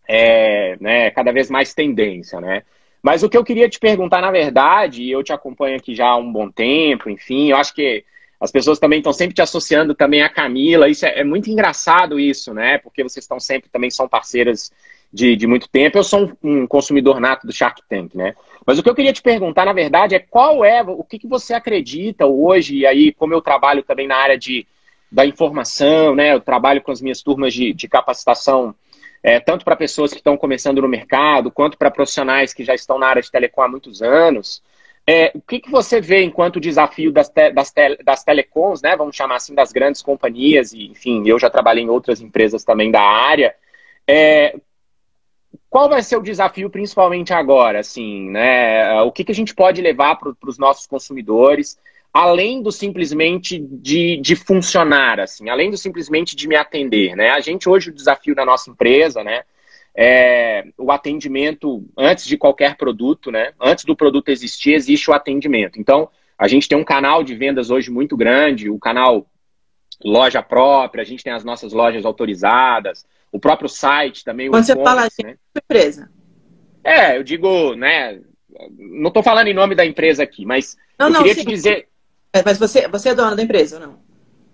é, 0.09 0.77
né, 0.81 1.11
cada 1.11 1.33
vez 1.33 1.51
mais 1.51 1.75
tendência, 1.75 2.41
né? 2.41 2.63
Mas 3.03 3.23
o 3.23 3.29
que 3.29 3.37
eu 3.37 3.45
queria 3.45 3.69
te 3.69 3.79
perguntar, 3.79 4.23
na 4.23 4.31
verdade, 4.31 5.03
e 5.03 5.11
eu 5.11 5.23
te 5.23 5.33
acompanho 5.33 5.77
aqui 5.77 5.95
já 5.95 6.09
há 6.09 6.17
um 6.17 6.33
bom 6.33 6.51
tempo, 6.51 7.11
enfim, 7.11 7.51
eu 7.51 7.57
acho 7.57 7.75
que 7.75 8.05
as 8.45 8.53
pessoas 8.53 8.79
também 8.79 8.99
estão 8.99 9.13
sempre 9.13 9.35
te 9.35 9.41
associando 9.41 9.95
também 9.95 10.23
a 10.23 10.29
Camila. 10.29 10.87
Isso 10.87 11.07
é, 11.07 11.21
é, 11.21 11.25
muito 11.25 11.51
engraçado 11.51 12.21
isso, 12.21 12.53
né? 12.53 12.77
Porque 12.77 13.03
vocês 13.03 13.25
estão 13.25 13.41
sempre 13.41 13.71
também 13.71 13.91
são 13.91 14.07
parceiras 14.07 14.71
de, 15.11 15.35
de 15.35 15.47
muito 15.47 15.67
tempo. 15.67 15.97
Eu 15.97 16.05
sou 16.05 16.31
um, 16.43 16.63
um 16.63 16.67
consumidor 16.67 17.19
nato 17.19 17.47
do 17.47 17.53
Shark 17.55 17.81
Tank, 17.89 18.15
né? 18.15 18.35
Mas 18.67 18.79
o 18.79 18.83
que 18.83 18.91
eu 18.91 18.95
queria 18.95 19.15
te 19.15 19.23
perguntar, 19.23 19.65
na 19.65 19.73
verdade, 19.73 20.15
é 20.15 20.19
qual 20.19 20.63
é, 20.63 20.83
o 20.83 21.03
que, 21.03 21.19
que 21.19 21.27
você 21.27 21.55
acredita 21.55 22.27
hoje, 22.27 22.77
e 22.77 22.87
aí, 22.87 23.13
como 23.13 23.33
eu 23.33 23.41
trabalho 23.41 23.83
também 23.83 24.07
na 24.07 24.17
área 24.17 24.37
de, 24.37 24.67
da 25.11 25.25
informação, 25.25 26.15
né? 26.15 26.35
Eu 26.35 26.41
trabalho 26.41 26.83
com 26.83 26.93
as 26.93 27.01
minhas 27.01 27.23
turmas 27.23 27.55
de, 27.55 27.73
de 27.73 27.89
capacitação, 27.89 28.75
é, 29.23 29.41
tanto 29.41 29.65
para 29.65 29.75
pessoas 29.75 30.11
que 30.11 30.19
estão 30.19 30.37
começando 30.37 30.83
no 30.83 30.89
mercado, 30.89 31.51
quanto 31.51 31.79
para 31.79 31.91
profissionais 31.91 32.53
que 32.53 32.63
já 32.63 32.75
estão 32.75 32.99
na 32.99 33.07
área 33.07 33.23
de 33.23 33.31
telecom 33.31 33.63
há 33.63 33.69
muitos 33.69 34.03
anos. 34.03 34.63
É, 35.07 35.31
o 35.35 35.41
que, 35.41 35.61
que 35.61 35.71
você 35.71 36.01
vê 36.01 36.23
enquanto 36.23 36.61
desafio 36.61 37.13
das, 37.13 37.29
te, 37.29 37.51
das, 37.51 37.71
te, 37.71 37.97
das 38.03 38.25
telecoms, 38.25 38.81
né? 38.81 38.97
Vamos 38.97 39.15
chamar 39.15 39.37
assim, 39.37 39.55
das 39.55 39.71
grandes 39.71 40.01
companhias, 40.01 40.73
e 40.73 40.87
enfim, 40.87 41.23
eu 41.27 41.39
já 41.39 41.51
trabalhei 41.51 41.85
em 41.85 41.91
outras 41.91 42.23
empresas 42.23 42.65
também 42.65 42.91
da 42.91 43.03
área. 43.03 43.55
É, 44.09 44.57
qual 45.69 45.89
vai 45.89 46.03
ser 46.03 46.17
o 46.17 46.23
desafio, 46.23 46.71
principalmente 46.71 47.35
agora, 47.35 47.81
assim, 47.81 48.31
né? 48.31 49.03
O 49.03 49.13
que, 49.13 49.25
que 49.25 49.33
a 49.33 49.35
gente 49.35 49.55
pode 49.55 49.83
levar 49.83 50.17
para 50.17 50.33
os 50.47 50.57
nossos 50.57 50.87
consumidores, 50.87 51.79
além 52.13 52.63
do 52.63 52.73
simplesmente 52.73 53.59
de, 53.59 54.17
de 54.19 54.37
funcionar, 54.37 55.21
assim, 55.21 55.51
além 55.51 55.71
do 55.71 55.77
simplesmente 55.77 56.35
de 56.35 56.49
me 56.49 56.57
atender, 56.57 57.15
né? 57.15 57.31
A 57.31 57.41
gente 57.41 57.69
hoje 57.69 57.91
o 57.91 57.95
desafio 57.95 58.35
da 58.35 58.45
nossa 58.47 58.71
empresa, 58.71 59.23
né? 59.23 59.43
É 59.97 60.65
o 60.77 60.91
atendimento 60.91 61.87
antes 61.97 62.27
de 62.27 62.37
qualquer 62.37 62.77
produto, 62.77 63.31
né? 63.31 63.53
Antes 63.61 63.85
do 63.85 63.95
produto 63.95 64.29
existir, 64.29 64.75
existe 64.75 65.11
o 65.11 65.15
atendimento. 65.15 65.81
Então, 65.81 66.09
a 66.39 66.49
gente 66.49 66.69
tem 66.69 66.77
um 66.77 66.85
canal 66.85 67.23
de 67.23 67.35
vendas 67.35 67.71
hoje 67.71 67.91
muito 67.91 68.17
grande, 68.17 68.69
o 68.69 68.79
canal 68.79 69.27
loja 70.05 70.43
própria, 70.43 71.03
a 71.03 71.05
gente 71.05 71.23
tem 71.23 71.33
as 71.33 71.45
nossas 71.45 71.73
lojas 71.73 72.05
autorizadas, 72.05 73.07
o 73.31 73.39
próprio 73.39 73.69
site 73.69 74.25
também. 74.25 74.51
Quando 74.51 74.65
você 74.65 74.75
fala 74.75 75.09
de 75.09 75.25
né? 75.25 75.37
empresa. 75.57 76.11
É, 76.83 77.17
eu 77.17 77.23
digo, 77.23 77.75
né? 77.75 78.21
Não 78.77 79.09
estou 79.09 79.23
falando 79.23 79.49
em 79.49 79.55
nome 79.55 79.75
da 79.75 79.85
empresa 79.85 80.23
aqui, 80.23 80.45
mas 80.45 80.77
não, 80.99 81.07
eu 81.07 81.13
não, 81.13 81.19
queria 81.21 81.35
sim, 81.35 81.41
te 81.41 81.47
dizer. 81.47 81.89
Mas 82.45 82.59
você, 82.59 82.87
você 82.89 83.11
é 83.11 83.15
dona 83.15 83.35
da 83.35 83.43
empresa 83.43 83.77
ou 83.77 83.87
não? 83.87 83.99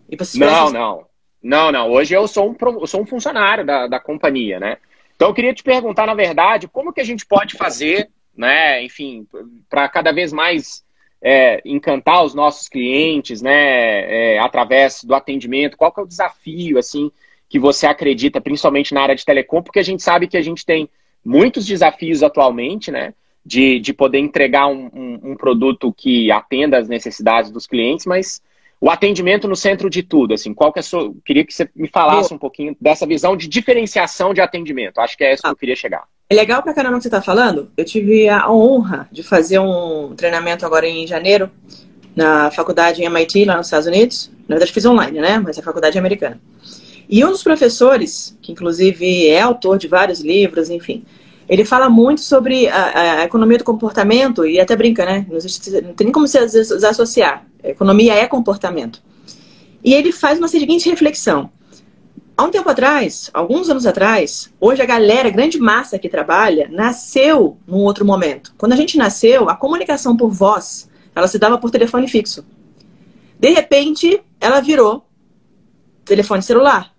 E 0.09 0.17
você 0.17 0.39
não, 0.39 0.71
não. 0.71 1.07
Não, 1.43 1.73
não. 1.73 1.91
Hoje 1.91 2.15
eu 2.15 2.29
sou 2.29 2.51
um, 2.51 2.57
eu 2.81 2.87
sou 2.87 3.03
um 3.03 3.07
funcionário 3.07 3.65
da, 3.65 3.87
da 3.87 3.99
companhia, 3.99 4.61
né? 4.61 4.77
Então 5.21 5.29
eu 5.29 5.35
queria 5.35 5.53
te 5.53 5.63
perguntar, 5.63 6.07
na 6.07 6.15
verdade, 6.15 6.67
como 6.67 6.95
que 6.95 7.01
a 7.03 7.05
gente 7.05 7.27
pode 7.27 7.55
fazer, 7.55 8.09
né? 8.35 8.83
Enfim, 8.83 9.27
para 9.69 9.87
cada 9.87 10.13
vez 10.13 10.33
mais 10.33 10.83
é, 11.21 11.61
encantar 11.63 12.25
os 12.25 12.33
nossos 12.33 12.71
clientes, 12.71 13.43
né? 13.43 14.33
É, 14.33 14.39
através 14.39 15.05
do 15.05 15.15
atendimento. 15.15 15.77
Qual 15.77 15.93
que 15.93 16.01
é 16.01 16.03
o 16.03 16.07
desafio, 16.07 16.79
assim? 16.79 17.13
que 17.51 17.59
você 17.59 17.85
acredita, 17.85 18.41
principalmente 18.41 18.95
na 18.95 19.03
área 19.03 19.15
de 19.15 19.25
telecom, 19.25 19.61
porque 19.61 19.81
a 19.81 19.83
gente 19.83 20.05
sabe 20.05 20.29
que 20.29 20.37
a 20.37 20.43
gente 20.43 20.65
tem 20.65 20.89
muitos 21.23 21.67
desafios 21.67 22.23
atualmente, 22.23 22.91
né? 22.91 23.13
De, 23.45 23.79
de 23.79 23.93
poder 23.93 24.21
entregar 24.21 24.69
um, 24.69 24.89
um, 24.95 25.21
um 25.33 25.37
produto 25.37 25.93
que 25.93 26.31
atenda 26.31 26.79
às 26.79 26.89
necessidades 26.89 27.51
dos 27.51 27.67
clientes, 27.67 28.07
mas 28.07 28.41
o 28.81 28.89
atendimento 28.89 29.47
no 29.47 29.55
centro 29.55 29.91
de 29.91 30.03
tudo, 30.03 30.33
assim, 30.33 30.55
qual 30.55 30.73
que 30.73 30.79
é 30.79 30.81
a 30.81 30.83
sua... 30.83 31.13
Queria 31.25 31.45
que 31.45 31.53
você 31.53 31.69
me 31.77 31.87
falasse 31.87 32.33
um 32.33 32.39
pouquinho 32.39 32.75
dessa 32.81 33.07
visão 33.07 33.37
de 33.37 33.47
diferenciação 33.47 34.33
de 34.33 34.41
atendimento. 34.41 34.99
Acho 35.01 35.19
que 35.19 35.25
é 35.25 35.35
isso 35.35 35.43
que 35.43 35.49
eu 35.49 35.57
queria 35.57 35.77
chegar. 35.77 36.05
É 36.31 36.35
legal 36.35 36.63
pra 36.63 36.73
caramba 36.73 36.97
que 36.97 37.03
você 37.03 37.09
está 37.09 37.21
falando. 37.21 37.71
Eu 37.77 37.85
tive 37.85 38.29
a 38.29 38.51
honra 38.51 39.07
de 39.13 39.23
fazer 39.23 39.59
um 39.59 40.15
treinamento 40.17 40.65
agora 40.65 40.89
em 40.89 41.07
janeiro 41.07 41.51
na 42.17 42.51
faculdade 42.51 43.03
em 43.03 43.05
MIT, 43.05 43.45
lá 43.45 43.57
nos 43.57 43.67
Estados 43.67 43.87
Unidos. 43.87 44.31
Na 44.49 44.55
verdade, 44.55 44.73
fiz 44.73 44.87
online, 44.87 45.21
né? 45.21 45.39
Mas 45.39 45.59
a 45.59 45.63
faculdade 45.63 45.99
é 45.99 46.01
americana. 46.01 46.41
E 47.09 47.25
um 47.25 47.31
dos 47.31 47.43
professores, 47.43 48.39
que 48.41 48.53
inclusive 48.53 49.29
é 49.29 49.41
autor 49.41 49.77
de 49.77 49.89
vários 49.89 50.21
livros, 50.21 50.71
enfim, 50.71 51.05
ele 51.49 51.65
fala 51.65 51.91
muito 51.91 52.21
sobre 52.21 52.69
a, 52.69 53.21
a 53.21 53.25
economia 53.25 53.59
do 53.59 53.65
comportamento 53.65 54.47
e 54.47 54.61
até 54.61 54.77
brinca, 54.77 55.05
né? 55.05 55.27
Não, 55.29 55.37
existe, 55.37 55.71
não 55.83 55.93
tem 55.93 56.07
nem 56.07 56.13
como 56.13 56.29
se 56.29 56.39
associar. 56.39 57.50
Economia 57.63 58.15
é 58.15 58.27
comportamento. 58.27 59.03
E 59.83 59.95
ele 59.95 60.13
faz 60.13 60.39
uma 60.39 60.49
seguinte 60.49 60.89
reflexão. 60.89 61.51
Há 62.37 62.45
um 62.45 62.51
tempo 62.51 62.69
atrás, 62.71 63.31
alguns 63.35 63.69
anos 63.69 63.85
atrás, 63.85 64.51
hoje 64.59 64.81
a 64.81 64.87
galera, 64.87 65.29
a 65.29 65.33
grande 65.33 65.59
massa 65.59 65.99
que 65.99 66.09
trabalha, 66.09 66.69
nasceu 66.71 67.59
num 67.67 67.79
outro 67.79 68.05
momento. 68.05 68.55
Quando 68.57 68.73
a 68.73 68.77
gente 68.77 68.97
nasceu, 68.97 69.51
a 69.51 69.57
comunicação 69.57 70.17
por 70.17 70.31
voz, 70.31 70.89
ela 71.15 71.29
se 71.29 71.39
dava 71.39 71.59
por 71.59 71.71
telefone 71.71 72.09
fixo. 72.09 72.45
De 73.39 73.51
repente, 73.51 74.23
ela 74.41 74.61
virou 74.61 75.07
telefone 76.05 76.43
celular. 76.43 76.95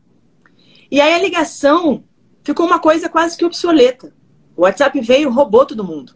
E 0.91 1.01
aí 1.01 1.13
a 1.13 1.19
ligação 1.19 2.03
ficou 2.43 2.65
uma 2.65 2.79
coisa 2.79 3.09
quase 3.09 3.37
que 3.37 3.45
obsoleta. 3.45 4.13
O 4.55 4.61
WhatsApp 4.61 4.99
veio, 5.01 5.31
roubou 5.31 5.65
todo 5.65 5.83
mundo. 5.83 6.13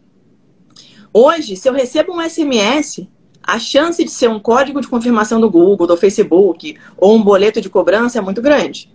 Hoje, 1.12 1.56
se 1.56 1.68
eu 1.68 1.74
recebo 1.74 2.14
um 2.14 2.22
SMS, 2.22 3.08
a 3.46 3.60
chance 3.60 4.04
de 4.04 4.10
ser 4.10 4.30
um 4.30 4.40
código 4.40 4.82
de 4.82 4.88
confirmação 4.88 5.40
do 5.40 5.50
Google, 5.50 5.86
do 5.86 5.96
Facebook 5.96 6.76
ou 6.98 7.16
um 7.16 7.22
boleto 7.22 7.62
de 7.62 7.70
cobrança 7.70 8.18
é 8.18 8.22
muito 8.22 8.42
grande. 8.42 8.92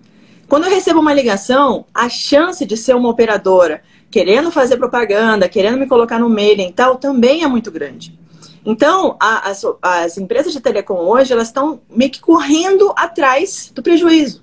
Quando 0.49 0.65
eu 0.65 0.71
recebo 0.71 0.99
uma 0.99 1.15
ligação, 1.15 1.87
a 1.95 2.09
chance 2.09 2.67
de 2.67 2.77
ser 2.77 2.97
uma 2.97 3.09
operadora 3.09 3.83
querendo 4.11 4.51
fazer 4.51 4.77
propaganda, 4.77 5.49
querendo 5.49 5.79
me 5.79 5.87
colocar 5.87 6.19
no 6.19 6.29
mailing 6.29 6.69
e 6.69 6.73
tal, 6.73 6.97
também 6.97 7.45
é 7.45 7.47
muito 7.47 7.71
grande. 7.71 8.19
Então, 8.67 9.17
a, 9.21 9.49
as, 9.49 9.65
as 9.81 10.19
empresas 10.19 10.53
de 10.53 10.61
telecom 10.61 10.97
hoje, 10.97 11.33
elas 11.33 11.47
estão 11.47 11.81
meio 11.89 12.11
que 12.11 12.21
correndo 12.21 12.93
atrás 12.97 13.71
do 13.73 13.83
prejuízo. 13.83 14.43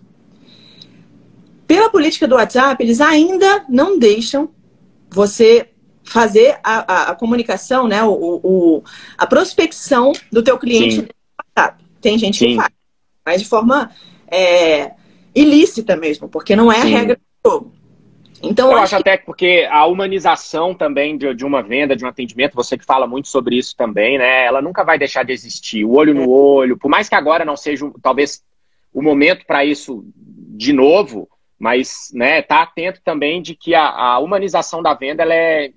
Pela 1.67 1.89
política 1.89 2.25
do 2.25 2.35
WhatsApp, 2.35 2.81
eles 2.81 3.01
ainda 3.01 3.65
não 3.67 3.99
deixam 3.99 4.49
você 5.09 5.69
fazer 6.07 6.57
a, 6.63 6.93
a, 6.93 7.11
a 7.11 7.15
comunicação, 7.15 7.87
né, 7.87 8.01
o, 8.03 8.39
o, 8.43 8.83
a 9.17 9.27
prospecção 9.27 10.13
do 10.31 10.41
teu 10.41 10.57
cliente 10.57 11.01
no 11.01 11.07
WhatsApp. 11.37 11.83
Tem 12.01 12.17
gente 12.17 12.37
Sim. 12.37 12.49
que 12.51 12.55
faz, 12.55 12.69
mas 13.25 13.41
de 13.41 13.47
forma 13.47 13.91
é, 14.31 14.91
ilícita 15.35 15.95
mesmo, 15.95 16.29
porque 16.29 16.55
não 16.55 16.71
é 16.71 16.81
Sim. 16.81 16.81
a 16.81 16.97
regra 16.97 17.15
do 17.15 17.51
jogo. 17.51 17.73
Então, 18.41 18.71
eu 18.71 18.77
acho 18.77 18.95
que... 18.95 19.01
até 19.01 19.17
porque 19.17 19.67
a 19.69 19.85
humanização 19.85 20.73
também 20.73 21.17
de, 21.17 21.33
de, 21.33 21.43
uma 21.43 21.61
venda, 21.61 21.95
de 21.95 22.05
um 22.05 22.07
atendimento, 22.07 22.55
você 22.55 22.77
que 22.77 22.85
fala 22.85 23.07
muito 23.07 23.27
sobre 23.27 23.57
isso 23.57 23.75
também, 23.75 24.17
né? 24.17 24.45
Ela 24.45 24.61
nunca 24.61 24.83
vai 24.83 24.97
deixar 24.97 25.23
de 25.23 25.33
existir. 25.33 25.83
O 25.83 25.93
olho 25.93 26.13
no 26.13 26.23
é. 26.23 26.27
olho, 26.27 26.77
por 26.77 26.87
mais 26.87 27.09
que 27.09 27.15
agora 27.15 27.43
não 27.43 27.57
seja 27.57 27.91
talvez 28.01 28.43
o 28.93 29.01
momento 29.01 29.45
para 29.45 29.65
isso 29.65 30.05
de 30.15 30.71
novo, 30.71 31.27
mas 31.59 32.11
né, 32.13 32.41
tá 32.43 32.61
atento 32.61 33.01
também 33.03 33.41
de 33.41 33.55
que 33.55 33.73
a, 33.73 33.89
a 33.89 34.19
humanização 34.19 34.83
da 34.83 34.93
venda 34.93 35.23
ela 35.23 35.33
é 35.33 35.71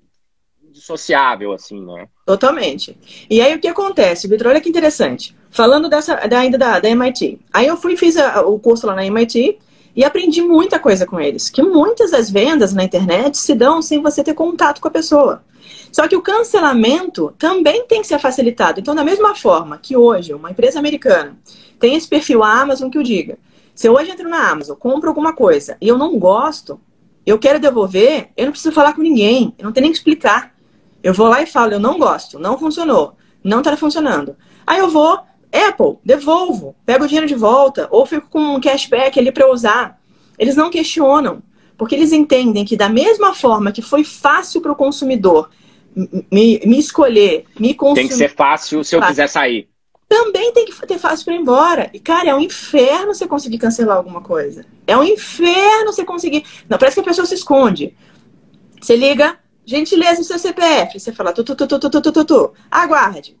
indissociável, 0.71 1.51
assim, 1.51 1.85
né? 1.85 2.07
Totalmente. 2.25 2.97
E 3.29 3.41
aí 3.41 3.53
o 3.55 3.59
que 3.59 3.67
acontece, 3.67 4.27
Vitor? 4.27 4.47
Olha 4.47 4.61
que 4.61 4.69
interessante. 4.69 5.35
Falando 5.49 5.89
dessa, 5.89 6.15
da, 6.27 6.39
ainda 6.39 6.57
da, 6.57 6.79
da 6.79 6.89
MIT. 6.89 7.39
Aí 7.53 7.67
eu 7.67 7.77
fui 7.77 7.95
fiz 7.97 8.17
a, 8.17 8.41
o 8.41 8.57
curso 8.57 8.87
lá 8.87 8.95
na 8.95 9.05
MIT 9.05 9.59
e 9.95 10.03
aprendi 10.03 10.41
muita 10.41 10.79
coisa 10.79 11.05
com 11.05 11.19
eles. 11.19 11.49
Que 11.49 11.61
muitas 11.61 12.11
das 12.11 12.31
vendas 12.31 12.73
na 12.73 12.83
internet 12.83 13.37
se 13.37 13.53
dão 13.53 13.81
sem 13.81 14.01
você 14.01 14.23
ter 14.23 14.33
contato 14.33 14.81
com 14.81 14.87
a 14.87 14.91
pessoa. 14.91 15.43
Só 15.91 16.07
que 16.07 16.15
o 16.15 16.21
cancelamento 16.21 17.33
também 17.37 17.85
tem 17.85 18.01
que 18.01 18.07
ser 18.07 18.17
facilitado. 18.17 18.79
Então, 18.79 18.95
da 18.95 19.03
mesma 19.03 19.35
forma 19.35 19.77
que 19.77 19.95
hoje 19.95 20.33
uma 20.33 20.51
empresa 20.51 20.79
americana 20.79 21.37
tem 21.79 21.95
esse 21.95 22.07
perfil 22.07 22.43
Amazon 22.43 22.89
que 22.89 22.97
o 22.97 23.03
diga, 23.03 23.37
se 23.75 23.87
eu 23.87 23.93
hoje 23.93 24.11
entro 24.11 24.29
na 24.29 24.49
Amazon, 24.49 24.77
compro 24.77 25.09
alguma 25.09 25.33
coisa 25.33 25.75
e 25.81 25.87
eu 25.87 25.97
não 25.97 26.17
gosto, 26.17 26.79
eu 27.25 27.37
quero 27.37 27.59
devolver, 27.59 28.29
eu 28.35 28.45
não 28.45 28.51
preciso 28.51 28.73
falar 28.73 28.93
com 28.93 29.01
ninguém, 29.01 29.53
eu 29.57 29.65
não 29.65 29.71
tenho 29.71 29.83
nem 29.83 29.91
que 29.91 29.97
explicar. 29.97 30.50
Eu 31.03 31.13
vou 31.13 31.27
lá 31.27 31.41
e 31.41 31.45
falo, 31.45 31.73
eu 31.73 31.79
não 31.79 31.97
gosto, 31.97 32.37
não 32.37 32.57
funcionou, 32.57 33.15
não 33.43 33.59
está 33.59 33.75
funcionando. 33.75 34.35
Aí 34.65 34.79
eu 34.79 34.89
vou, 34.89 35.19
Apple, 35.51 35.97
devolvo, 36.03 36.75
pego 36.85 37.05
o 37.05 37.07
dinheiro 37.07 37.27
de 37.27 37.35
volta, 37.35 37.87
ou 37.91 38.05
fico 38.05 38.29
com 38.29 38.55
um 38.55 38.61
cashback 38.61 39.19
ali 39.19 39.31
para 39.31 39.51
usar. 39.51 39.99
Eles 40.37 40.55
não 40.55 40.69
questionam, 40.69 41.41
porque 41.77 41.95
eles 41.95 42.11
entendem 42.11 42.65
que 42.65 42.77
da 42.77 42.89
mesma 42.89 43.33
forma 43.33 43.71
que 43.71 43.81
foi 43.81 44.03
fácil 44.03 44.61
para 44.61 44.71
o 44.71 44.75
consumidor 44.75 45.49
me, 45.95 46.61
me 46.65 46.79
escolher, 46.79 47.45
me 47.59 47.73
consumir... 47.73 48.01
Tem 48.01 48.07
que 48.07 48.13
ser 48.13 48.33
fácil 48.33 48.83
se 48.83 48.95
eu 48.95 49.01
quiser 49.01 49.27
sair 49.27 49.71
também 50.11 50.51
tem 50.51 50.65
que 50.65 50.73
ter 50.85 50.99
fácil 50.99 51.23
para 51.23 51.35
ir 51.35 51.39
embora. 51.39 51.89
E, 51.93 51.99
cara, 51.99 52.31
é 52.31 52.35
um 52.35 52.41
inferno 52.41 53.13
você 53.13 53.25
conseguir 53.25 53.57
cancelar 53.57 53.95
alguma 53.95 54.19
coisa. 54.19 54.65
É 54.85 54.97
um 54.97 55.05
inferno 55.05 55.93
você 55.93 56.03
conseguir. 56.03 56.43
Não, 56.67 56.77
parece 56.77 56.95
que 56.95 56.99
a 56.99 57.05
pessoa 57.05 57.25
se 57.25 57.35
esconde. 57.35 57.95
Você 58.81 58.97
liga, 58.97 59.39
Gentileza 59.65 60.19
no 60.19 60.23
seu 60.23 60.39
CPF. 60.39 60.99
Você 60.99 61.11
fala 61.11 61.33
tu, 61.33 61.43
tu, 61.43 61.55
tu, 61.55 61.67
tu, 61.67 61.79
tu, 61.79 62.01
tu, 62.01 62.11
tu, 62.11 62.25
tu. 62.25 62.53
Aguarde. 62.69 63.37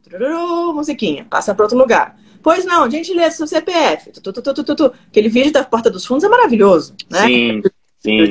Musiquinha. 0.73 1.25
Passa 1.29 1.53
para 1.53 1.65
outro 1.65 1.77
lugar. 1.77 2.17
Pois 2.43 2.65
não, 2.65 2.89
gentileza 2.89 3.41
no 3.41 3.47
seu 3.47 3.59
CPF. 3.59 4.11
Tu, 4.11 4.21
tu, 4.21 4.41
tu, 4.41 4.53
tu, 4.53 4.63
tu, 4.63 4.75
tu. 4.75 4.93
Aquele 5.07 5.29
vídeo 5.29 5.51
da 5.51 5.63
Porta 5.63 5.89
dos 5.89 6.05
Fundos 6.05 6.23
é 6.23 6.29
maravilhoso, 6.29 6.95
né? 7.09 7.21
Sim, 7.27 7.61
sim. 7.99 8.29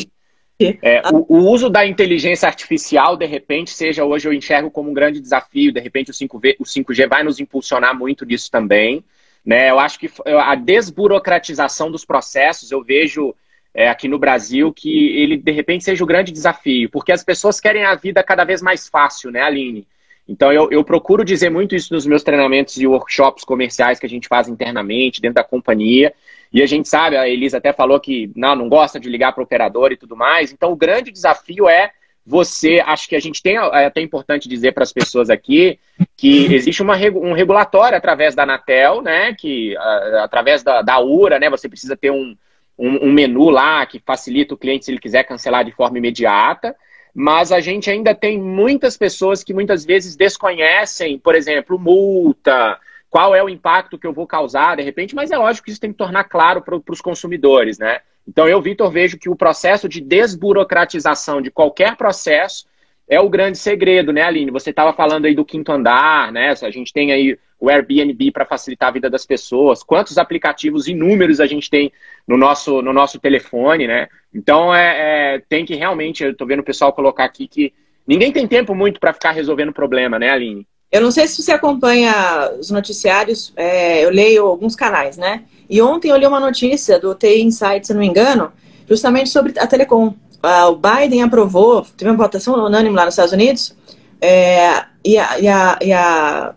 É, 0.82 1.01
o, 1.11 1.24
o, 1.26 1.51
uso 1.51 1.70
da 1.70 1.86
inteligência 1.86 2.47
artificial, 2.47 3.16
de 3.16 3.24
repente, 3.24 3.70
seja 3.70 4.05
hoje 4.05 4.28
eu 4.28 4.32
enxergo 4.32 4.70
como 4.70 4.91
um 4.91 4.95
grande 4.95 5.18
desafio, 5.18 5.72
de 5.72 5.80
repente 5.80 6.11
o 6.11 6.14
5G, 6.14 6.57
o 6.59 6.64
5G 6.64 7.09
vai 7.09 7.22
nos 7.22 7.41
impulsionar 7.41 7.99
muito 7.99 8.26
disso 8.26 8.51
também. 8.51 9.03
Né? 9.45 9.70
Eu 9.70 9.78
acho 9.78 9.99
que 9.99 10.11
a 10.26 10.55
desburocratização 10.55 11.91
dos 11.91 12.05
processos, 12.05 12.70
eu 12.70 12.84
vejo 12.84 13.34
é, 13.75 13.89
aqui 13.89 14.09
no 14.09 14.18
Brasil 14.18 14.73
que 14.73 15.16
ele, 15.16 15.37
de 15.37 15.53
repente, 15.53 15.85
seja 15.85 16.03
o 16.03 16.07
grande 16.07 16.33
desafio, 16.33 16.91
porque 16.91 17.12
as 17.12 17.25
pessoas 17.25 17.61
querem 17.61 17.85
a 17.85 17.95
vida 17.95 18.23
cada 18.23 18.45
vez 18.45 18.61
mais 18.61 18.89
fácil, 18.89 19.31
né, 19.31 19.43
Aline? 19.43 19.87
Então, 20.29 20.53
eu, 20.53 20.71
eu 20.71 20.85
procuro 20.85 21.25
dizer 21.25 21.51
muito 21.51 21.75
isso 21.75 21.93
nos 21.93 22.07
meus 22.07 22.23
treinamentos 22.23 22.77
e 22.77 22.87
workshops 22.87 23.45
comerciais 23.45 23.99
que 23.99 24.07
a 24.07 24.09
gente 24.09 24.29
faz 24.29 24.49
internamente, 24.49 25.21
dentro 25.21 25.35
da 25.35 25.45
companhia. 25.45 26.14
E 26.53 26.62
a 26.62 26.66
gente 26.66 26.89
sabe, 26.89 27.16
a 27.16 27.29
Elisa 27.29 27.59
até 27.59 27.73
falou 27.73 27.99
que 27.99 28.31
não, 28.37 28.55
não 28.55 28.68
gosta 28.68 29.01
de 29.01 29.09
ligar 29.09 29.33
para 29.33 29.41
o 29.41 29.45
operador 29.45 29.91
e 29.91 29.97
tudo 29.97 30.16
mais. 30.16 30.53
Então, 30.53 30.71
o 30.71 30.77
grande 30.77 31.11
desafio 31.11 31.68
é 31.68 31.91
você. 32.25 32.81
Acho 32.87 33.09
que 33.09 33.16
a 33.16 33.21
gente 33.21 33.43
tem 33.43 33.57
é 33.57 33.87
até 33.87 34.01
importante 34.01 34.49
dizer 34.49 34.73
para 34.73 34.85
as 34.85 34.93
pessoas 34.93 35.31
aqui 35.31 35.81
que 36.16 36.55
existe 36.55 36.81
uma, 36.81 36.97
um 36.97 37.33
regulatório 37.33 37.99
através 37.99 38.35
da 38.35 38.45
Anatel, 38.45 39.03
né? 39.03 39.35
Que 39.35 39.77
através 40.23 40.62
da, 40.62 40.81
da 40.81 41.01
URA, 41.01 41.41
né? 41.41 41.51
Você 41.51 41.68
precisa 41.68 41.97
ter 41.97 42.12
um, 42.12 42.37
um, 42.79 43.09
um 43.09 43.12
menu 43.12 43.51
lá 43.51 43.85
que 43.87 44.01
facilita 44.05 44.55
o 44.55 44.59
cliente 44.59 44.85
se 44.85 44.91
ele 44.91 45.01
quiser 45.01 45.25
cancelar 45.25 45.64
de 45.64 45.73
forma 45.73 45.99
imediata 45.99 46.75
mas 47.14 47.53
a 47.53 47.61
gente 47.61 47.91
ainda 47.91 48.14
tem 48.14 48.39
muitas 48.39 48.97
pessoas 48.97 49.43
que 49.43 49.53
muitas 49.53 49.85
vezes 49.85 50.16
desconhecem, 50.16 51.18
por 51.18 51.35
exemplo, 51.35 51.79
multa, 51.79 52.79
qual 53.09 53.35
é 53.35 53.43
o 53.43 53.49
impacto 53.49 53.99
que 53.99 54.07
eu 54.07 54.12
vou 54.12 54.27
causar, 54.27 54.77
de 54.77 54.83
repente, 54.83 55.14
mas 55.14 55.31
é 55.31 55.37
lógico 55.37 55.64
que 55.64 55.73
isso 55.73 55.81
tem 55.81 55.93
que 55.93 55.99
tornar 55.99 56.25
claro 56.25 56.62
para 56.62 56.81
os 56.89 57.01
consumidores, 57.01 57.79
né? 57.79 58.01
Então, 58.27 58.49
eu, 58.49 58.62
Vitor, 58.62 58.91
vejo 58.91 59.18
que 59.18 59.29
o 59.29 59.35
processo 59.35 59.89
de 59.89 60.01
desburocratização 60.01 61.41
de 61.41 61.51
qualquer 61.51 61.97
processo 61.97 62.66
é 63.11 63.21
o 63.21 63.29
grande 63.29 63.59
segredo, 63.59 64.13
né, 64.13 64.23
Aline? 64.23 64.53
Você 64.53 64.71
estava 64.71 64.93
falando 64.93 65.25
aí 65.25 65.35
do 65.35 65.45
quinto 65.45 65.73
andar, 65.73 66.31
né? 66.31 66.55
A 66.63 66.71
gente 66.71 66.93
tem 66.93 67.11
aí 67.11 67.37
o 67.59 67.69
Airbnb 67.69 68.31
para 68.31 68.47
facilitar 68.47 68.89
a 68.89 68.93
vida 68.93 69.11
das 69.11 69.27
pessoas. 69.27 69.83
Quantos 69.83 70.17
aplicativos 70.17 70.87
inúmeros 70.87 71.41
a 71.41 71.47
gente 71.47 71.69
tem 71.69 71.93
no 72.27 72.37
nosso, 72.37 72.81
no 72.81 72.93
nosso 72.93 73.19
telefone, 73.19 73.89
né? 73.89 74.09
Então, 74.33 74.73
é, 74.73 75.35
é 75.35 75.43
tem 75.49 75.65
que 75.67 75.75
realmente, 75.75 76.23
eu 76.23 76.31
estou 76.31 76.47
vendo 76.47 76.61
o 76.61 76.65
pessoal 76.65 76.93
colocar 76.93 77.25
aqui 77.25 77.49
que 77.49 77.73
ninguém 78.07 78.31
tem 78.31 78.47
tempo 78.47 78.77
muito 78.77 79.01
para 79.01 79.13
ficar 79.13 79.33
resolvendo 79.33 79.73
problema, 79.73 80.17
né, 80.17 80.31
Aline? 80.31 80.65
Eu 80.93 81.01
não 81.01 81.11
sei 81.11 81.27
se 81.27 81.43
você 81.43 81.51
acompanha 81.51 82.53
os 82.61 82.71
noticiários, 82.71 83.53
é, 83.57 84.05
eu 84.05 84.11
leio 84.11 84.47
alguns 84.47 84.77
canais, 84.77 85.17
né? 85.17 85.43
E 85.69 85.83
ontem 85.83 86.11
eu 86.11 86.17
li 86.17 86.27
uma 86.27 86.41
notícia 86.41 86.99
do 86.99 87.13
TI 87.15 87.43
Insight, 87.43 87.87
se 87.87 87.93
não 87.93 88.01
me 88.01 88.07
engano, 88.07 88.53
justamente 88.89 89.31
sobre 89.31 89.59
a 89.59 89.67
Telecom. 89.67 90.15
Ah, 90.43 90.68
o 90.68 90.76
Biden 90.76 91.22
aprovou, 91.22 91.82
teve 91.97 92.11
uma 92.11 92.16
votação 92.16 92.55
unânime 92.55 92.95
lá 92.95 93.05
nos 93.05 93.14
Estados 93.14 93.32
Unidos, 93.32 93.74
é, 94.20 94.84
e, 95.05 95.18
a, 95.18 95.38
e, 95.38 95.49
a, 95.49 95.78
e 95.82 95.93
a 95.93 96.55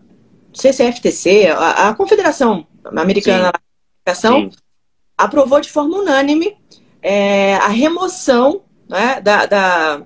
CCFTC, 0.54 1.48
a, 1.48 1.90
a 1.90 1.96
Confederação 1.96 2.66
Americana 2.86 3.52
de 3.52 3.60
Comunicação, 4.06 4.50
aprovou 5.18 5.60
de 5.60 5.70
forma 5.70 5.98
unânime 5.98 6.56
é, 7.02 7.56
a 7.56 7.68
remoção 7.68 8.64
né, 8.88 9.20
da, 9.22 9.46
da 9.46 10.02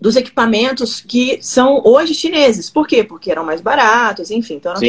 dos 0.00 0.16
equipamentos 0.16 1.00
que 1.00 1.38
são 1.42 1.82
hoje 1.84 2.14
chineses. 2.14 2.70
Por 2.70 2.86
quê? 2.86 3.02
Porque 3.02 3.30
eram 3.30 3.44
mais 3.44 3.60
baratos, 3.60 4.30
enfim. 4.30 4.54
Então 4.54 4.74
não 4.74 4.80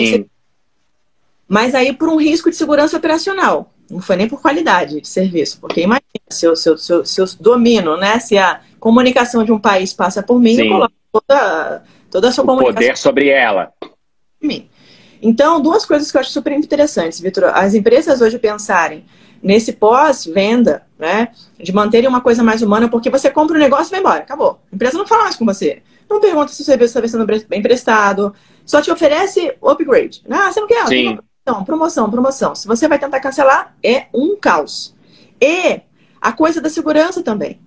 Mas 1.48 1.74
aí 1.74 1.94
por 1.94 2.10
um 2.10 2.18
risco 2.18 2.50
de 2.50 2.56
segurança 2.56 2.98
operacional. 2.98 3.74
Não 3.90 4.02
foi 4.02 4.16
nem 4.16 4.28
por 4.28 4.42
qualidade 4.42 5.00
de 5.00 5.08
serviço. 5.08 5.60
Porque 5.60 5.82
imagina, 5.82 6.04
se 6.30 6.46
eu, 6.46 6.56
se 6.56 6.70
eu, 6.70 6.78
se 6.78 6.92
eu, 6.92 7.06
se 7.06 7.22
eu 7.22 7.26
domino, 7.40 7.98
né? 7.98 8.20
Se 8.20 8.38
a 8.38 8.62
comunicação 8.80 9.44
de 9.44 9.52
um 9.52 9.60
país 9.60 9.94
passa 9.94 10.22
por 10.22 10.40
mim, 10.40 10.56
Sim. 10.56 10.64
eu 10.64 10.70
coloco 10.70 10.94
toda, 11.12 11.84
toda 12.12 12.30
a 12.30 12.32
sua 12.32 12.44
o 12.44 12.48
comunicação. 12.48 12.82
poder 12.82 12.98
sobre 12.98 13.30
ela. 13.30 13.72
Mim. 14.42 14.70
Então, 15.22 15.62
duas 15.62 15.86
coisas 15.86 16.12
que 16.12 16.18
eu 16.18 16.22
acho 16.22 16.32
super 16.32 16.54
interessantes, 16.54 17.20
Vitor. 17.20 17.46
As 17.46 17.74
empresas 17.74 18.22
hoje 18.22 18.38
pensarem 18.38 19.06
nesse 19.42 19.74
pós-venda, 19.74 20.84
né? 20.98 21.30
De 21.60 21.74
manterem 21.74 22.10
uma 22.10 22.22
coisa 22.22 22.44
mais 22.44 22.62
humana, 22.62 22.90
porque 22.90 23.10
você 23.10 23.30
compra 23.30 23.56
um 23.56 23.60
negócio 23.60 23.90
e 23.90 23.92
vai 23.92 24.00
embora, 24.00 24.20
acabou. 24.20 24.60
A 24.72 24.76
empresa 24.76 24.98
não 24.98 25.08
fala 25.08 25.24
mais 25.24 25.36
com 25.36 25.46
você. 25.46 25.82
Não 26.10 26.22
pergunta 26.22 26.52
se 26.52 26.62
o 26.62 26.66
serviço 26.66 26.98
está 26.98 27.08
sendo 27.08 27.26
bem 27.48 27.62
prestado, 27.62 28.34
só 28.66 28.82
te 28.82 28.90
oferece 28.90 29.56
o 29.62 29.70
upgrade. 29.70 30.22
Ah, 30.30 30.52
você 30.52 30.60
não 30.60 30.68
quer? 30.68 30.88
Sim. 30.88 31.20
Promoção, 31.54 31.64
promoção, 31.66 32.10
promoção. 32.12 32.56
Se 32.56 32.68
você 32.68 32.88
vai 32.88 33.00
tentar 33.00 33.20
cancelar, 33.20 33.76
é 33.84 34.08
um 34.14 34.36
caos. 34.36 34.96
E 35.42 35.82
a 36.22 36.32
coisa 36.32 36.60
da 36.62 36.70
segurança 36.70 37.22
também. 37.22 37.60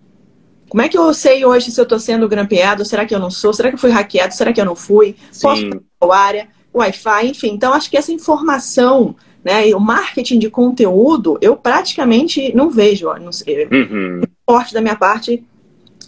Como 0.69 0.83
é 0.83 0.89
que 0.89 0.97
eu 0.97 1.13
sei 1.13 1.45
hoje 1.45 1.71
se 1.71 1.81
eu 1.81 1.85
estou 1.85 1.99
sendo 1.99 2.29
grampeado? 2.29 2.85
Será 2.85 3.05
que 3.05 3.15
eu 3.15 3.19
não 3.19 3.31
sou? 3.31 3.53
Será 3.53 3.69
que 3.71 3.75
eu 3.75 3.79
fui 3.79 3.91
hackeado? 3.91 4.35
Será 4.35 4.53
que 4.53 4.61
eu 4.61 4.65
não 4.65 4.77
fui? 4.77 5.17
Sim. 5.33 5.41
Posso 5.43 6.13
a 6.13 6.17
área, 6.17 6.49
Wi-Fi, 6.73 7.27
enfim. 7.27 7.49
Então, 7.55 7.73
acho 7.75 7.91
que 7.91 7.97
essa 7.97 8.13
informação, 8.13 9.17
né, 9.45 9.69
e 9.69 9.75
o 9.75 9.81
marketing 9.81 10.39
de 10.39 10.49
conteúdo, 10.49 11.37
eu 11.41 11.57
praticamente 11.57 12.55
não 12.55 12.71
vejo. 12.71 13.09
ó, 13.09 13.19
Não 13.19 13.33
sei, 13.33 13.67
Uhum. 13.67 14.23
forte 14.49 14.73
da 14.73 14.81
minha 14.81 14.95
parte 14.97 15.45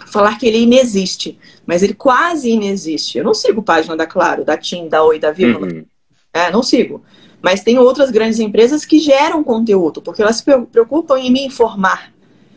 falar 0.07 0.39
que 0.39 0.47
ele 0.47 0.59
inexiste, 0.59 1.39
mas 1.67 1.83
ele 1.83 1.95
quase 1.95 2.51
inexiste. 2.51 3.19
Eu 3.19 3.25
não 3.25 3.35
sigo 3.35 3.63
página 3.63 3.97
da 3.97 4.07
Claro, 4.07 4.45
da 4.45 4.57
TIM, 4.57 4.89
da 4.89 5.03
Oi, 5.03 5.19
da 5.19 5.33
Vivo, 5.33 5.65
Uhum. 5.65 5.85
é, 6.33 6.51
não 6.53 6.63
sigo. 6.63 7.03
Mas 7.43 7.63
tem 7.63 7.79
outras 7.79 8.11
grandes 8.11 8.39
empresas 8.39 8.85
que 8.85 9.01
geram 9.01 9.43
conteúdo, 9.43 10.01
porque 10.01 10.23
elas 10.23 10.37
se 10.37 10.45
pre- 10.45 10.63
preocupam 10.63 11.19
em 11.19 11.31
me 11.31 11.45
informar, 11.45 12.13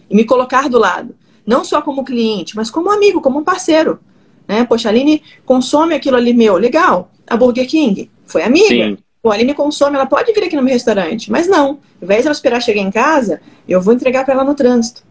em 0.10 0.16
me 0.16 0.24
colocar 0.24 0.70
do 0.70 0.78
lado. 0.78 1.16
Não 1.46 1.64
só 1.66 1.82
como 1.82 2.06
cliente, 2.06 2.56
mas 2.56 2.70
como 2.70 2.92
amigo, 2.92 3.20
como 3.20 3.40
um 3.40 3.44
parceiro. 3.44 4.00
Né? 4.48 4.64
Poxa, 4.64 4.90
a 4.90 4.92
Aline 4.92 5.24
consome 5.44 5.96
aquilo 5.96 6.18
ali 6.18 6.34
meu, 6.34 6.56
legal. 6.56 7.12
A 7.28 7.36
Burger 7.36 7.68
King 7.68 8.12
foi 8.26 8.44
amiga. 8.44 8.68
Sim. 8.68 8.98
Pô, 9.22 9.32
a 9.32 9.34
Aline 9.34 9.56
consome, 9.56 9.96
ela 9.96 10.06
pode 10.06 10.32
vir 10.32 10.44
aqui 10.44 10.56
no 10.56 10.62
meu 10.62 10.74
restaurante, 10.74 11.32
mas 11.32 11.48
não. 11.48 11.70
Ao 11.70 11.80
invés 12.04 12.22
de 12.22 12.28
ela 12.28 12.36
esperar 12.36 12.62
chegar 12.62 12.82
em 12.82 12.92
casa, 12.92 13.42
eu 13.68 13.82
vou 13.82 13.92
entregar 13.92 14.24
para 14.24 14.36
ela 14.36 14.44
no 14.44 14.54
trânsito. 14.54 15.04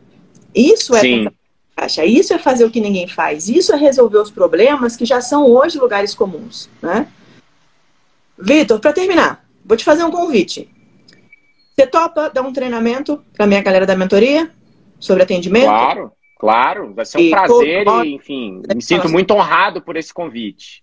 Isso 0.55 0.95
é 0.95 1.01
Sim. 1.01 1.29
caixa. 1.77 2.05
Isso 2.05 2.33
é 2.33 2.39
fazer 2.39 2.65
o 2.65 2.71
que 2.71 2.81
ninguém 2.81 3.09
faz. 3.09 3.49
Isso 3.49 3.73
é 3.73 3.77
resolver 3.77 4.19
os 4.19 4.31
problemas 4.31 4.95
que 4.95 5.05
já 5.05 5.21
são 5.21 5.51
hoje 5.51 5.81
lugares 5.81 6.15
comuns, 6.15 6.71
né? 6.81 7.09
Vitor, 8.39 8.79
para 8.79 8.93
terminar, 8.93 9.44
vou 9.65 9.77
te 9.77 9.85
fazer 9.85 10.05
um 10.05 10.11
convite. 10.11 10.69
Você 11.75 11.87
topa 11.87 12.31
dar 12.31 12.43
um 12.43 12.53
treinamento 12.53 13.23
para 13.33 13.47
minha 13.47 13.63
galera 13.63 13.85
da 13.87 13.97
mentoria 13.97 14.51
sobre 14.99 15.23
atendimento? 15.25 15.67
Claro, 15.67 16.13
claro. 16.39 16.95
Vai 16.95 17.05
ser 17.05 17.19
um 17.19 17.21
E 17.21 17.31
prazer 17.31 17.85
todo- 17.85 18.05
e, 18.05 18.15
enfim, 18.15 18.63
me 18.75 18.83
sinto 18.83 19.09
muito 19.09 19.33
honrado 19.35 19.83
por 19.83 19.97
esse 19.97 20.13
convite. 20.15 20.83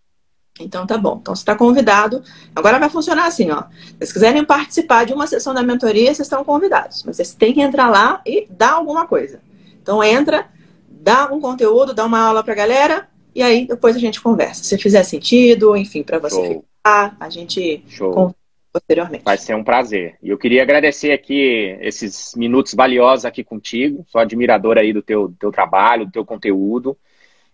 Então 0.60 0.86
tá 0.86 0.98
bom. 0.98 1.18
Então 1.22 1.34
você 1.34 1.42
está 1.42 1.56
convidado. 1.56 2.22
Agora 2.54 2.78
vai 2.78 2.90
funcionar 2.90 3.26
assim, 3.26 3.50
ó. 3.52 3.64
Se 3.64 3.94
vocês 3.98 4.14
quiserem 4.14 4.44
participar 4.44 5.06
de 5.06 5.14
uma 5.14 5.26
sessão 5.26 5.54
da 5.54 5.64
mentoria, 5.64 6.08
vocês 6.14 6.20
estão 6.28 6.44
convidados. 6.44 7.04
Mas 7.06 7.16
vocês 7.16 7.34
têm 7.34 7.54
que 7.54 7.62
entrar 7.62 7.90
lá 7.90 8.22
e 8.26 8.46
dar 8.50 8.74
alguma 8.74 9.08
coisa. 9.08 9.40
Então 9.82 10.04
entra, 10.04 10.50
dá 10.90 11.32
um 11.32 11.40
conteúdo, 11.40 11.94
dá 11.94 12.06
uma 12.06 12.20
aula 12.20 12.44
pra 12.44 12.54
galera 12.54 13.08
e 13.34 13.42
aí 13.42 13.66
depois 13.66 13.96
a 13.96 14.00
gente 14.00 14.20
conversa. 14.22 14.64
Se 14.64 14.78
fizer 14.78 15.04
sentido, 15.04 15.76
enfim, 15.76 16.04
para 16.04 16.20
você 16.20 16.36
Show. 16.36 16.66
ficar, 16.78 17.16
a 17.20 17.30
gente 17.30 17.84
Show. 17.88 18.12
Com- 18.12 18.36
posteriormente. 18.72 19.24
Vai 19.24 19.38
ser 19.38 19.56
um 19.56 19.64
prazer. 19.64 20.16
E 20.22 20.30
eu 20.30 20.38
queria 20.38 20.62
agradecer 20.62 21.12
aqui 21.12 21.78
esses 21.82 22.34
minutos 22.36 22.74
valiosos 22.74 23.26
aqui 23.26 23.44
contigo. 23.44 24.06
Sou 24.08 24.22
admirador 24.22 24.78
aí 24.78 24.94
do 24.94 25.02
teu, 25.02 25.34
teu 25.40 25.52
trabalho, 25.52 26.06
do 26.06 26.12
teu 26.12 26.26
conteúdo. 26.26 26.98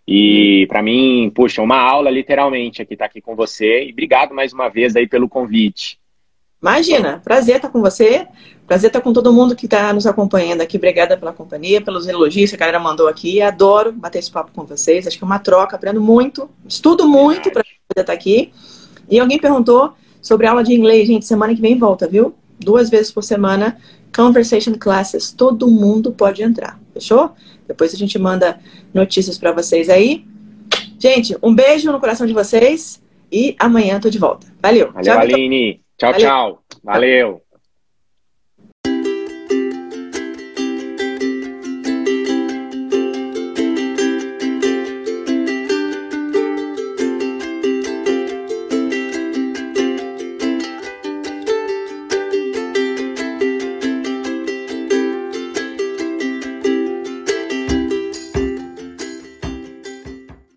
E 0.07 0.65
para 0.69 0.81
mim, 0.81 1.31
puxa, 1.35 1.61
uma 1.61 1.79
aula 1.79 2.09
literalmente 2.09 2.81
aqui 2.81 2.93
estar 2.93 3.05
aqui 3.05 3.19
com 3.19 3.35
você. 3.35 3.85
E 3.85 3.91
obrigado 3.91 4.33
mais 4.33 4.53
uma 4.53 4.69
vez 4.69 4.95
aí 4.95 5.07
pelo 5.07 5.27
convite. 5.27 5.99
Imagina, 6.61 7.21
prazer 7.23 7.57
estar 7.57 7.69
com 7.69 7.81
você. 7.81 8.27
Prazer 8.65 8.87
estar 8.87 9.01
com 9.01 9.13
todo 9.13 9.33
mundo 9.33 9.55
que 9.55 9.65
está 9.65 9.93
nos 9.93 10.07
acompanhando 10.07 10.61
aqui. 10.61 10.77
Obrigada 10.77 11.17
pela 11.17 11.33
companhia, 11.33 11.81
pelos 11.81 12.07
elogios 12.07 12.49
que 12.49 12.55
a 12.55 12.59
galera 12.59 12.79
mandou 12.79 13.07
aqui. 13.07 13.41
Adoro 13.41 13.91
bater 13.91 14.19
esse 14.19 14.31
papo 14.31 14.51
com 14.53 14.65
vocês. 14.65 15.05
Acho 15.05 15.17
que 15.17 15.23
é 15.23 15.27
uma 15.27 15.39
troca, 15.39 15.75
aprendo 15.75 16.01
muito, 16.01 16.49
estudo 16.67 17.07
muito 17.07 17.51
para 17.51 17.63
poder 17.87 18.01
estar 18.01 18.13
aqui. 18.13 18.51
E 19.09 19.19
alguém 19.19 19.39
perguntou 19.39 19.93
sobre 20.27 20.45
aula 20.45 20.63
de 20.63 20.73
inglês. 20.73 21.07
Gente, 21.07 21.25
semana 21.25 21.55
que 21.55 21.61
vem 21.61 21.77
volta, 21.77 22.07
viu? 22.07 22.35
Duas 22.59 22.89
vezes 22.89 23.11
por 23.11 23.23
semana, 23.23 23.77
conversation 24.15 24.73
classes. 24.73 25.31
Todo 25.31 25.67
mundo 25.67 26.11
pode 26.11 26.43
entrar, 26.43 26.77
fechou? 26.93 27.31
Depois 27.65 27.93
a 27.93 27.97
gente 27.97 28.19
manda 28.19 28.59
notícias 28.93 29.37
para 29.37 29.51
vocês 29.53 29.89
aí. 29.89 30.25
Gente, 30.99 31.37
um 31.41 31.53
beijo 31.53 31.91
no 31.91 31.99
coração 31.99 32.27
de 32.27 32.33
vocês 32.33 33.01
e 33.31 33.55
amanhã 33.57 33.99
tô 33.99 34.09
de 34.09 34.17
volta. 34.17 34.47
Valeu. 34.61 34.91
Valeu, 34.91 35.03
Tchau. 35.03 35.19
Aline. 35.19 35.81
Tchau, 35.97 36.11
Valeu. 36.11 36.27
tchau. 36.27 36.63
Valeu. 36.83 37.46